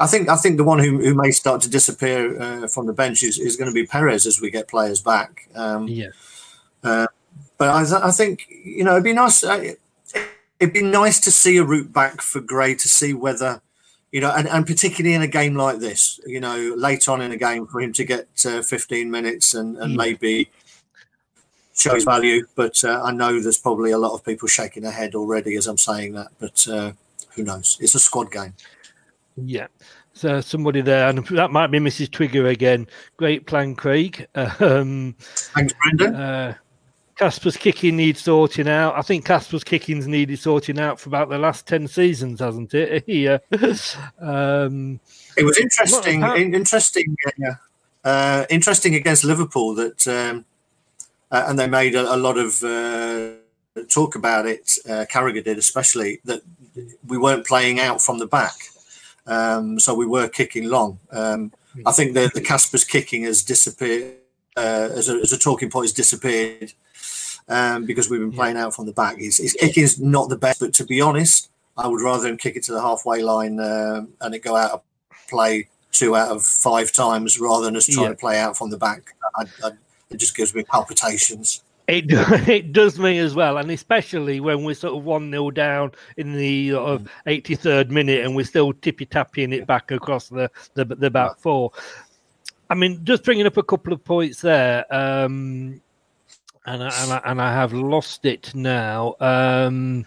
I 0.00 0.06
think 0.06 0.28
I 0.28 0.36
think 0.36 0.56
the 0.56 0.64
one 0.64 0.78
who, 0.80 0.98
who 0.98 1.14
may 1.14 1.30
start 1.30 1.60
to 1.62 1.70
disappear 1.70 2.40
uh, 2.40 2.68
from 2.68 2.86
the 2.86 2.92
bench 2.92 3.22
is, 3.22 3.38
is 3.38 3.56
going 3.56 3.70
to 3.70 3.74
be 3.74 3.86
Perez 3.86 4.26
as 4.26 4.40
we 4.40 4.50
get 4.50 4.66
players 4.68 5.00
back. 5.00 5.48
Um, 5.54 5.86
Yeah. 5.86 6.08
uh, 6.82 7.06
but 7.58 7.68
I, 7.68 7.84
th- 7.84 8.02
I 8.02 8.10
think 8.10 8.46
you 8.48 8.82
know 8.84 8.92
it'd 8.92 9.04
be 9.04 9.12
nice. 9.12 9.44
Uh, 9.44 9.74
it'd 10.58 10.74
be 10.74 10.82
nice 10.82 11.20
to 11.20 11.30
see 11.30 11.56
a 11.58 11.64
route 11.64 11.92
back 11.92 12.20
for 12.20 12.40
Gray 12.40 12.74
to 12.74 12.88
see 12.88 13.12
whether 13.14 13.60
you 14.14 14.20
know, 14.20 14.30
and, 14.30 14.46
and 14.48 14.64
particularly 14.64 15.12
in 15.16 15.22
a 15.22 15.26
game 15.26 15.56
like 15.56 15.80
this, 15.80 16.20
you 16.24 16.38
know, 16.38 16.72
late 16.76 17.08
on 17.08 17.20
in 17.20 17.32
a 17.32 17.36
game 17.36 17.66
for 17.66 17.80
him 17.80 17.92
to 17.94 18.04
get 18.04 18.28
uh, 18.46 18.62
15 18.62 19.10
minutes 19.10 19.54
and, 19.54 19.76
and 19.76 19.90
Yeah. 19.90 19.96
maybe 19.96 20.50
show 21.76 21.96
his 21.96 22.04
value. 22.04 22.46
But 22.54 22.84
uh, 22.84 23.02
I 23.02 23.10
know 23.10 23.40
there's 23.40 23.58
probably 23.58 23.90
a 23.90 23.98
lot 23.98 24.12
of 24.14 24.24
people 24.24 24.46
shaking 24.46 24.84
their 24.84 24.92
head 24.92 25.16
already 25.16 25.56
as 25.56 25.66
I'm 25.66 25.78
saying 25.78 26.12
that. 26.12 26.28
But 26.38 26.68
uh, 26.68 26.92
who 27.34 27.42
knows? 27.42 27.76
It's 27.80 27.96
a 27.96 27.98
squad 27.98 28.30
game. 28.30 28.54
Yeah. 29.36 29.66
So 30.12 30.40
somebody 30.40 30.80
there, 30.80 31.08
and 31.08 31.26
that 31.26 31.50
might 31.50 31.72
be 31.72 31.80
Mrs. 31.80 32.08
Twigger 32.08 32.48
again. 32.52 32.86
Great 33.16 33.46
plan, 33.46 33.74
Craig. 33.74 34.28
Um, 34.60 35.16
Thanks, 35.18 35.74
Brendan. 35.82 36.14
Uh, 36.14 36.54
Kasper's 37.16 37.56
kicking 37.56 37.96
needs 37.96 38.22
sorting 38.22 38.68
out. 38.68 38.96
I 38.96 39.02
think 39.02 39.24
Kasper's 39.24 39.62
kicking's 39.62 40.06
needed 40.06 40.38
sorting 40.38 40.78
out 40.78 40.98
for 40.98 41.08
about 41.08 41.28
the 41.28 41.38
last 41.38 41.66
ten 41.66 41.86
seasons, 41.86 42.40
hasn't 42.40 42.74
it? 42.74 43.04
yeah. 43.08 43.38
um, 44.20 44.98
it 45.36 45.44
was 45.44 45.58
interesting. 45.58 46.22
Interesting. 46.22 47.16
Uh, 47.46 47.50
uh, 48.04 48.46
interesting 48.50 48.94
against 48.94 49.24
Liverpool 49.24 49.74
that, 49.74 50.06
um, 50.08 50.44
uh, 51.30 51.44
and 51.48 51.58
they 51.58 51.68
made 51.68 51.94
a, 51.94 52.14
a 52.14 52.16
lot 52.16 52.36
of 52.36 52.62
uh, 52.62 53.30
talk 53.88 54.14
about 54.14 54.46
it. 54.46 54.78
Uh, 54.88 55.04
Carragher 55.10 55.42
did, 55.42 55.58
especially 55.58 56.20
that 56.24 56.42
we 57.06 57.16
weren't 57.16 57.46
playing 57.46 57.80
out 57.80 58.02
from 58.02 58.18
the 58.18 58.26
back, 58.26 58.54
um, 59.26 59.78
so 59.78 59.94
we 59.94 60.06
were 60.06 60.28
kicking 60.28 60.68
long. 60.68 60.98
Um, 61.12 61.52
I 61.86 61.92
think 61.92 62.14
the 62.14 62.30
the 62.34 62.40
Kasper's 62.40 62.84
kicking 62.84 63.22
has 63.22 63.42
disappeared 63.42 64.16
uh, 64.56 64.88
as, 64.94 65.08
a, 65.08 65.14
as 65.14 65.32
a 65.32 65.38
talking 65.38 65.70
point 65.70 65.84
has 65.84 65.92
disappeared 65.92 66.72
um, 67.48 67.84
because 67.84 68.08
we've 68.08 68.20
been 68.20 68.32
playing 68.32 68.56
out 68.56 68.74
from 68.74 68.86
the 68.86 68.92
back. 68.92 69.18
His, 69.18 69.38
his 69.38 69.54
kicking 69.54 69.84
is 69.84 70.00
not 70.00 70.28
the 70.28 70.36
best, 70.36 70.60
but 70.60 70.72
to 70.74 70.84
be 70.84 71.00
honest, 71.00 71.50
I 71.76 71.88
would 71.88 72.02
rather 72.02 72.28
him 72.28 72.36
kick 72.36 72.56
it 72.56 72.62
to 72.64 72.72
the 72.72 72.80
halfway 72.80 73.22
line 73.22 73.58
um, 73.60 74.12
and 74.20 74.34
it 74.34 74.40
go 74.40 74.56
out 74.56 74.70
of 74.70 74.82
play 75.28 75.68
two 75.92 76.16
out 76.16 76.30
of 76.30 76.44
five 76.44 76.92
times 76.92 77.38
rather 77.38 77.64
than 77.64 77.76
us 77.76 77.86
trying 77.86 78.04
yeah. 78.04 78.10
to 78.10 78.16
play 78.16 78.38
out 78.38 78.56
from 78.56 78.70
the 78.70 78.76
back. 78.76 79.14
I, 79.36 79.44
I, 79.62 79.70
it 80.10 80.18
just 80.18 80.36
gives 80.36 80.54
me 80.54 80.64
palpitations. 80.64 81.62
It 81.86 82.06
it 82.48 82.72
does 82.72 82.98
me 82.98 83.18
as 83.18 83.34
well, 83.34 83.58
and 83.58 83.70
especially 83.70 84.40
when 84.40 84.64
we're 84.64 84.74
sort 84.74 84.96
of 84.96 85.04
one 85.04 85.30
0 85.30 85.50
down 85.50 85.92
in 86.16 86.34
the 86.34 86.70
sort 86.70 86.88
of 86.88 87.08
eighty 87.26 87.54
third 87.56 87.90
minute, 87.90 88.24
and 88.24 88.34
we're 88.34 88.44
still 88.44 88.72
tippy 88.72 89.04
tapping 89.04 89.52
it 89.52 89.66
back 89.66 89.90
across 89.90 90.28
the 90.28 90.50
the, 90.74 90.84
the 90.84 91.10
back 91.10 91.38
four. 91.38 91.72
I 92.70 92.74
mean, 92.74 93.04
just 93.04 93.22
bringing 93.22 93.46
up 93.46 93.58
a 93.58 93.62
couple 93.62 93.92
of 93.92 94.02
points 94.02 94.40
there. 94.40 94.86
Um, 94.94 95.82
and 96.66 96.82
I, 96.82 97.02
and 97.02 97.12
I, 97.12 97.20
and 97.24 97.42
I 97.42 97.52
have 97.52 97.72
lost 97.72 98.24
it 98.24 98.54
now. 98.54 99.14
Um, 99.20 100.04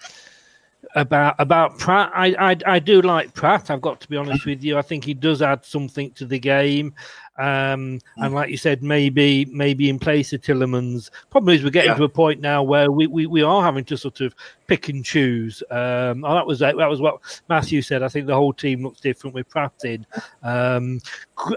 about 0.95 1.35
about 1.39 1.77
Praet, 1.77 2.09
I, 2.13 2.51
I 2.51 2.57
I 2.65 2.79
do 2.79 3.01
like 3.01 3.33
Praet. 3.33 3.69
I've 3.69 3.81
got 3.81 3.99
to 4.01 4.07
be 4.07 4.17
honest 4.17 4.45
with 4.45 4.63
you. 4.63 4.77
I 4.77 4.81
think 4.81 5.03
he 5.03 5.13
does 5.13 5.41
add 5.41 5.65
something 5.65 6.11
to 6.11 6.25
the 6.25 6.39
game. 6.39 6.93
Um, 7.37 7.99
and 8.17 8.33
like 8.33 8.49
you 8.49 8.57
said, 8.57 8.81
maybe 8.81 9.45
maybe 9.45 9.89
in 9.89 9.99
place 9.99 10.33
of 10.33 10.41
Tielemans. 10.41 11.11
Problem 11.29 11.53
is, 11.53 11.63
we're 11.63 11.69
getting 11.69 11.91
yeah. 11.91 11.97
to 11.97 12.05
a 12.05 12.09
point 12.09 12.41
now 12.41 12.63
where 12.63 12.91
we, 12.91 13.05
we, 13.05 13.27
we 13.27 13.43
are 13.43 13.61
having 13.61 13.85
to 13.85 13.97
sort 13.97 14.21
of 14.21 14.33
pick 14.65 14.89
and 14.89 15.05
choose. 15.05 15.61
Um, 15.69 16.25
oh, 16.25 16.33
that 16.33 16.47
was 16.47 16.59
that 16.59 16.75
was 16.75 17.01
what 17.01 17.19
Matthew 17.47 17.81
said. 17.81 18.01
I 18.01 18.07
think 18.07 18.25
the 18.25 18.35
whole 18.35 18.53
team 18.53 18.83
looks 18.83 19.01
different 19.01 19.35
with 19.35 19.49
Praet 19.49 19.85
in. 19.85 20.05
Um, 20.41 20.99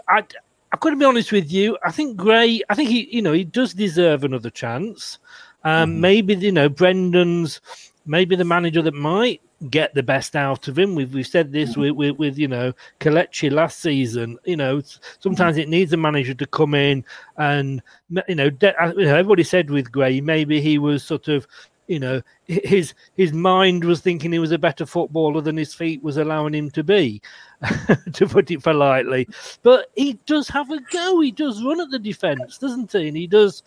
I, 0.08 0.24
I've 0.72 0.80
got 0.80 0.90
to 0.90 0.96
be 0.96 1.04
honest 1.04 1.32
with 1.32 1.50
you. 1.50 1.76
I 1.84 1.90
think 1.90 2.16
Gray. 2.16 2.62
I 2.68 2.74
think 2.74 2.90
he, 2.90 3.08
you 3.10 3.22
know, 3.22 3.32
he 3.32 3.44
does 3.44 3.74
deserve 3.74 4.24
another 4.24 4.50
chance. 4.50 5.18
Um, 5.64 5.96
mm 5.96 5.98
Maybe 5.98 6.34
you 6.34 6.52
know, 6.52 6.68
Brendan's 6.68 7.60
maybe 8.06 8.34
the 8.34 8.44
manager 8.44 8.82
that 8.82 8.94
might 8.94 9.40
get 9.68 9.92
the 9.94 10.02
best 10.02 10.34
out 10.34 10.68
of 10.68 10.78
him. 10.78 10.94
We've 10.94 11.12
we've 11.12 11.26
said 11.26 11.52
this 11.52 11.74
mm 11.74 11.82
with, 11.82 11.92
with, 11.92 12.18
with 12.18 12.38
you 12.38 12.48
know 12.48 12.72
Kelechi 13.00 13.50
last 13.50 13.80
season. 13.80 14.38
You 14.44 14.56
know, 14.56 14.80
sometimes 15.18 15.56
mm 15.56 15.60
it 15.60 15.68
needs 15.68 15.92
a 15.92 15.96
manager 15.96 16.34
to 16.34 16.46
come 16.46 16.74
in 16.74 17.04
and 17.36 17.82
you 18.28 18.34
know, 18.34 18.50
de- 18.50 18.74
you 18.96 19.04
know, 19.04 19.16
everybody 19.16 19.42
said 19.42 19.70
with 19.70 19.92
Gray 19.92 20.20
maybe 20.20 20.60
he 20.60 20.78
was 20.78 21.02
sort 21.02 21.28
of 21.28 21.46
you 21.90 21.98
know 21.98 22.22
his 22.46 22.94
his 23.16 23.32
mind 23.32 23.82
was 23.82 24.00
thinking 24.00 24.30
he 24.30 24.38
was 24.38 24.52
a 24.52 24.58
better 24.58 24.86
footballer 24.86 25.40
than 25.40 25.56
his 25.56 25.74
feet 25.74 26.00
was 26.04 26.18
allowing 26.18 26.54
him 26.54 26.70
to 26.70 26.84
be 26.84 27.20
to 28.12 28.28
put 28.28 28.48
it 28.50 28.62
politely. 28.62 29.28
But 29.64 29.90
he 29.96 30.12
does 30.24 30.48
have 30.48 30.70
a 30.70 30.80
go. 30.92 31.18
He 31.20 31.32
does 31.32 31.64
run 31.64 31.80
at 31.80 31.90
the 31.90 31.98
defense 31.98 32.58
doesn't 32.58 32.92
he? 32.92 33.08
And 33.08 33.16
he 33.16 33.26
does 33.26 33.64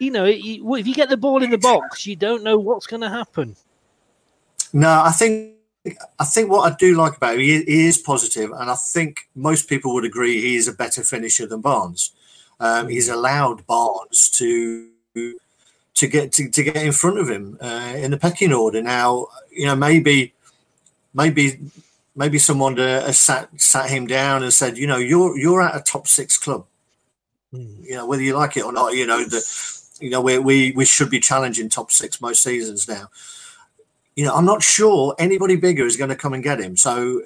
you 0.00 0.10
know 0.10 0.24
he, 0.24 0.60
if 0.64 0.86
you 0.86 0.94
get 0.94 1.10
the 1.10 1.16
ball 1.16 1.44
in 1.44 1.50
the 1.50 1.58
box 1.58 2.06
you 2.08 2.16
don't 2.16 2.42
know 2.42 2.58
what's 2.58 2.88
going 2.88 3.02
to 3.02 3.08
happen. 3.08 3.54
No 4.72 5.02
i 5.04 5.12
think 5.12 5.54
I 6.18 6.24
think 6.24 6.50
what 6.50 6.70
I 6.70 6.76
do 6.76 6.94
like 6.94 7.16
about 7.16 7.34
him, 7.34 7.40
he, 7.40 7.62
he 7.62 7.86
is 7.86 7.96
positive, 7.96 8.50
and 8.50 8.70
I 8.70 8.74
think 8.74 9.28
most 9.34 9.66
people 9.66 9.94
would 9.94 10.04
agree 10.04 10.38
he 10.38 10.56
is 10.56 10.68
a 10.68 10.74
better 10.74 11.02
finisher 11.02 11.46
than 11.46 11.62
Barnes. 11.62 12.12
Um, 12.58 12.88
he's 12.88 13.08
allowed 13.08 13.66
Barnes 13.66 14.28
to 14.32 14.90
to 16.00 16.06
get 16.06 16.32
to, 16.32 16.48
to 16.48 16.62
get 16.62 16.76
in 16.76 16.92
front 16.92 17.18
of 17.18 17.28
him 17.28 17.58
uh, 17.60 17.92
in 17.94 18.10
the 18.10 18.16
pecking 18.16 18.54
order. 18.54 18.80
Now, 18.80 19.26
you 19.52 19.66
know, 19.66 19.76
maybe 19.76 20.32
maybe 21.12 21.60
maybe 22.16 22.38
someone 22.38 22.80
uh, 22.80 23.12
sat 23.12 23.48
sat 23.60 23.90
him 23.90 24.06
down 24.06 24.42
and 24.42 24.52
said, 24.52 24.78
you 24.78 24.86
know, 24.86 24.96
you're 24.96 25.36
you're 25.36 25.60
at 25.60 25.76
a 25.76 25.80
top 25.80 26.08
six 26.08 26.38
club. 26.38 26.64
Mm. 27.52 27.84
You 27.84 27.96
know, 27.96 28.06
whether 28.06 28.22
you 28.22 28.34
like 28.34 28.56
it 28.56 28.64
or 28.64 28.72
not, 28.72 28.94
you 28.94 29.06
know 29.06 29.24
that 29.24 29.44
you 30.00 30.08
know 30.08 30.22
we 30.22 30.38
we 30.38 30.72
we 30.72 30.86
should 30.86 31.10
be 31.10 31.20
challenging 31.20 31.68
top 31.68 31.90
six 31.90 32.18
most 32.22 32.42
seasons 32.42 32.88
now. 32.88 33.10
You 34.16 34.24
know, 34.24 34.34
I'm 34.34 34.46
not 34.46 34.62
sure 34.62 35.14
anybody 35.18 35.56
bigger 35.56 35.84
is 35.84 35.98
going 35.98 36.10
to 36.10 36.16
come 36.16 36.32
and 36.32 36.42
get 36.42 36.60
him. 36.60 36.78
So 36.78 37.22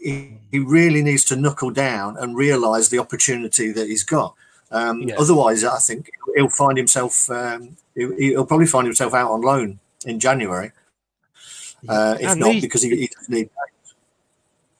he, 0.00 0.38
he 0.50 0.58
really 0.60 1.02
needs 1.02 1.24
to 1.26 1.36
knuckle 1.36 1.70
down 1.70 2.16
and 2.18 2.36
realise 2.36 2.88
the 2.88 2.98
opportunity 2.98 3.72
that 3.72 3.88
he's 3.88 4.04
got. 4.04 4.34
Um, 4.72 5.02
yes. 5.02 5.20
Otherwise, 5.20 5.64
I 5.64 5.78
think 5.78 6.10
he'll 6.34 6.48
find 6.48 6.76
himself. 6.78 7.30
Um, 7.30 7.76
he'll 7.94 8.46
probably 8.46 8.66
find 8.66 8.86
himself 8.86 9.14
out 9.14 9.30
on 9.30 9.42
loan 9.42 9.78
in 10.06 10.18
January. 10.18 10.72
Uh, 11.88 12.16
if 12.18 12.30
and 12.30 12.40
not, 12.40 12.52
these, 12.52 12.62
because 12.62 12.82
he, 12.82 12.90
he 12.90 13.06
doesn't 13.08 13.34
need. 13.34 13.50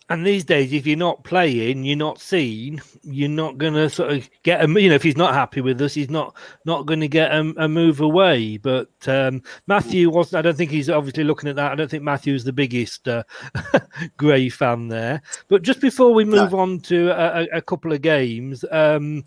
And 0.09 0.27
these 0.27 0.45
days, 0.45 0.75
if 0.75 0.87
you're 0.87 0.99
not 0.99 1.25
playing, 1.25 1.85
you're 1.85 1.97
not 1.97 2.21
seen. 2.21 2.83
You're 3.03 3.31
not 3.31 3.57
going 3.57 3.73
to 3.73 3.89
sort 3.89 4.13
of 4.13 4.29
get 4.43 4.63
a. 4.63 4.69
You 4.69 4.91
know, 4.91 4.95
if 4.95 5.03
he's 5.03 5.17
not 5.17 5.33
happy 5.33 5.63
with 5.63 5.81
us, 5.81 5.95
he's 5.95 6.11
not 6.11 6.37
not 6.67 6.85
going 6.85 7.01
to 7.01 7.09
get 7.09 7.33
a, 7.33 7.41
a, 7.57 7.67
move 7.67 8.01
away. 8.01 8.59
But 8.59 8.91
um, 9.07 9.43
Matthew 9.69 10.11
wasn't. 10.11 10.41
I 10.41 10.43
don't 10.43 10.57
think 10.57 10.71
he's 10.71 10.91
obviously 10.91 11.25
looking 11.25 11.49
at 11.49 11.57
that. 11.57 11.73
I 11.73 11.75
don't 11.77 11.91
think 11.91 12.03
Matthew's 12.03 12.45
the 12.45 12.53
biggest 12.53 13.09
uh, 13.09 13.23
Gray 14.19 14.51
fan 14.51 14.89
there. 14.89 15.23
But 15.49 15.63
just 15.63 15.81
before 15.81 16.13
we 16.13 16.25
move 16.25 16.53
no. 16.53 16.59
on 16.59 16.81
to 16.81 17.09
a, 17.11 17.47
a, 17.57 17.63
couple 17.63 17.93
of 17.93 18.03
games. 18.03 18.67
Um, 18.71 19.25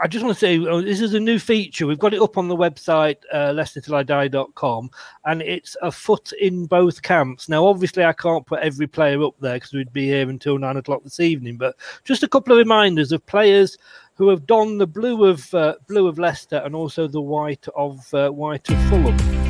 I 0.00 0.06
just 0.06 0.24
want 0.24 0.36
to 0.36 0.40
say 0.40 0.58
oh, 0.58 0.80
this 0.80 1.00
is 1.00 1.14
a 1.14 1.20
new 1.20 1.38
feature. 1.38 1.86
We've 1.86 1.98
got 1.98 2.14
it 2.14 2.22
up 2.22 2.38
on 2.38 2.48
the 2.48 2.56
website, 2.56 3.16
uh, 3.32 3.50
leicestertillidie.com, 3.50 4.90
and 5.24 5.42
it's 5.42 5.76
a 5.82 5.90
foot 5.90 6.32
in 6.40 6.66
both 6.66 7.02
camps. 7.02 7.48
Now, 7.48 7.66
obviously, 7.66 8.04
I 8.04 8.12
can't 8.12 8.46
put 8.46 8.60
every 8.60 8.86
player 8.86 9.22
up 9.24 9.34
there 9.40 9.54
because 9.54 9.72
we'd 9.72 9.92
be 9.92 10.06
here 10.06 10.28
until 10.28 10.58
nine 10.58 10.76
o'clock 10.76 11.02
this 11.02 11.20
evening, 11.20 11.56
but 11.56 11.76
just 12.04 12.22
a 12.22 12.28
couple 12.28 12.52
of 12.52 12.58
reminders 12.58 13.12
of 13.12 13.26
players 13.26 13.76
who 14.14 14.28
have 14.28 14.46
donned 14.46 14.80
the 14.80 14.86
blue 14.86 15.24
of 15.24 15.52
uh, 15.54 15.74
blue 15.88 16.06
of 16.06 16.18
Leicester 16.18 16.62
and 16.64 16.74
also 16.74 17.08
the 17.08 17.20
white 17.20 17.66
of 17.74 18.12
uh, 18.14 18.30
white 18.30 18.68
of 18.70 18.80
Fulham. 18.88 19.47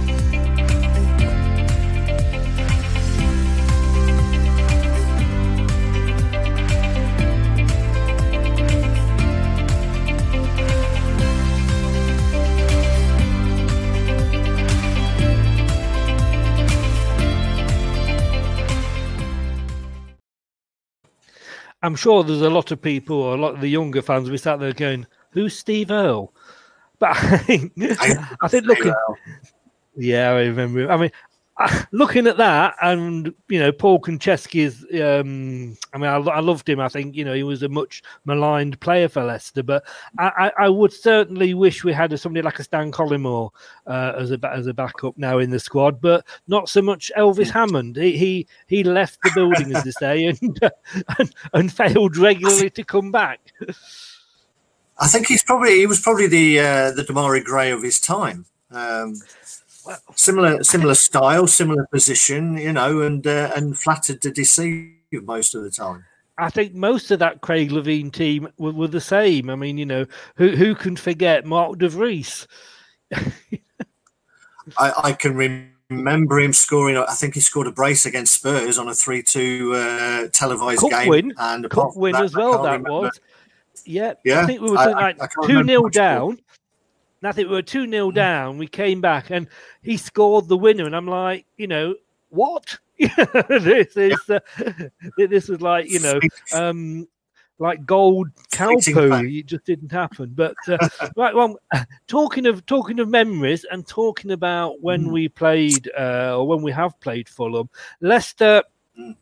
I'm 21.83 21.95
sure 21.95 22.25
there's 22.25 22.43
a 22.43 22.51
lot 22.51 22.71
of 22.71 22.83
people, 22.83 23.17
or 23.17 23.35
a 23.35 23.41
lot 23.41 23.55
of 23.55 23.61
the 23.61 23.69
younger 23.69 24.03
fans, 24.03 24.31
we 24.31 24.37
sat 24.37 24.59
there 24.61 24.73
going, 24.73 25.07
"Who's 25.31 25.57
Steve 25.57 25.91
Earle?" 25.91 26.33
But 26.99 27.11
I 27.17 27.39
think, 27.39 27.73
I 27.79 28.49
think 28.49 28.65
looking, 28.67 28.95
yeah, 29.97 30.31
I 30.31 30.41
remember. 30.47 30.91
I 30.91 30.97
mean, 30.97 31.11
looking 31.93 32.27
at 32.27 32.37
that, 32.37 32.77
and 32.81 33.35
you 33.49 33.59
know, 33.59 33.73
Paul 33.73 34.01
Konchesky's. 34.01 34.85
Um, 35.01 35.77
I 35.93 35.99
mean, 35.99 36.09
I, 36.09 36.17
I, 36.17 36.41
loved 36.41 36.69
him. 36.69 36.79
I 36.79 36.89
think 36.89 37.17
you 37.17 37.25
know 37.25 37.35
he 37.35 37.43
was 37.43 37.63
a 37.63 37.69
much 37.69 38.03
maligned 38.25 38.79
player 38.81 39.09
for 39.09 39.25
Leicester, 39.25 39.63
but 39.63 39.85
I, 40.19 40.53
I, 40.59 40.69
would 40.69 40.93
certainly 40.93 41.55
wish 41.55 41.83
we 41.83 41.93
had 41.93 42.19
somebody 42.19 42.43
like 42.43 42.59
a 42.59 42.65
Stan 42.65 42.93
Collymore 42.93 43.51
uh, 43.87 44.13
as 44.17 44.31
a 44.31 44.39
as 44.53 44.67
a 44.67 44.75
backup 44.75 45.19
now 45.19 45.39
in 45.39 45.51
the 45.51 45.59
squad, 45.59 46.01
but 46.01 46.25
not 46.47 46.69
so 46.69 46.81
much 46.81 47.11
Elvis 47.17 47.51
Hammond. 47.51 47.97
He 47.97 48.17
he, 48.17 48.47
he 48.67 48.85
left 48.85 49.21
the 49.23 49.33
building, 49.35 49.75
as 49.75 49.85
they 49.85 49.91
say, 49.91 50.25
and, 50.43 50.61
and 51.19 51.35
and 51.53 51.73
failed 51.73 52.17
regularly 52.17 52.71
to 52.71 52.85
come 52.85 53.11
back. 53.11 53.41
I 55.01 55.09
think 55.09 55.27
he's 55.27 55.43
probably 55.43 55.79
he 55.79 55.87
was 55.87 56.01
probably 56.01 56.29
the 56.29 56.61
uh, 56.61 56.91
the 56.93 57.03
Demarai 57.03 57.43
Gray 57.43 57.73
of 57.73 57.83
his 57.83 57.99
time. 57.99 58.47
Um, 58.71 59.15
similar 60.15 60.63
similar 60.65 60.95
style, 60.95 61.47
similar 61.47 61.87
position, 61.87 62.57
you 62.59 62.73
know, 62.73 63.01
and 63.01 63.27
uh, 63.27 63.51
and 63.57 63.79
flattered 63.79 64.21
to 64.23 64.31
deceive 64.31 64.93
most 65.23 65.55
of 65.55 65.63
the 65.63 65.71
time. 65.71 66.05
I 66.41 66.51
think 66.51 66.73
most 66.75 67.11
of 67.11 67.19
that 67.19 67.41
Craig 67.41 67.71
Levein 67.71 68.13
team 68.13 68.49
were, 68.59 68.73
were 68.73 68.87
the 68.89 69.01
same. 69.01 69.51
I 69.51 69.57
mean, 69.57 69.77
you 69.79 69.87
know, 69.87 70.07
who 70.37 70.51
who 70.51 70.75
can 70.75 70.97
forget 70.97 71.45
Mark 71.45 71.79
De 71.79 71.89
Vries? 71.89 72.47
I, 74.79 74.93
I 75.05 75.13
can 75.13 75.35
remember 75.91 76.39
him 76.41 76.53
scoring. 76.53 76.97
I 76.97 77.15
think 77.15 77.35
he 77.35 77.41
scored 77.41 77.67
a 77.67 77.73
brace 77.73 78.05
against 78.07 78.35
Spurs 78.35 78.79
on 78.79 78.89
a 78.89 78.95
three-two 78.95 79.73
uh, 79.75 80.29
televised 80.33 80.81
Cup 80.81 80.91
game, 80.91 81.09
win, 81.09 81.33
and 81.39 81.69
cup 81.71 81.97
win 81.97 82.13
that, 82.13 82.25
as 82.25 82.35
well. 82.35 82.63
That 82.63 82.73
remember. 82.73 82.91
was. 82.91 83.21
Yeah, 83.85 84.15
Yeah, 84.25 84.43
I 84.43 84.47
think 84.47 84.61
we 84.61 84.71
were 84.71 84.79
I- 84.79 84.91
like 84.93 85.19
two 85.47 85.59
remember 85.59 85.73
0 85.73 85.83
much 85.83 85.97
more. 85.97 86.37
I 87.23 87.33
think 87.33 87.49
we 87.49 87.55
were 87.55 87.63
two 87.63 87.91
0 87.91 88.11
down. 88.13 88.59
We 88.59 88.67
came 88.69 89.01
back 89.01 89.31
and 89.31 89.49
he 89.83 89.97
scored 89.97 90.49
the 90.49 90.57
winner, 90.57 90.87
and 90.87 90.95
I'm 90.95 91.09
like, 91.09 91.47
you 91.57 91.67
know, 91.67 91.95
what? 92.31 92.79
this 92.99 93.97
is 93.97 94.29
uh, 94.31 94.41
this 95.17 95.49
was 95.49 95.61
like 95.61 95.89
you 95.89 96.01
know, 96.01 96.21
um, 96.53 97.09
like 97.59 97.85
gold 97.87 98.29
cow 98.51 98.69
Fleeting 98.71 98.95
poo. 98.95 99.09
fact. 99.11 99.29
It 99.29 99.47
just 99.47 99.65
didn't 99.65 99.91
happen. 99.93 100.33
But 100.35 100.57
uh, 100.69 100.79
right, 101.17 101.35
well, 101.35 101.59
talking 102.07 102.47
of 102.47 102.65
talking 102.67 102.99
of 103.01 103.09
memories 103.09 103.65
and 103.71 103.87
talking 103.87 104.33
about 104.33 104.81
when 104.81 105.07
Mm. 105.07 105.13
we 105.13 105.29
played 105.29 105.91
uh, 105.99 106.37
or 106.39 106.47
when 106.47 106.63
we 106.63 106.73
have 106.73 106.99
played 107.01 107.29
Fulham, 107.29 107.69
Leicester. 108.01 108.63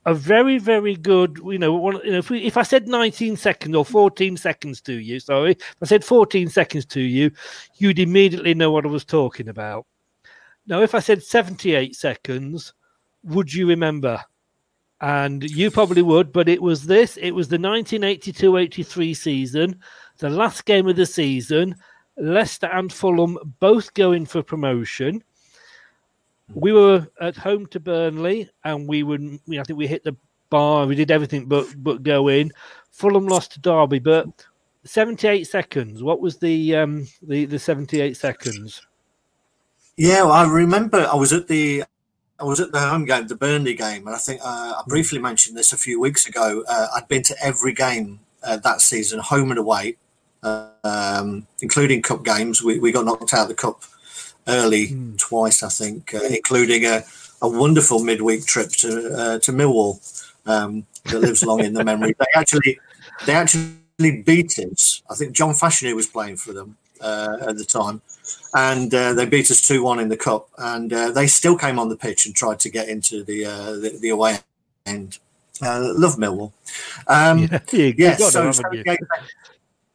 A 0.06 0.14
very 0.14 0.58
very 0.58 0.96
good 0.96 1.38
you 1.44 1.58
know, 1.58 1.74
one, 1.74 2.00
you 2.04 2.12
know 2.12 2.18
if 2.18 2.30
we 2.30 2.42
if 2.44 2.56
i 2.56 2.62
said 2.62 2.88
19 2.88 3.36
seconds 3.36 3.74
or 3.74 3.84
14 3.84 4.36
seconds 4.36 4.80
to 4.80 4.94
you 4.94 5.20
sorry 5.20 5.56
i 5.82 5.84
said 5.84 6.04
14 6.04 6.48
seconds 6.48 6.86
to 6.86 7.00
you 7.00 7.30
you'd 7.76 7.98
immediately 7.98 8.54
know 8.54 8.70
what 8.70 8.86
i 8.86 8.88
was 8.88 9.04
talking 9.04 9.48
about. 9.48 9.86
Now 10.66 10.80
if 10.82 10.94
i 10.94 11.00
said 11.00 11.22
78 11.22 11.94
seconds 11.94 12.72
would 13.24 13.52
you 13.52 13.66
remember? 13.68 14.22
And 15.00 15.42
you 15.42 15.70
probably 15.70 16.02
would 16.02 16.32
but 16.32 16.48
it 16.48 16.62
was 16.62 16.86
this 16.86 17.18
it 17.18 17.32
was 17.32 17.48
the 17.48 17.58
1982-83 17.58 19.16
season 19.16 19.80
the 20.18 20.30
last 20.30 20.64
game 20.64 20.88
of 20.88 20.96
the 20.96 21.04
season 21.04 21.74
leicester 22.16 22.68
and 22.68 22.90
fulham 22.90 23.36
both 23.60 23.92
going 23.92 24.24
for 24.24 24.42
promotion 24.42 25.22
we 26.54 26.72
were 26.72 27.06
at 27.20 27.36
home 27.36 27.66
to 27.66 27.80
Burnley, 27.80 28.48
and 28.64 28.88
we 28.88 29.02
would. 29.02 29.40
I 29.50 29.62
think 29.62 29.78
we 29.78 29.86
hit 29.86 30.04
the 30.04 30.16
bar. 30.50 30.86
We 30.86 30.94
did 30.94 31.10
everything 31.10 31.46
but 31.46 31.66
but 31.78 32.02
go 32.02 32.28
in. 32.28 32.52
Fulham 32.90 33.26
lost 33.26 33.52
to 33.52 33.60
Derby, 33.60 33.98
but 33.98 34.26
seventy-eight 34.84 35.44
seconds. 35.44 36.02
What 36.02 36.20
was 36.20 36.38
the 36.38 36.76
um 36.76 37.06
the 37.22 37.44
the 37.46 37.58
seventy-eight 37.58 38.16
seconds? 38.16 38.86
Yeah, 39.96 40.22
well, 40.24 40.32
I 40.32 40.46
remember 40.46 41.08
I 41.10 41.14
was 41.16 41.32
at 41.32 41.48
the 41.48 41.84
I 42.38 42.44
was 42.44 42.60
at 42.60 42.70
the 42.70 42.80
home 42.80 43.06
game, 43.06 43.26
the 43.26 43.34
Burnley 43.34 43.74
game, 43.74 44.06
and 44.06 44.14
I 44.14 44.18
think 44.18 44.40
uh, 44.42 44.74
I 44.78 44.82
briefly 44.86 45.18
mentioned 45.18 45.56
this 45.56 45.72
a 45.72 45.78
few 45.78 46.00
weeks 46.00 46.26
ago. 46.26 46.64
Uh, 46.68 46.88
I'd 46.94 47.08
been 47.08 47.22
to 47.24 47.36
every 47.42 47.72
game 47.72 48.20
uh, 48.42 48.58
that 48.58 48.82
season, 48.82 49.20
home 49.20 49.50
and 49.50 49.58
away, 49.58 49.96
um, 50.42 51.46
including 51.62 52.02
cup 52.02 52.24
games. 52.24 52.62
We, 52.62 52.78
we 52.78 52.92
got 52.92 53.06
knocked 53.06 53.32
out 53.32 53.44
of 53.44 53.48
the 53.48 53.54
cup 53.54 53.84
early 54.48 54.96
twice, 55.16 55.62
I 55.62 55.68
think, 55.68 56.14
uh, 56.14 56.20
including 56.30 56.84
a, 56.84 57.02
a 57.42 57.48
wonderful 57.48 58.02
midweek 58.02 58.46
trip 58.46 58.70
to 58.82 59.12
uh, 59.14 59.38
to 59.40 59.52
Millwall 59.52 60.00
um, 60.46 60.86
that 61.04 61.20
lives 61.20 61.44
long 61.44 61.60
in 61.64 61.74
the 61.74 61.84
memory. 61.84 62.14
They 62.18 62.26
actually 62.34 62.78
they 63.26 63.34
actually 63.34 64.22
beat 64.22 64.58
us. 64.58 65.02
I 65.10 65.14
think 65.14 65.32
John 65.32 65.54
Fashanu 65.54 65.94
was 65.94 66.06
playing 66.06 66.36
for 66.36 66.52
them 66.52 66.76
uh, 67.00 67.38
at 67.48 67.56
the 67.56 67.64
time, 67.64 68.00
and 68.54 68.92
uh, 68.94 69.12
they 69.14 69.26
beat 69.26 69.50
us 69.50 69.66
two 69.66 69.82
one 69.82 69.98
in 70.00 70.08
the 70.08 70.16
cup. 70.16 70.48
And 70.58 70.92
uh, 70.92 71.10
they 71.10 71.26
still 71.26 71.56
came 71.56 71.78
on 71.78 71.88
the 71.88 71.96
pitch 71.96 72.26
and 72.26 72.34
tried 72.34 72.60
to 72.60 72.70
get 72.70 72.88
into 72.88 73.24
the 73.24 73.44
uh, 73.46 73.72
the, 73.72 73.98
the 74.00 74.08
away 74.10 74.38
end. 74.86 75.18
Uh, 75.62 75.80
love 75.96 76.16
Millwall. 76.16 76.52
Um, 77.08 77.38
Yeah, 77.38 77.60
you- 77.72 77.84
you 77.84 77.94
yes, 77.96 78.18
got 78.18 78.32
so, 78.32 78.52
so, 78.52 78.62
you? 78.72 78.82
yeah, 78.84 78.96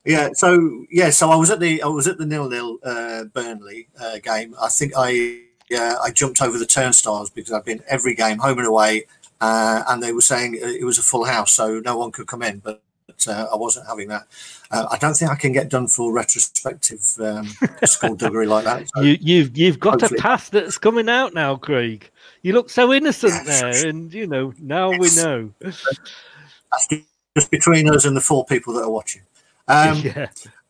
yeah, 0.05 0.29
so 0.33 0.85
yeah, 0.89 1.09
so 1.09 1.29
I 1.29 1.35
was 1.35 1.49
at 1.51 1.59
the 1.59 1.81
I 1.83 1.87
was 1.87 2.07
at 2.07 2.17
the 2.17 2.25
nil 2.25 2.49
nil 2.49 2.79
uh, 2.83 3.25
Burnley 3.25 3.87
uh, 3.99 4.17
game. 4.19 4.55
I 4.61 4.69
think 4.69 4.93
I 4.97 5.41
yeah 5.69 5.95
I 6.03 6.11
jumped 6.11 6.41
over 6.41 6.57
the 6.57 6.65
turnstiles 6.65 7.29
because 7.29 7.51
I've 7.53 7.65
been 7.65 7.83
every 7.87 8.15
game 8.15 8.39
home 8.39 8.57
and 8.57 8.67
away, 8.67 9.05
uh, 9.41 9.83
and 9.87 10.01
they 10.01 10.11
were 10.11 10.21
saying 10.21 10.57
it 10.59 10.83
was 10.85 10.97
a 10.97 11.03
full 11.03 11.25
house, 11.25 11.53
so 11.53 11.79
no 11.79 11.97
one 11.97 12.11
could 12.11 12.27
come 12.27 12.41
in. 12.41 12.59
But, 12.59 12.81
uh, 13.27 13.45
I 13.53 13.55
wasn't 13.55 13.85
having 13.85 14.07
that. 14.07 14.23
Uh, 14.71 14.87
I 14.89 14.97
don't 14.97 15.13
think 15.13 15.29
I 15.29 15.35
can 15.35 15.51
get 15.51 15.69
done 15.69 15.87
for 15.87 16.11
retrospective 16.11 17.01
um, 17.19 17.47
skullduggery 17.83 18.47
like 18.47 18.63
that. 18.63 18.87
So, 18.95 19.01
You, 19.01 19.17
you've 19.21 19.55
you've 19.55 19.79
got 19.79 20.01
Hopefully. 20.01 20.17
a 20.17 20.21
past 20.21 20.51
that's 20.51 20.79
coming 20.79 21.07
out 21.09 21.33
now, 21.35 21.55
Craig. 21.57 22.09
You 22.41 22.53
look 22.53 22.71
so 22.71 22.91
innocent 22.91 23.33
Yeah, 23.33 23.43
there, 23.71 23.87
and 23.87 24.11
you 24.11 24.25
know 24.25 24.53
now 24.59 24.89
we 24.89 25.13
know. 25.15 25.51
that's 25.59 25.85
just 27.37 27.51
between 27.51 27.87
us 27.89 28.05
and 28.05 28.15
the 28.17 28.21
four 28.21 28.43
people 28.45 28.73
that 28.73 28.81
are 28.83 28.89
watching. 28.89 29.21
Um, 29.67 30.01
yeah, 30.03 30.27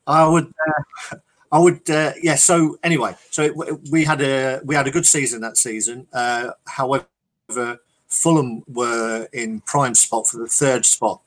I 0.08 0.28
would, 0.28 0.54
uh, 0.68 1.16
I 1.52 1.60
would, 1.60 1.90
uh, 1.90 2.14
yeah. 2.22 2.36
So 2.36 2.78
anyway, 2.84 3.16
so 3.30 3.44
it, 3.44 3.56
we 3.92 4.04
had 4.04 4.22
a 4.22 4.62
we 4.64 4.76
had 4.76 4.88
a 4.88 4.92
good 4.92 5.06
season 5.06 5.42
that 5.42 5.58
season. 5.58 6.08
Uh, 6.14 6.52
however, 6.66 7.80
Fulham 8.08 8.64
were 8.68 9.28
in 9.34 9.62
prime 9.62 9.96
spot 9.96 10.28
for 10.28 10.38
the 10.38 10.48
third 10.48 10.86
spot. 10.86 11.22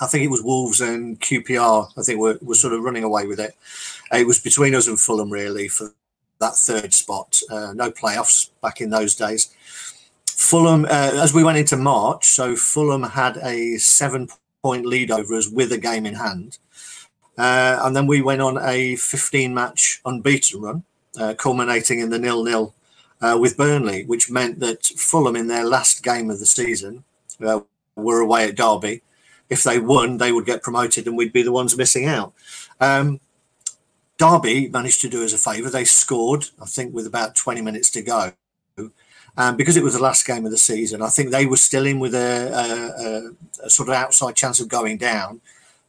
I 0.00 0.06
think 0.06 0.24
it 0.24 0.30
was 0.30 0.42
Wolves 0.42 0.80
and 0.80 1.20
QPR. 1.20 1.92
I 1.96 2.02
think 2.02 2.18
were 2.18 2.38
were 2.42 2.54
sort 2.54 2.74
of 2.74 2.82
running 2.82 3.04
away 3.04 3.26
with 3.26 3.40
it. 3.40 3.54
It 4.12 4.26
was 4.26 4.38
between 4.38 4.74
us 4.74 4.88
and 4.88 5.00
Fulham 5.00 5.30
really 5.30 5.68
for 5.68 5.94
that 6.40 6.56
third 6.56 6.92
spot. 6.92 7.40
Uh, 7.50 7.72
no 7.74 7.90
playoffs 7.90 8.50
back 8.60 8.80
in 8.80 8.90
those 8.90 9.14
days. 9.14 9.54
Fulham, 10.26 10.84
uh, 10.84 11.12
as 11.22 11.32
we 11.32 11.44
went 11.44 11.58
into 11.58 11.76
March, 11.76 12.26
so 12.26 12.56
Fulham 12.56 13.04
had 13.04 13.38
a 13.38 13.76
seven 13.78 14.28
point 14.62 14.84
lead 14.84 15.10
over 15.10 15.34
us 15.34 15.48
with 15.48 15.72
a 15.72 15.78
game 15.78 16.04
in 16.04 16.14
hand. 16.14 16.58
Uh, 17.38 17.80
and 17.82 17.96
then 17.96 18.06
we 18.06 18.20
went 18.20 18.42
on 18.42 18.58
a 18.60 18.96
15 18.96 19.54
match 19.54 20.00
unbeaten 20.04 20.60
run, 20.60 20.84
uh, 21.18 21.34
culminating 21.34 22.00
in 22.00 22.10
the 22.10 22.18
nil 22.18 22.44
nil 22.44 22.74
uh, 23.20 23.38
with 23.40 23.56
Burnley, 23.56 24.04
which 24.04 24.30
meant 24.30 24.60
that 24.60 24.84
Fulham, 24.84 25.36
in 25.36 25.46
their 25.46 25.64
last 25.64 26.02
game 26.02 26.30
of 26.30 26.40
the 26.40 26.46
season, 26.46 27.04
uh, 27.44 27.60
were 27.96 28.20
away 28.20 28.48
at 28.48 28.56
Derby. 28.56 29.02
If 29.48 29.62
they 29.62 29.78
won, 29.78 30.18
they 30.18 30.32
would 30.32 30.46
get 30.46 30.62
promoted 30.62 31.06
and 31.06 31.16
we'd 31.16 31.32
be 31.32 31.42
the 31.42 31.52
ones 31.52 31.76
missing 31.76 32.06
out. 32.06 32.32
Um, 32.80 33.20
Derby 34.18 34.68
managed 34.68 35.00
to 35.02 35.08
do 35.08 35.24
us 35.24 35.32
a 35.32 35.38
favour. 35.38 35.68
They 35.68 35.84
scored, 35.84 36.46
I 36.60 36.66
think, 36.66 36.94
with 36.94 37.06
about 37.06 37.34
20 37.34 37.60
minutes 37.60 37.90
to 37.90 38.02
go. 38.02 38.32
Um, 39.36 39.56
because 39.56 39.78
it 39.78 39.82
was 39.82 39.94
the 39.94 40.02
last 40.02 40.26
game 40.26 40.44
of 40.44 40.50
the 40.50 40.58
season, 40.58 41.00
I 41.00 41.08
think 41.08 41.30
they 41.30 41.46
were 41.46 41.56
still 41.56 41.86
in 41.86 41.98
with 41.98 42.14
a, 42.14 42.52
a, 42.52 43.64
a, 43.64 43.66
a 43.66 43.70
sort 43.70 43.88
of 43.88 43.94
outside 43.94 44.36
chance 44.36 44.60
of 44.60 44.68
going 44.68 44.98
down 44.98 45.40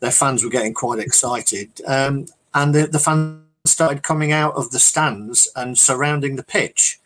their 0.04 0.12
fans 0.12 0.44
were 0.44 0.50
getting 0.50 0.74
quite 0.74 1.00
excited, 1.00 1.70
um, 1.88 2.26
and 2.54 2.76
the, 2.76 2.88
the 2.88 3.00
fans 3.00 3.40
started 3.66 4.04
coming 4.04 4.34
out 4.34 4.54
of 4.56 4.70
the 4.72 4.80
stands 4.80 5.48
and 5.56 5.80
surrounding 5.80 6.36
the 6.36 6.44
pitch. 6.44 7.00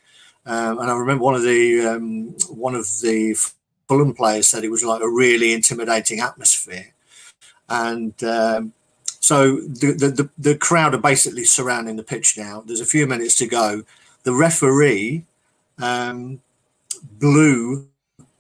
Um, 0.48 0.80
and 0.80 0.90
I 0.90 0.96
remember 0.96 1.24
one 1.24 1.36
of 1.36 1.44
the 1.44 1.86
um, 1.86 2.30
one 2.50 2.74
of 2.74 2.88
the 3.04 3.36
Fulham 3.88 4.16
players 4.16 4.48
said 4.48 4.64
it 4.64 4.72
was 4.72 4.84
like 4.84 5.04
a 5.04 5.08
really 5.08 5.54
intimidating 5.54 6.22
atmosphere, 6.22 6.88
and 7.70 8.16
um, 8.24 8.74
so 9.20 9.58
the, 9.58 9.94
the 9.94 10.30
the 10.40 10.58
crowd 10.58 10.96
are 10.96 11.10
basically 11.12 11.44
surrounding 11.44 11.98
the 11.98 12.04
pitch 12.04 12.36
now. 12.36 12.64
There's 12.66 12.82
a 12.82 12.86
few 12.96 13.06
minutes 13.06 13.36
to 13.36 13.48
go. 13.48 13.84
The 14.24 14.34
referee 14.34 15.24
um, 15.78 16.42
blew 17.20 17.90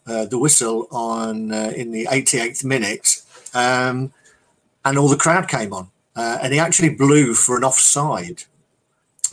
uh, 0.07 0.25
the 0.25 0.39
whistle 0.39 0.87
on 0.89 1.51
uh, 1.53 1.73
in 1.75 1.91
the 1.91 2.07
88th 2.09 2.63
minute. 2.63 3.21
Um, 3.53 4.13
and 4.87 4.97
all 4.97 5.07
the 5.09 5.17
crowd 5.17 5.47
came 5.47 5.73
on, 5.73 5.89
uh, 6.15 6.39
and 6.41 6.53
he 6.53 6.59
actually 6.59 6.89
blew 6.89 7.33
for 7.33 7.57
an 7.57 7.63
offside. 7.63 8.43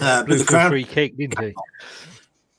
Uh, 0.01 0.25
but 0.25 0.39
the 0.39 0.45
crowd, 0.45 0.71
free 0.71 0.85
kick, 0.85 1.17
didn't 1.17 1.41
he? 1.41 1.55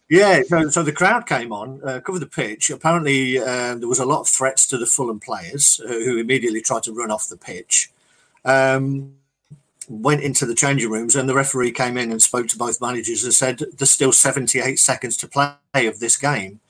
yeah, 0.10 0.42
so, 0.48 0.70
so 0.70 0.82
the 0.82 0.92
crowd 0.92 1.26
came 1.28 1.52
on, 1.52 1.82
uh, 1.84 2.00
covered 2.00 2.20
the 2.20 2.28
pitch. 2.28 2.70
Apparently, 2.70 3.38
uh, 3.38 3.76
there 3.76 3.90
was 3.90 4.00
a 4.00 4.06
lot 4.06 4.22
of 4.22 4.28
threats 4.28 4.66
to 4.68 4.78
the 4.78 4.86
Fulham 4.86 5.20
players 5.20 5.82
uh, 5.86 5.90
who 5.90 6.18
immediately 6.18 6.62
tried 6.62 6.84
to 6.84 6.94
run 6.94 7.12
off 7.12 7.28
the 7.28 7.38
pitch. 7.38 7.92
Um, 8.46 9.16
went 9.90 10.22
into 10.22 10.46
the 10.46 10.56
changing 10.56 10.90
rooms, 10.90 11.16
and 11.16 11.28
the 11.28 11.36
referee 11.36 11.72
came 11.72 11.98
in 11.98 12.12
and 12.12 12.22
spoke 12.22 12.48
to 12.48 12.58
both 12.58 12.80
managers 12.80 13.24
and 13.24 13.34
said, 13.34 13.62
"There's 13.78 13.92
still 13.92 14.14
78 14.14 14.80
seconds 14.80 15.18
to 15.18 15.28
play 15.28 15.88
of 15.88 16.00
this 16.00 16.16
game." 16.16 16.62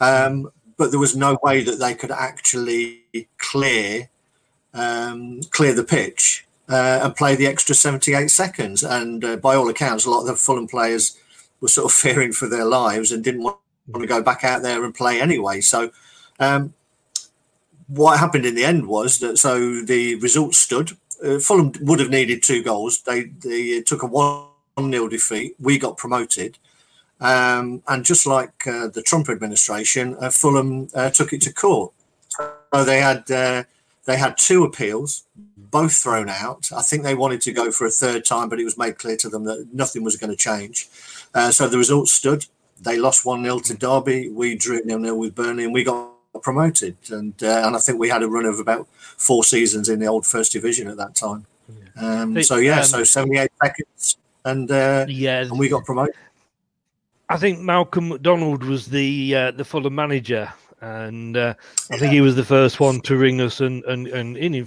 Um, 0.00 0.50
but 0.76 0.90
there 0.90 1.00
was 1.00 1.16
no 1.16 1.38
way 1.42 1.62
that 1.62 1.78
they 1.78 1.94
could 1.94 2.10
actually 2.10 3.04
clear 3.38 4.08
um, 4.74 5.40
clear 5.50 5.72
the 5.72 5.84
pitch 5.84 6.46
uh, 6.68 7.00
and 7.02 7.16
play 7.16 7.34
the 7.34 7.46
extra 7.46 7.74
78 7.74 8.30
seconds. 8.30 8.82
And 8.82 9.24
uh, 9.24 9.36
by 9.36 9.54
all 9.54 9.68
accounts, 9.68 10.04
a 10.04 10.10
lot 10.10 10.20
of 10.20 10.26
the 10.26 10.36
Fulham 10.36 10.66
players 10.66 11.16
were 11.60 11.68
sort 11.68 11.90
of 11.90 11.92
fearing 11.96 12.32
for 12.32 12.48
their 12.48 12.64
lives 12.64 13.12
and 13.12 13.24
didn't 13.24 13.42
want, 13.42 13.58
to 13.92 14.06
go 14.06 14.22
back 14.22 14.44
out 14.44 14.62
there 14.62 14.82
and 14.82 14.94
play 14.94 15.20
anyway. 15.20 15.60
So, 15.60 15.90
um, 16.40 16.72
what 17.86 18.18
happened 18.18 18.46
in 18.46 18.54
the 18.54 18.64
end 18.64 18.88
was 18.88 19.18
that 19.18 19.36
so 19.36 19.82
the 19.82 20.14
result 20.14 20.54
stood. 20.54 20.92
Uh, 21.22 21.38
Fulham 21.38 21.70
would 21.82 22.00
have 22.00 22.08
needed 22.08 22.42
two 22.42 22.62
goals. 22.62 23.02
They 23.02 23.24
they 23.24 23.82
took 23.82 24.02
a 24.02 24.06
one 24.06 24.46
0 24.78 25.08
defeat. 25.08 25.54
We 25.60 25.78
got 25.78 25.98
promoted. 25.98 26.56
Um, 27.20 27.82
and 27.86 28.06
just 28.06 28.26
like 28.26 28.66
uh, 28.66 28.88
the 28.88 29.02
Trump 29.02 29.28
administration, 29.28 30.16
uh, 30.18 30.30
Fulham 30.30 30.88
uh, 30.94 31.10
took 31.10 31.34
it 31.34 31.42
to 31.42 31.52
court. 31.52 31.92
So 32.28 32.84
they 32.84 33.00
had 33.00 33.30
uh, 33.30 33.64
They 34.04 34.16
had 34.16 34.36
two 34.36 34.64
appeals, 34.64 35.24
both 35.56 35.94
thrown 35.96 36.28
out. 36.28 36.70
I 36.76 36.82
think 36.82 37.02
they 37.02 37.14
wanted 37.14 37.40
to 37.42 37.52
go 37.52 37.70
for 37.70 37.86
a 37.86 37.90
third 37.90 38.24
time, 38.24 38.48
but 38.48 38.60
it 38.60 38.64
was 38.64 38.76
made 38.76 38.98
clear 38.98 39.16
to 39.18 39.28
them 39.28 39.44
that 39.44 39.72
nothing 39.72 40.04
was 40.04 40.16
going 40.16 40.30
to 40.30 40.36
change. 40.36 40.88
Uh, 41.34 41.50
so 41.50 41.68
the 41.68 41.78
result 41.78 42.08
stood. 42.08 42.46
They 42.80 42.98
lost 42.98 43.24
1 43.24 43.42
0 43.42 43.60
to 43.60 43.74
Derby. 43.74 44.28
We 44.28 44.56
drew 44.56 44.82
0 44.84 45.00
0 45.00 45.14
with 45.14 45.34
Burnley 45.34 45.64
and 45.64 45.72
we 45.72 45.84
got 45.84 46.10
promoted. 46.42 46.96
And 47.10 47.34
uh, 47.42 47.62
and 47.64 47.76
I 47.76 47.78
think 47.78 47.98
we 47.98 48.08
had 48.08 48.22
a 48.22 48.28
run 48.28 48.44
of 48.44 48.58
about 48.58 48.88
four 49.16 49.42
seasons 49.42 49.88
in 49.88 50.00
the 50.00 50.06
old 50.06 50.26
first 50.26 50.52
division 50.52 50.88
at 50.88 50.96
that 50.98 51.14
time. 51.14 51.46
Um, 51.96 52.42
so, 52.42 52.56
yeah, 52.56 52.80
um, 52.80 52.84
so 52.84 53.04
78 53.04 53.50
seconds 53.62 54.16
and, 54.44 54.70
uh, 54.70 55.06
yeah, 55.08 55.42
and 55.42 55.58
we 55.58 55.68
got 55.68 55.84
promoted. 55.84 56.14
I 57.28 57.38
think 57.38 57.60
Malcolm 57.60 58.08
Macdonald 58.10 58.64
was 58.64 58.86
the 58.86 59.34
uh, 59.34 59.50
the 59.52 59.64
Fulham 59.64 59.94
manager 59.94 60.52
and 60.80 61.36
uh, 61.36 61.54
I 61.90 61.98
think 61.98 62.12
he 62.12 62.20
was 62.20 62.36
the 62.36 62.44
first 62.44 62.80
one 62.80 63.00
to 63.02 63.16
ring 63.16 63.40
us 63.40 63.60
and 63.60 63.84
and 63.84 64.06
and 64.08 64.36
in 64.36 64.66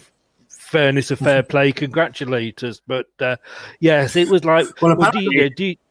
fairness 0.67 1.11
of 1.11 1.19
fair 1.19 1.43
play, 1.43 1.71
congratulate 1.71 2.63
us. 2.63 2.81
But 2.85 3.07
uh, 3.19 3.37
yes, 3.79 4.15
it 4.15 4.29
was 4.29 4.43
like, 4.43 4.81
well, 4.81 4.95
well 4.95 5.11
do 5.11 5.21
you, 5.21 5.49
do 5.49 5.65
you... 5.65 5.75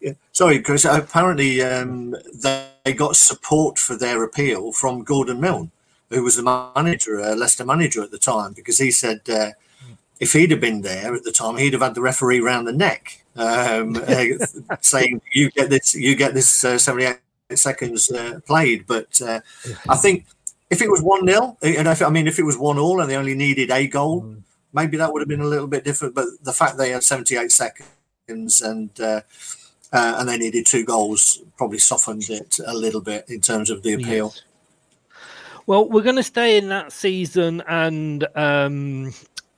Yeah. 0.00 0.12
Sorry, 0.32 0.60
Chris. 0.60 0.84
Apparently, 0.84 1.62
um, 1.62 2.14
they 2.34 2.92
got 2.94 3.16
support 3.16 3.78
for 3.78 3.96
their 3.96 4.22
appeal 4.24 4.72
from 4.72 5.04
Gordon 5.04 5.40
Milne, 5.40 5.70
who 6.10 6.22
was 6.22 6.36
the 6.36 6.72
manager, 6.74 7.20
uh, 7.20 7.34
Leicester 7.34 7.64
manager 7.64 8.02
at 8.02 8.10
the 8.10 8.18
time, 8.18 8.52
because 8.52 8.78
he 8.78 8.90
said 8.90 9.20
uh, 9.30 9.52
if 10.18 10.32
he'd 10.32 10.50
have 10.50 10.60
been 10.60 10.82
there 10.82 11.14
at 11.14 11.24
the 11.24 11.32
time, 11.32 11.56
he'd 11.56 11.72
have 11.72 11.82
had 11.82 11.94
the 11.94 12.02
referee 12.02 12.40
round 12.40 12.66
the 12.66 12.72
neck, 12.72 13.22
um, 13.36 13.96
uh, 14.08 14.24
saying, 14.80 15.22
"You 15.32 15.50
get 15.50 15.70
this, 15.70 15.94
you 15.94 16.14
get 16.14 16.34
this 16.34 16.64
uh, 16.64 16.76
seventy-eight 16.76 17.20
seconds 17.56 18.10
uh, 18.10 18.40
played. 18.46 18.86
But 18.86 19.20
uh, 19.20 19.40
I 19.88 19.96
think 19.96 20.26
if 20.70 20.80
it 20.82 20.90
was 20.90 21.02
one 21.02 21.26
0 21.26 21.56
and 21.62 21.88
if, 21.88 22.02
I 22.02 22.10
mean 22.10 22.28
if 22.28 22.38
it 22.38 22.44
was 22.44 22.56
one 22.56 22.78
all 22.78 23.00
and 23.00 23.10
they 23.10 23.16
only 23.16 23.34
needed 23.34 23.70
a 23.70 23.86
goal, 23.86 24.22
mm. 24.22 24.42
maybe 24.72 24.96
that 24.96 25.12
would 25.12 25.20
have 25.20 25.28
been 25.28 25.40
a 25.40 25.46
little 25.46 25.66
bit 25.66 25.84
different. 25.84 26.14
But 26.14 26.26
the 26.42 26.52
fact 26.52 26.78
they 26.78 26.90
had 26.90 27.04
seventy 27.04 27.36
eight 27.36 27.52
seconds 27.52 28.60
and 28.60 28.90
uh, 29.00 29.22
uh, 29.92 30.16
and 30.18 30.28
they 30.28 30.38
needed 30.38 30.66
two 30.66 30.84
goals 30.84 31.42
probably 31.56 31.78
softened 31.78 32.28
it 32.30 32.58
a 32.66 32.74
little 32.74 33.00
bit 33.00 33.24
in 33.28 33.40
terms 33.40 33.70
of 33.70 33.82
the 33.82 33.94
appeal. 33.94 34.32
Yes. 34.34 34.42
Well, 35.66 35.88
we're 35.88 36.02
going 36.02 36.16
to 36.16 36.22
stay 36.22 36.58
in 36.58 36.68
that 36.70 36.92
season 36.92 37.62
and 37.68 38.26
um, 38.34 39.12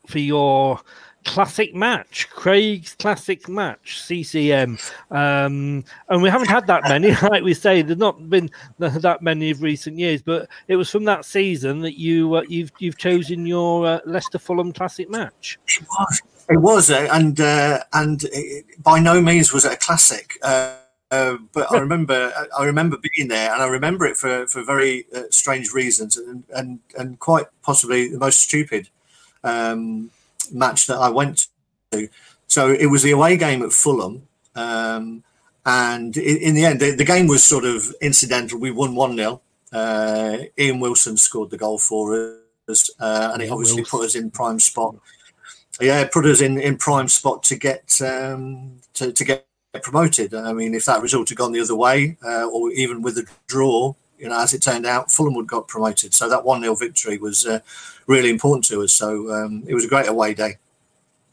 for 0.06 0.18
your 0.18 0.80
classic 1.24 1.74
match, 1.74 2.28
Craig's 2.30 2.94
classic 2.94 3.48
match, 3.48 4.00
CCM. 4.00 4.78
Um, 5.10 5.84
and 6.08 6.22
we 6.22 6.28
haven't 6.28 6.48
had 6.48 6.66
that 6.66 6.84
many, 6.84 7.14
like 7.22 7.42
we 7.42 7.54
say, 7.54 7.82
there's 7.82 7.98
not 7.98 8.28
been 8.28 8.50
that 8.78 9.22
many 9.22 9.50
of 9.50 9.62
recent 9.62 9.98
years, 9.98 10.22
but 10.22 10.48
it 10.68 10.76
was 10.76 10.90
from 10.90 11.04
that 11.04 11.24
season 11.24 11.80
that 11.80 11.98
you 11.98 12.34
uh, 12.34 12.42
you've 12.48 12.72
you've 12.78 12.98
chosen 12.98 13.46
your 13.46 13.86
uh, 13.86 14.00
Leicester 14.06 14.38
Fulham 14.38 14.72
classic 14.72 15.10
match. 15.10 15.58
It 15.68 15.86
was, 15.88 16.22
it 16.50 16.56
was, 16.58 16.90
uh, 16.90 17.08
and 17.12 17.40
uh, 17.40 17.80
and 17.92 18.24
by 18.82 18.98
no 18.98 19.20
means 19.20 19.52
was 19.52 19.64
it 19.64 19.72
a 19.72 19.76
classic. 19.76 20.38
Uh, 20.42 20.76
uh, 21.10 21.36
but 21.52 21.70
I 21.70 21.78
remember, 21.78 22.32
I 22.58 22.64
remember 22.64 22.96
being 22.96 23.28
there, 23.28 23.52
and 23.52 23.62
I 23.62 23.68
remember 23.68 24.06
it 24.06 24.16
for, 24.16 24.46
for 24.46 24.64
very 24.64 25.04
strange 25.28 25.70
reasons, 25.72 26.16
and, 26.16 26.42
and 26.54 26.78
and 26.98 27.18
quite 27.18 27.46
possibly 27.62 28.08
the 28.08 28.18
most 28.18 28.40
stupid. 28.40 28.88
Um, 29.44 30.10
match 30.52 30.86
that 30.86 30.98
I 30.98 31.08
went 31.08 31.48
to. 31.92 32.08
So 32.46 32.70
it 32.70 32.86
was 32.86 33.02
the 33.02 33.12
away 33.12 33.36
game 33.36 33.62
at 33.62 33.72
Fulham. 33.72 34.28
Um, 34.54 35.24
and 35.64 36.16
in, 36.16 36.36
in, 36.38 36.54
the 36.54 36.64
end, 36.64 36.80
the, 36.80 36.90
the, 36.94 37.04
game 37.04 37.26
was 37.26 37.44
sort 37.44 37.64
of 37.64 37.94
incidental. 38.00 38.58
We 38.58 38.70
won 38.70 38.94
1 38.94 39.16
0. 39.16 39.40
Uh, 39.72 40.38
Ian 40.58 40.80
Wilson 40.80 41.16
scored 41.16 41.50
the 41.50 41.56
goal 41.56 41.78
for 41.78 42.36
us, 42.68 42.90
uh, 43.00 43.30
and 43.32 43.42
he 43.42 43.48
obviously 43.48 43.84
put 43.84 44.04
us 44.04 44.14
in 44.14 44.30
prime 44.30 44.60
spot. 44.60 44.96
Yeah, 45.80 46.06
put 46.12 46.26
us 46.26 46.40
in, 46.40 46.60
in 46.60 46.76
prime 46.76 47.08
spot 47.08 47.42
to 47.44 47.56
get 47.56 48.00
um, 48.02 48.80
to, 48.94 49.12
to 49.12 49.24
get 49.24 49.46
promoted. 49.82 50.34
I 50.34 50.52
mean, 50.52 50.74
if 50.74 50.84
that 50.84 51.00
result 51.00 51.30
had 51.30 51.38
gone 51.38 51.52
the 51.52 51.60
other 51.60 51.76
way, 51.76 52.18
uh, 52.24 52.46
or 52.46 52.70
even 52.72 53.00
with 53.00 53.16
a 53.16 53.26
draw, 53.46 53.94
you 54.18 54.28
know, 54.28 54.38
as 54.38 54.52
it 54.52 54.62
turned 54.62 54.84
out, 54.84 55.10
Fulham 55.10 55.34
would 55.34 55.46
got 55.46 55.68
promoted. 55.68 56.12
So 56.12 56.28
that 56.28 56.44
1 56.44 56.60
0 56.60 56.74
victory 56.74 57.18
was 57.18 57.46
uh, 57.46 57.60
really 58.06 58.30
important 58.30 58.64
to 58.66 58.82
us. 58.82 58.92
So 58.92 59.32
um, 59.32 59.64
it 59.66 59.74
was 59.74 59.84
a 59.84 59.88
great 59.88 60.08
away 60.08 60.34
day. 60.34 60.56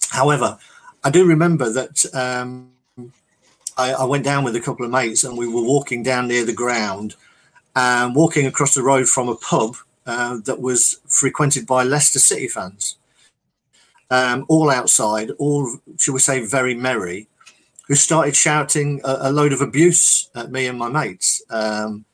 However, 0.09 0.57
I 1.03 1.09
do 1.09 1.25
remember 1.25 1.71
that 1.71 2.05
um, 2.13 2.71
I, 3.77 3.93
I, 3.93 4.03
went 4.03 4.25
down 4.25 4.43
with 4.43 4.55
a 4.55 4.61
couple 4.61 4.85
of 4.85 4.91
mates 4.91 5.23
and 5.23 5.37
we 5.37 5.47
were 5.47 5.63
walking 5.63 6.03
down 6.03 6.27
near 6.27 6.45
the 6.45 6.53
ground 6.53 7.15
and 7.75 8.15
walking 8.15 8.45
across 8.45 8.73
the 8.73 8.83
road 8.83 9.07
from 9.07 9.29
a 9.29 9.35
pub 9.35 9.75
uh, 10.05 10.37
that 10.45 10.59
was 10.59 10.99
frequented 11.07 11.65
by 11.65 11.83
Leicester 11.83 12.19
City 12.19 12.47
fans. 12.47 12.97
Um, 14.11 14.45
all 14.49 14.71
outside, 14.71 15.29
all, 15.37 15.77
should 15.97 16.13
we 16.13 16.19
say, 16.19 16.45
very 16.45 16.73
merry, 16.73 17.27
who 17.87 17.95
started 17.95 18.35
shouting 18.35 19.01
a, 19.03 19.17
a 19.21 19.31
load 19.31 19.53
of 19.53 19.61
abuse 19.61 20.29
at 20.35 20.51
me 20.51 20.65
and 20.65 20.79
my 20.79 20.89
mates. 20.89 21.43
Um, 21.49 22.05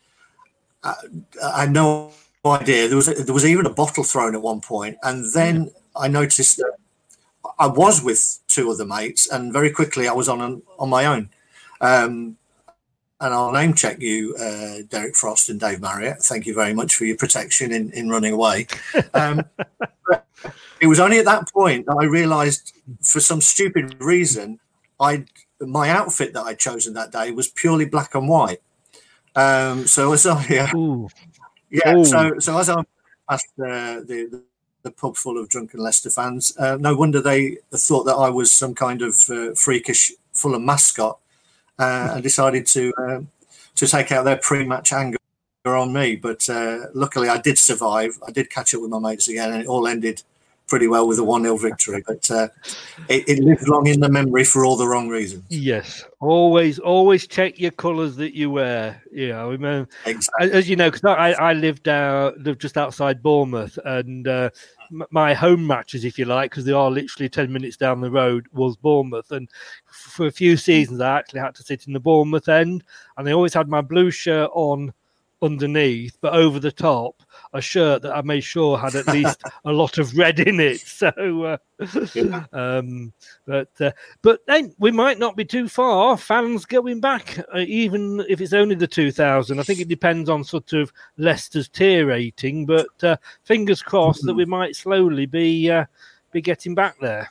I, 0.83 0.93
I 1.41 1.65
no 1.67 2.11
idea. 2.45 2.87
There 2.87 2.95
was 2.95 3.07
a, 3.07 3.13
there 3.13 3.33
was 3.33 3.45
even 3.45 3.65
a 3.65 3.73
bottle 3.73 4.03
thrown 4.03 4.35
at 4.35 4.41
one 4.41 4.61
point, 4.61 4.97
and 5.03 5.31
then 5.33 5.71
I 5.95 6.07
noticed 6.07 6.57
that 6.57 6.73
I 7.59 7.67
was 7.67 8.03
with 8.03 8.39
two 8.47 8.69
other 8.71 8.85
mates, 8.85 9.29
and 9.29 9.53
very 9.53 9.71
quickly 9.71 10.07
I 10.07 10.13
was 10.13 10.29
on 10.29 10.41
an, 10.41 10.61
on 10.79 10.89
my 10.89 11.05
own. 11.05 11.29
Um, 11.81 12.37
and 13.21 13.33
I'll 13.33 13.51
name 13.51 13.73
check 13.73 14.01
you, 14.01 14.35
uh, 14.35 14.83
Derek 14.89 15.15
Frost 15.15 15.49
and 15.49 15.59
Dave 15.59 15.79
Marriott. 15.79 16.21
Thank 16.21 16.45
you 16.45 16.53
very 16.53 16.73
much 16.73 16.95
for 16.95 17.05
your 17.05 17.15
protection 17.15 17.71
in, 17.71 17.91
in 17.91 18.09
running 18.09 18.33
away. 18.33 18.67
Um, 19.13 19.43
it 20.79 20.87
was 20.87 20.99
only 20.99 21.19
at 21.19 21.25
that 21.25 21.51
point 21.51 21.85
that 21.85 21.97
I 21.99 22.05
realised, 22.05 22.73
for 23.01 23.19
some 23.19 23.41
stupid 23.41 23.95
reason, 23.99 24.59
I 24.99 25.25
my 25.59 25.89
outfit 25.89 26.33
that 26.33 26.43
I'd 26.43 26.59
chosen 26.59 26.93
that 26.93 27.11
day 27.11 27.31
was 27.31 27.47
purely 27.47 27.85
black 27.85 28.13
and 28.13 28.27
white. 28.27 28.61
Um, 29.35 29.87
so 29.87 30.13
as 30.13 30.25
I 30.25 30.45
yeah, 30.47 30.71
yeah, 31.83 31.95
Ooh. 31.95 32.05
so 32.05 32.39
so 32.39 32.57
as 32.57 32.69
I 32.69 32.83
passed 33.29 33.47
uh, 33.59 33.99
the, 34.01 34.27
the, 34.31 34.43
the 34.83 34.91
pub 34.91 35.17
full 35.17 35.37
of 35.37 35.49
drunken 35.49 35.79
Leicester 35.79 36.09
fans, 36.09 36.55
uh, 36.57 36.77
no 36.79 36.95
wonder 36.95 37.21
they 37.21 37.57
thought 37.73 38.03
that 38.03 38.15
I 38.15 38.29
was 38.29 38.53
some 38.53 38.75
kind 38.75 39.01
of 39.01 39.21
uh, 39.29 39.53
freakish 39.55 40.13
Fulham 40.33 40.65
mascot, 40.65 41.17
uh, 41.79 42.11
and 42.13 42.23
decided 42.23 42.65
to 42.67 42.93
um, 42.97 43.27
to 43.75 43.87
take 43.87 44.11
out 44.11 44.25
their 44.25 44.37
pre-match 44.37 44.93
anger 44.93 45.17
on 45.65 45.91
me. 45.91 46.15
But 46.15 46.47
uh, 46.49 46.87
luckily, 46.93 47.29
I 47.29 47.39
did 47.39 47.57
survive. 47.57 48.17
I 48.27 48.31
did 48.31 48.49
catch 48.49 48.73
up 48.75 48.81
with 48.81 48.91
my 48.91 48.99
mates 48.99 49.27
again, 49.27 49.51
and 49.51 49.61
it 49.61 49.67
all 49.67 49.87
ended 49.87 50.23
pretty 50.67 50.87
well 50.87 51.07
with 51.07 51.19
a 51.19 51.23
1 51.23 51.43
0 51.43 51.57
victory, 51.57 52.03
but 52.05 52.29
uh, 52.31 52.47
it, 53.09 53.27
it 53.27 53.43
lives 53.43 53.67
long 53.67 53.87
in 53.87 53.99
the 53.99 54.09
memory 54.09 54.43
for 54.43 54.65
all 54.65 54.75
the 54.75 54.87
wrong 54.87 55.09
reasons. 55.09 55.43
Yes, 55.49 56.03
always, 56.19 56.79
always 56.79 57.27
check 57.27 57.59
your 57.59 57.71
colours 57.71 58.15
that 58.17 58.35
you 58.35 58.49
wear. 58.49 59.01
Yeah, 59.11 59.45
I 59.45 59.57
mean, 59.57 59.87
exactly. 60.05 60.51
as 60.51 60.69
you 60.69 60.75
know, 60.75 60.89
because 60.89 61.03
I, 61.03 61.31
I 61.33 61.53
lived 61.53 61.87
uh, 61.87 62.31
lived 62.37 62.61
just 62.61 62.77
outside 62.77 63.21
Bournemouth, 63.21 63.77
and 63.85 64.27
uh, 64.27 64.49
my 65.11 65.33
home 65.33 65.65
matches, 65.65 66.05
if 66.05 66.17
you 66.17 66.25
like, 66.25 66.51
because 66.51 66.65
they 66.65 66.71
are 66.71 66.91
literally 66.91 67.29
10 67.29 67.51
minutes 67.51 67.77
down 67.77 68.01
the 68.01 68.11
road, 68.11 68.47
was 68.51 68.77
Bournemouth. 68.77 69.31
And 69.31 69.49
for 69.85 70.27
a 70.27 70.31
few 70.31 70.57
seasons, 70.57 71.01
I 71.01 71.17
actually 71.17 71.41
had 71.41 71.55
to 71.55 71.63
sit 71.63 71.87
in 71.87 71.93
the 71.93 71.99
Bournemouth 71.99 72.49
end, 72.49 72.83
and 73.17 73.27
I 73.27 73.31
always 73.31 73.53
had 73.53 73.69
my 73.69 73.81
blue 73.81 74.11
shirt 74.11 74.49
on 74.53 74.93
underneath, 75.41 76.17
but 76.21 76.33
over 76.33 76.59
the 76.59 76.71
top, 76.71 77.21
a 77.55 77.61
shirt 77.61 78.01
that 78.01 78.15
I 78.15 78.21
made 78.21 78.43
sure 78.43 78.77
had 78.77 78.95
at 78.95 79.07
least 79.07 79.41
a 79.65 79.71
lot 79.71 79.97
of 79.97 80.15
red 80.17 80.39
in 80.39 80.59
it. 80.59 80.83
So, 80.95 81.43
uh, 81.43 81.57
um, 82.53 83.11
but 83.45 83.69
uh, 83.81 83.91
but 84.21 84.45
then 84.47 84.73
we 84.77 84.91
might 84.91 85.19
not 85.19 85.35
be 85.35 85.43
too 85.43 85.67
far. 85.67 86.15
Fans 86.15 86.65
going 86.65 87.01
back, 87.01 87.37
uh, 87.53 87.59
even 87.59 88.23
if 88.29 88.39
it's 88.39 88.53
only 88.53 88.75
the 88.75 88.87
2000. 88.87 89.59
I 89.59 89.63
think 89.63 89.81
it 89.81 89.89
depends 89.89 90.29
on 90.29 90.45
sort 90.45 90.71
of 90.71 90.93
Leicester's 91.17 91.67
tier 91.67 92.07
rating, 92.07 92.65
but 92.65 93.03
uh, 93.03 93.17
fingers 93.43 93.81
crossed 93.81 94.19
mm-hmm. 94.19 94.27
that 94.27 94.35
we 94.35 94.45
might 94.45 94.75
slowly 94.75 95.25
be 95.25 95.69
uh, 95.69 95.85
be 96.31 96.39
getting 96.39 96.75
back 96.75 96.97
there. 97.01 97.29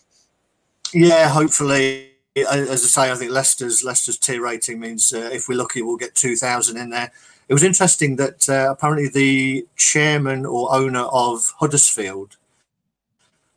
Yeah, 0.93 1.29
hopefully 1.29 2.11
as 2.37 2.85
I 2.85 3.07
say, 3.07 3.13
I 3.13 3.15
think 3.15 3.31
Leicester's 3.31 3.85
Leicester's 3.85 4.19
tier 4.19 4.43
rating 4.43 4.81
means 4.81 5.13
uh, 5.13 5.31
if 5.33 5.49
we're 5.49 5.59
lucky, 5.59 5.83
we'll 5.83 5.97
get 5.97 6.15
two 6.15 6.37
thousand 6.37 6.77
in 6.77 6.91
there. 6.91 7.13
It 7.49 7.55
was 7.55 7.63
interesting 7.63 8.17
that 8.17 8.49
uh, 8.49 8.69
apparently 8.71 9.09
the 9.09 9.67
chairman 9.77 10.47
or 10.47 10.75
owner 10.75 11.07
of 11.13 11.53
Huddersfield 11.59 12.37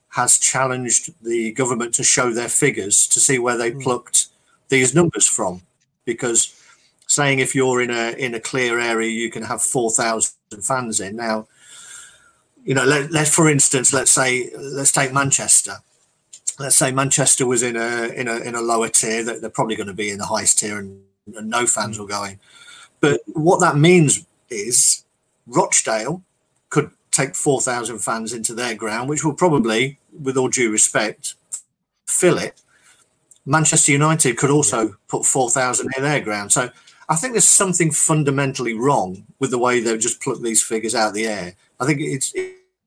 has 0.09 0.37
challenged 0.37 1.13
the 1.23 1.51
government 1.53 1.93
to 1.95 2.03
show 2.03 2.31
their 2.31 2.49
figures 2.49 3.07
to 3.07 3.19
see 3.19 3.39
where 3.39 3.57
they 3.57 3.71
mm. 3.71 3.81
plucked 3.81 4.27
these 4.69 4.93
numbers 4.93 5.27
from, 5.27 5.61
because 6.05 6.53
saying 7.07 7.39
if 7.39 7.55
you're 7.55 7.81
in 7.81 7.91
a 7.91 8.11
in 8.17 8.33
a 8.33 8.39
clear 8.39 8.79
area 8.79 9.09
you 9.09 9.31
can 9.31 9.43
have 9.43 9.61
four 9.61 9.89
thousand 9.91 10.33
fans 10.61 10.99
in 10.99 11.15
now. 11.15 11.47
You 12.65 12.73
know, 12.73 12.83
let, 12.83 13.11
let 13.11 13.29
for 13.29 13.49
instance, 13.49 13.93
let's 13.93 14.11
say 14.11 14.51
let's 14.57 14.91
take 14.91 15.13
Manchester 15.13 15.77
let's 16.59 16.75
say 16.75 16.91
Manchester 16.91 17.45
was 17.45 17.63
in 17.63 17.75
a 17.75 18.07
in 18.07 18.27
a 18.27 18.37
in 18.37 18.55
a 18.55 18.61
lower 18.61 18.89
tier, 18.89 19.23
that 19.23 19.41
they're 19.41 19.49
probably 19.49 19.75
going 19.75 19.87
to 19.87 19.93
be 19.93 20.09
in 20.09 20.17
the 20.17 20.25
highest 20.25 20.59
tier, 20.59 20.79
and, 20.79 21.01
and 21.35 21.49
no 21.49 21.65
fans 21.65 21.97
mm. 21.97 21.99
will 21.99 22.07
go 22.07 22.23
in. 22.23 22.39
But 22.99 23.21
what 23.27 23.59
that 23.59 23.77
means 23.77 24.25
is 24.49 25.03
Rochdale 25.45 26.21
could 26.69 26.91
take 27.11 27.35
4,000 27.35 27.99
fans 27.99 28.33
into 28.33 28.53
their 28.53 28.75
ground, 28.75 29.09
which 29.09 29.23
will 29.23 29.33
probably, 29.33 29.97
with 30.23 30.37
all 30.37 30.49
due 30.49 30.71
respect, 30.71 31.35
fill 32.05 32.37
it. 32.37 32.61
Manchester 33.45 33.91
United 33.91 34.37
could 34.37 34.49
also 34.49 34.95
put 35.07 35.25
4,000 35.25 35.89
in 35.95 36.03
their 36.03 36.19
ground. 36.19 36.51
So 36.51 36.69
I 37.09 37.15
think 37.15 37.33
there's 37.33 37.47
something 37.47 37.91
fundamentally 37.91 38.73
wrong 38.73 39.25
with 39.39 39.51
the 39.51 39.57
way 39.57 39.79
they've 39.79 39.99
just 39.99 40.21
plucked 40.21 40.43
these 40.43 40.61
figures 40.61 40.93
out 40.93 41.09
of 41.09 41.13
the 41.13 41.27
air. 41.27 41.55
I 41.79 41.85
think 41.85 42.01
it's 42.01 42.33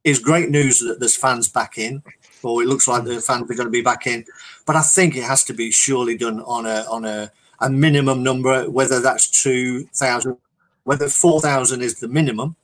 it's 0.03 0.19
great 0.19 0.51
news 0.51 0.81
that 0.81 0.99
there's 0.99 1.17
fans 1.17 1.49
back 1.49 1.79
in, 1.79 2.03
or 2.43 2.63
it 2.63 2.69
looks 2.69 2.89
like 2.89 3.03
mm. 3.03 3.07
the 3.07 3.21
fans 3.21 3.51
are 3.51 3.55
going 3.55 3.67
to 3.67 3.71
be 3.71 3.83
back 3.83 4.07
in. 4.07 4.25
But 4.67 4.77
I 4.77 4.83
think 4.83 5.17
it 5.17 5.25
has 5.25 5.45
to 5.45 5.55
be 5.55 5.71
surely 5.71 6.17
done 6.17 6.41
on 6.41 6.67
a 6.67 6.85
on 6.91 7.05
a, 7.05 7.31
a 7.61 7.69
minimum 7.71 8.23
number, 8.23 8.69
whether 8.71 9.01
that's 9.01 9.29
two 9.29 9.85
thousand, 9.95 10.37
whether 10.85 11.09
four 11.09 11.41
thousand 11.41 11.83
is 11.83 12.01
the 12.01 12.09
minimum, 12.09 12.57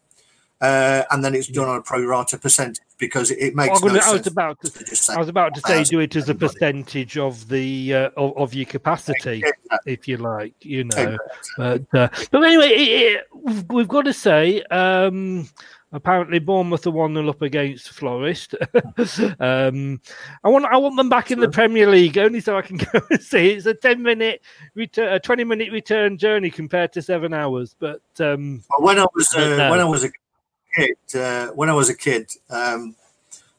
uh, 0.61 1.03
and 1.11 1.25
then 1.25 1.35
it's 1.35 1.49
done 1.49 1.69
on 1.69 1.77
a 1.79 1.83
pro 1.83 2.03
rata 2.05 2.39
percentage 2.39 2.81
because 2.99 3.31
it, 3.31 3.39
it 3.39 3.55
makes. 3.55 3.83
Well, 3.83 3.93
no 3.93 4.01
I 4.01 4.13
was 4.13 4.23
sense 4.23 4.27
about 4.27 4.61
to, 4.63 4.71
to 4.71 4.97
say 4.97 5.13
I 5.15 5.19
was 5.19 5.29
about 5.29 5.55
to 5.55 5.61
say, 5.61 5.85
do 5.85 6.01
it 6.01 6.17
as 6.17 6.29
a 6.31 6.35
percentage 6.35 7.19
of 7.19 7.47
the 7.49 7.95
uh, 7.95 8.11
of, 8.17 8.37
of 8.39 8.55
your 8.55 8.65
capacity, 8.65 9.43
Exactly. 9.45 9.93
if 9.93 10.09
you 10.09 10.17
like, 10.17 10.55
you 10.61 10.85
know. 10.85 11.17
Exactly. 11.59 11.87
But 11.91 11.99
uh, 11.99 12.09
but 12.31 12.43
anyway, 12.43 12.69
it, 12.69 13.13
it, 13.17 13.27
we've- 13.35 13.65
we've 13.69 13.89
got 13.89 14.07
to 14.07 14.13
say, 14.15 14.63
um, 14.71 15.49
apparently 15.97 16.39
Bournemouth 16.39 16.87
are 16.87 16.93
one 16.93 17.15
0 17.15 17.29
up 17.29 17.43
against 17.43 17.91
Forest. 17.91 18.55
um, 19.41 20.01
I 20.45 20.49
want 20.49 20.67
I 20.67 20.77
want 20.77 20.97
them 20.97 21.09
back 21.09 21.31
in 21.31 21.41
the 21.41 21.49
Premier 21.49 21.89
League 21.89 22.19
only 22.19 22.41
so 22.41 22.57
I 22.57 22.63
can 22.63 22.77
go 22.93 23.01
and 23.11 23.21
see. 23.21 23.51
It's 23.51 23.67
a 23.67 23.75
ten 23.75 24.03
minute 24.03 24.43
return, 24.75 25.13
a 25.13 25.19
twenty 25.19 25.45
minute 25.45 25.73
return 25.73 26.19
journey 26.19 26.51
compared 26.51 26.93
to 26.93 27.03
seven 27.03 27.35
hours. 27.35 27.75
But 27.79 28.03
um, 28.21 28.63
when 28.79 28.99
I 28.99 29.07
was 29.15 29.35
uh, 29.35 29.57
no. 29.57 29.71
when 29.71 29.81
I 29.81 29.85
was 29.85 30.05
a 30.05 30.11
kid, 30.77 30.97
uh, 31.15 31.49
when 31.49 31.71
I 31.71 31.75
was 31.75 31.89
a 31.89 31.97
kid, 31.97 32.31
um, 32.51 32.95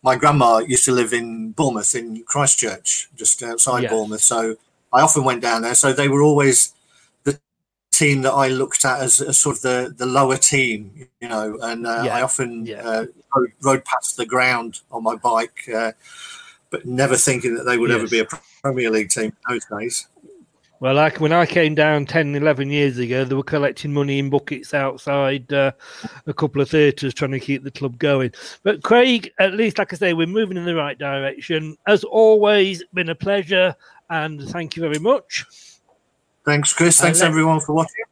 my 0.03 0.15
grandma 0.15 0.59
used 0.59 0.85
to 0.85 0.91
live 0.91 1.11
in 1.11 1.51
Bournemouth 1.51 1.95
in 1.95 2.23
Christchurch, 2.23 3.09
just 3.15 3.43
outside 3.43 3.83
Yes. 3.83 3.91
Bournemouth. 3.91 4.21
So 4.21 4.55
I 4.93 5.01
often 5.01 5.23
went 5.23 5.41
down 5.41 5.63
there. 5.63 5.75
So 5.75 5.91
they 5.91 6.07
were 6.07 6.21
always 6.21 6.73
team 7.97 8.21
that 8.21 8.33
I 8.33 8.47
looked 8.49 8.85
at 8.85 8.99
as, 8.99 9.21
as 9.21 9.39
sort 9.39 9.57
of 9.57 9.61
the, 9.61 9.93
the 9.95 10.05
lower 10.05 10.37
team, 10.37 11.07
you 11.19 11.27
know. 11.27 11.57
And 11.61 11.87
uh, 11.87 12.03
Yeah, 12.05 12.17
I 12.17 12.21
often 12.21 12.65
yeah. 12.65 12.81
uh, 12.87 13.05
rode, 13.35 13.51
rode 13.61 13.85
past 13.85 14.17
the 14.17 14.25
ground 14.25 14.81
on 14.91 15.03
my 15.03 15.15
bike, 15.15 15.69
uh, 15.73 15.91
but 16.69 16.85
never 16.85 17.15
thinking 17.15 17.55
that 17.55 17.63
they 17.63 17.77
would 17.77 17.91
ever 17.91 18.07
be 18.07 18.19
a 18.19 18.27
Premier 18.61 18.91
League 18.91 19.09
team 19.09 19.25
in 19.25 19.33
those 19.49 19.65
days. 19.79 20.07
Well, 20.79 20.93
like 20.93 21.19
when 21.19 21.33
I 21.33 21.47
came 21.47 21.73
down 21.73 22.05
10, 22.05 22.35
11 22.35 22.69
years 22.69 22.99
ago, 22.99 23.23
they 23.25 23.33
were 23.33 23.41
collecting 23.41 23.91
money 23.91 24.19
in 24.19 24.29
buckets 24.29 24.75
outside 24.75 25.51
uh, 25.51 25.71
a 26.27 26.33
couple 26.33 26.61
of 26.61 26.69
theatres 26.69 27.15
trying 27.15 27.31
to 27.31 27.39
keep 27.39 27.63
the 27.63 27.71
club 27.71 27.97
going. 27.97 28.31
But 28.61 28.83
Craig, 28.83 29.31
at 29.39 29.55
least, 29.55 29.79
like 29.79 29.91
I 29.91 29.95
say, 29.95 30.13
we're 30.13 30.27
moving 30.27 30.55
in 30.55 30.65
the 30.65 30.75
right 30.75 30.97
direction. 30.97 31.77
As 31.87 32.03
always, 32.03 32.83
been 32.93 33.09
a 33.09 33.15
pleasure 33.15 33.75
and 34.09 34.41
thank 34.49 34.75
you 34.75 34.83
very 34.83 34.99
much. 34.99 35.45
Thanks, 36.47 36.71
Chris. 36.71 36.97
Uh, 36.97 37.03
Thanks, 37.03 37.19
everyone, 37.19 37.59
for 37.59 37.73
watching. 37.73 38.05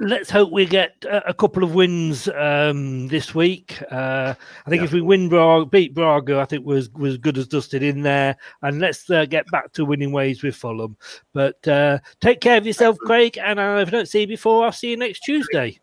Let's 0.00 0.28
hope 0.30 0.52
we 0.52 0.66
get 0.66 1.02
a, 1.10 1.32
couple 1.32 1.64
of 1.64 1.74
wins 1.74 2.28
um, 2.28 3.08
this 3.08 3.34
week. 3.34 3.82
Uh, 3.90 4.34
I 4.66 4.70
think 4.70 4.82
if 4.82 4.92
we 4.92 5.00
win 5.00 5.30
Braga, 5.30 5.64
beat 5.64 5.94
Braga, 5.94 6.38
I 6.38 6.44
think 6.44 6.66
was 6.66 6.90
was 6.90 7.16
good 7.16 7.38
as 7.38 7.48
dusted 7.48 7.82
in 7.82 8.02
there. 8.02 8.36
And 8.62 8.80
let's 8.80 9.08
uh, 9.10 9.24
get 9.24 9.50
back 9.50 9.72
to 9.72 9.86
winning 9.86 10.12
ways 10.12 10.42
with 10.42 10.54
Fulham. 10.54 10.96
But 11.32 11.66
uh, 11.66 11.98
take 12.20 12.40
care 12.42 12.58
of 12.58 12.66
yourself, 12.66 12.98
Craig. 12.98 13.38
And 13.38 13.58
uh, 13.58 13.78
if 13.80 13.88
I 13.88 13.90
don't 13.90 14.08
see 14.08 14.20
you 14.20 14.26
before, 14.28 14.66
I'll 14.66 14.70
see 14.70 14.90
you 14.90 14.98
next 14.98 15.20
Tuesday. 15.20 15.80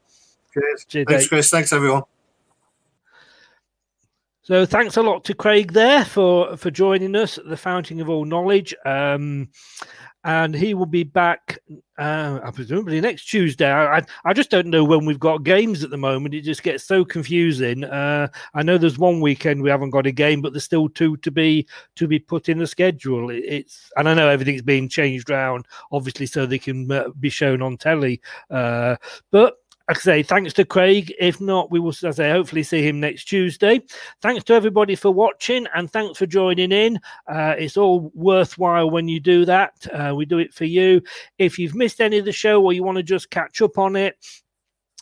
Cheers. 0.53 0.85
Cheers, 0.87 1.05
Thanks. 1.09 1.27
Chris. 1.27 1.49
Thanks, 1.49 1.73
everyone. 1.73 2.03
So 4.43 4.63
thanks 4.63 4.95
a 4.95 5.01
lot 5.01 5.23
to 5.23 5.33
Craig 5.33 5.73
there 5.73 6.05
for 6.05 6.55
for 6.55 6.69
joining 6.69 7.15
us 7.15 7.39
at 7.39 7.49
the 7.49 7.57
Fountain 7.57 7.99
of 7.99 8.09
All 8.09 8.25
Knowledge. 8.25 8.75
Um, 8.85 9.49
and 10.25 10.55
he 10.55 10.73
will 10.73 10.87
be 10.87 11.03
back, 11.03 11.59
uh, 11.99 12.51
presumably 12.51 12.99
next 12.99 13.25
Tuesday. 13.25 13.69
I, 13.69 13.99
I 13.99 14.01
I 14.25 14.33
just 14.33 14.49
don't 14.49 14.67
know 14.67 14.83
when 14.83 15.05
we've 15.05 15.19
got 15.19 15.43
games 15.43 15.83
at 15.83 15.91
the 15.91 15.97
moment. 15.97 16.33
It 16.33 16.41
just 16.41 16.63
gets 16.63 16.83
so 16.83 17.05
confusing. 17.05 17.83
Uh, 17.83 18.27
I 18.55 18.63
know 18.63 18.79
there's 18.79 18.97
one 18.97 19.21
weekend 19.21 19.61
we 19.61 19.69
haven't 19.69 19.91
got 19.91 20.07
a 20.07 20.11
game, 20.11 20.41
but 20.41 20.51
there's 20.51 20.63
still 20.63 20.89
two 20.89 21.15
to 21.17 21.29
be 21.29 21.67
to 21.95 22.07
be 22.07 22.17
put 22.17 22.49
in 22.49 22.57
the 22.57 22.65
schedule. 22.65 23.29
It, 23.29 23.43
it's 23.45 23.91
and 23.97 24.09
I 24.09 24.15
know 24.15 24.27
everything's 24.27 24.63
being 24.63 24.89
changed 24.89 25.29
around, 25.29 25.67
obviously, 25.91 26.25
so 26.25 26.47
they 26.47 26.59
can 26.59 26.91
uh, 26.91 27.09
be 27.19 27.29
shown 27.29 27.61
on 27.61 27.77
telly. 27.77 28.19
Uh, 28.49 28.95
but 29.31 29.57
I 29.87 29.93
say, 29.93 30.23
thanks 30.23 30.53
to 30.53 30.65
Craig. 30.65 31.13
If 31.19 31.39
not, 31.39 31.69
we 31.69 31.79
will, 31.79 31.89
as 31.89 32.03
I 32.03 32.11
say, 32.11 32.29
hopefully 32.31 32.63
see 32.63 32.87
him 32.87 32.99
next 32.99 33.25
Tuesday. 33.25 33.81
Thanks 34.21 34.43
to 34.45 34.53
everybody 34.53 34.95
for 34.95 35.11
watching 35.11 35.67
and 35.75 35.91
thanks 35.91 36.17
for 36.17 36.25
joining 36.25 36.71
in. 36.71 36.99
Uh, 37.27 37.55
it's 37.57 37.77
all 37.77 38.11
worthwhile 38.15 38.89
when 38.89 39.07
you 39.07 39.19
do 39.19 39.45
that. 39.45 39.73
Uh, 39.93 40.15
we 40.15 40.25
do 40.25 40.39
it 40.39 40.53
for 40.53 40.65
you. 40.65 41.01
If 41.37 41.59
you've 41.59 41.75
missed 41.75 42.01
any 42.01 42.17
of 42.17 42.25
the 42.25 42.31
show 42.31 42.63
or 42.63 42.73
you 42.73 42.83
want 42.83 42.97
to 42.97 43.03
just 43.03 43.29
catch 43.29 43.61
up 43.61 43.77
on 43.77 43.95
it, 43.95 44.17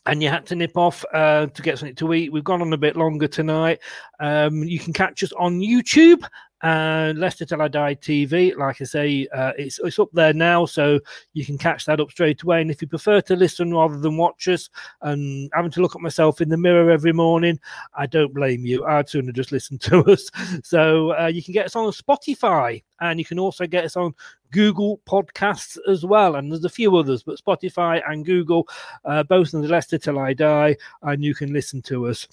and 0.05 0.21
you 0.21 0.27
had 0.27 0.45
to 0.47 0.55
nip 0.55 0.75
off 0.75 1.05
uh, 1.13 1.45
to 1.47 1.61
get 1.61 1.79
something 1.79 1.95
to 1.95 2.13
eat. 2.13 2.31
We've 2.31 2.43
gone 2.43 2.61
on 2.61 2.73
a 2.73 2.77
bit 2.77 2.97
longer 2.97 3.27
tonight. 3.27 3.79
Um, 4.19 4.63
you 4.63 4.77
can 4.77 4.91
catch 4.91 5.23
us 5.23 5.31
on 5.33 5.61
YouTube 5.61 6.27
and 6.63 7.19
Leicester 7.19 7.45
Till 7.45 7.61
I 7.61 7.67
Die 7.67 7.95
TV. 7.95 8.55
Like 8.55 8.81
I 8.81 8.85
say, 8.85 9.27
uh, 9.33 9.51
it's 9.57 9.79
it's 9.83 9.99
up 9.99 10.09
there 10.13 10.33
now, 10.33 10.65
so 10.65 10.99
you 11.33 11.45
can 11.45 11.57
catch 11.57 11.85
that 11.85 11.99
up 11.99 12.09
straight 12.09 12.41
away. 12.41 12.61
And 12.61 12.71
if 12.71 12.81
you 12.81 12.87
prefer 12.87 13.19
to 13.21 13.35
listen 13.35 13.73
rather 13.73 13.97
than 13.97 14.17
watch 14.17 14.47
us, 14.47 14.69
and 15.01 15.49
having 15.53 15.71
to 15.71 15.81
look 15.81 15.95
at 15.95 16.01
myself 16.01 16.39
in 16.39 16.49
the 16.49 16.57
mirror 16.57 16.89
every 16.89 17.11
morning, 17.11 17.59
I 17.93 18.07
don't 18.07 18.33
blame 18.33 18.65
you. 18.65 18.85
I'd 18.85 19.09
sooner 19.09 19.33
just 19.33 19.51
listen 19.51 19.77
to 19.79 20.03
us. 20.05 20.31
So 20.63 21.17
uh, 21.19 21.27
you 21.27 21.43
can 21.43 21.53
get 21.53 21.65
us 21.65 21.75
on 21.75 21.91
Spotify, 21.91 22.81
and 23.01 23.19
you 23.19 23.25
can 23.25 23.39
also 23.39 23.67
get 23.67 23.83
us 23.83 23.97
on 23.97 24.13
Google 24.51 25.01
Podcasts 25.05 25.77
as 25.89 26.05
well. 26.05 26.35
And 26.35 26.49
there's 26.49 26.63
a 26.63 26.69
few 26.69 26.95
others, 26.95 27.23
but 27.23 27.43
Spotify 27.43 28.01
and 28.07 28.25
Google, 28.25 28.69
uh, 29.03 29.23
both 29.23 29.53
in 29.53 29.61
the 29.61 29.67
Leicester 29.67 29.97
Till 29.97 30.19
I 30.19 30.33
Die, 30.33 30.77
and 31.01 31.23
you 31.23 31.35
can 31.35 31.51
listen 31.51 31.81
to 31.83 32.07
us. 32.07 32.25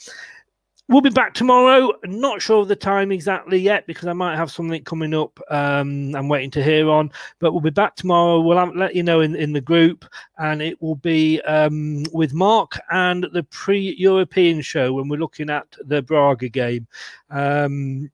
We'll 0.90 1.00
be 1.00 1.10
back 1.10 1.34
tomorrow. 1.34 1.92
Not 2.02 2.42
sure 2.42 2.62
of 2.62 2.66
the 2.66 2.74
time 2.74 3.12
exactly 3.12 3.58
yet 3.58 3.86
because 3.86 4.08
I 4.08 4.12
might 4.12 4.34
have 4.34 4.50
something 4.50 4.82
coming 4.82 5.14
up 5.14 5.38
um, 5.48 6.16
I'm 6.16 6.28
waiting 6.28 6.50
to 6.50 6.64
hear 6.64 6.90
on. 6.90 7.12
But 7.38 7.52
we'll 7.52 7.60
be 7.60 7.70
back 7.70 7.94
tomorrow. 7.94 8.40
We'll 8.40 8.58
have, 8.58 8.74
let 8.74 8.96
you 8.96 9.04
know 9.04 9.20
in, 9.20 9.36
in 9.36 9.52
the 9.52 9.60
group, 9.60 10.04
and 10.38 10.60
it 10.60 10.82
will 10.82 10.96
be 10.96 11.40
um, 11.42 12.02
with 12.12 12.34
Mark 12.34 12.76
and 12.90 13.24
the 13.32 13.44
pre 13.44 13.94
European 13.98 14.62
show 14.62 14.92
when 14.92 15.08
we're 15.08 15.20
looking 15.20 15.48
at 15.48 15.68
the 15.84 16.02
Braga 16.02 16.48
game. 16.48 16.88
Um, 17.30 18.10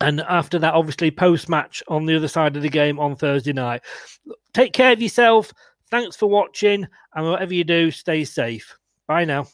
and 0.00 0.22
after 0.22 0.58
that, 0.58 0.72
obviously, 0.72 1.10
post 1.10 1.50
match 1.50 1.82
on 1.86 2.06
the 2.06 2.16
other 2.16 2.28
side 2.28 2.56
of 2.56 2.62
the 2.62 2.70
game 2.70 2.98
on 2.98 3.14
Thursday 3.14 3.52
night. 3.52 3.82
Take 4.54 4.72
care 4.72 4.92
of 4.92 5.02
yourself. 5.02 5.52
Thanks 5.90 6.16
for 6.16 6.30
watching. 6.30 6.88
And 7.14 7.26
whatever 7.26 7.52
you 7.52 7.64
do, 7.64 7.90
stay 7.90 8.24
safe. 8.24 8.74
Bye 9.06 9.26
now. 9.26 9.48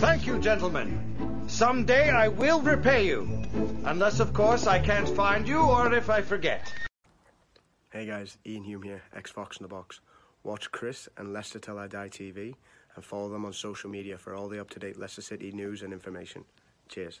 Thank 0.00 0.26
you, 0.26 0.38
gentlemen. 0.38 1.44
Someday 1.46 2.08
I 2.08 2.28
will 2.28 2.62
repay 2.62 3.06
you. 3.06 3.28
Unless, 3.84 4.18
of 4.20 4.32
course, 4.32 4.66
I 4.66 4.78
can't 4.78 5.06
find 5.06 5.46
you 5.46 5.60
or 5.60 5.92
if 5.92 6.08
I 6.08 6.22
forget. 6.22 6.72
Hey 7.92 8.06
guys, 8.06 8.38
Iain 8.46 8.64
Hume 8.64 8.82
here, 8.82 9.02
X 9.14 9.30
Fox 9.30 9.58
in 9.58 9.62
the 9.64 9.68
Box. 9.68 10.00
Watch 10.42 10.72
Chris 10.72 11.06
and 11.18 11.34
Leicester 11.34 11.58
Till 11.58 11.78
I 11.78 11.86
Die 11.86 12.08
TV 12.08 12.54
and 12.96 13.04
follow 13.04 13.28
them 13.28 13.44
on 13.44 13.52
social 13.52 13.90
media 13.90 14.16
for 14.16 14.34
all 14.34 14.48
the 14.48 14.58
up 14.58 14.70
to 14.70 14.78
date 14.78 14.98
Leicester 14.98 15.20
City 15.20 15.52
news 15.52 15.82
and 15.82 15.92
information. 15.92 16.46
Cheers. 16.88 17.20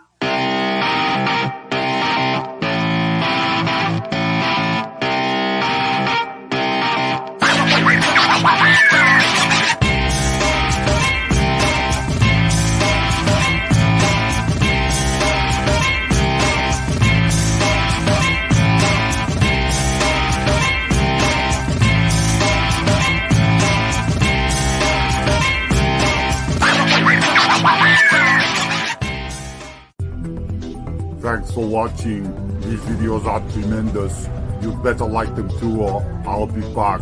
For 31.61 31.67
watching. 31.67 32.23
These 32.61 32.79
videos 32.79 33.25
are 33.25 33.39
tremendous. 33.51 34.27
You 34.61 34.73
better 34.83 35.05
like 35.05 35.35
them 35.35 35.49
too, 35.59 35.81
or 35.81 36.01
I'll 36.25 36.47
be 36.47 36.61
back. 36.73 37.01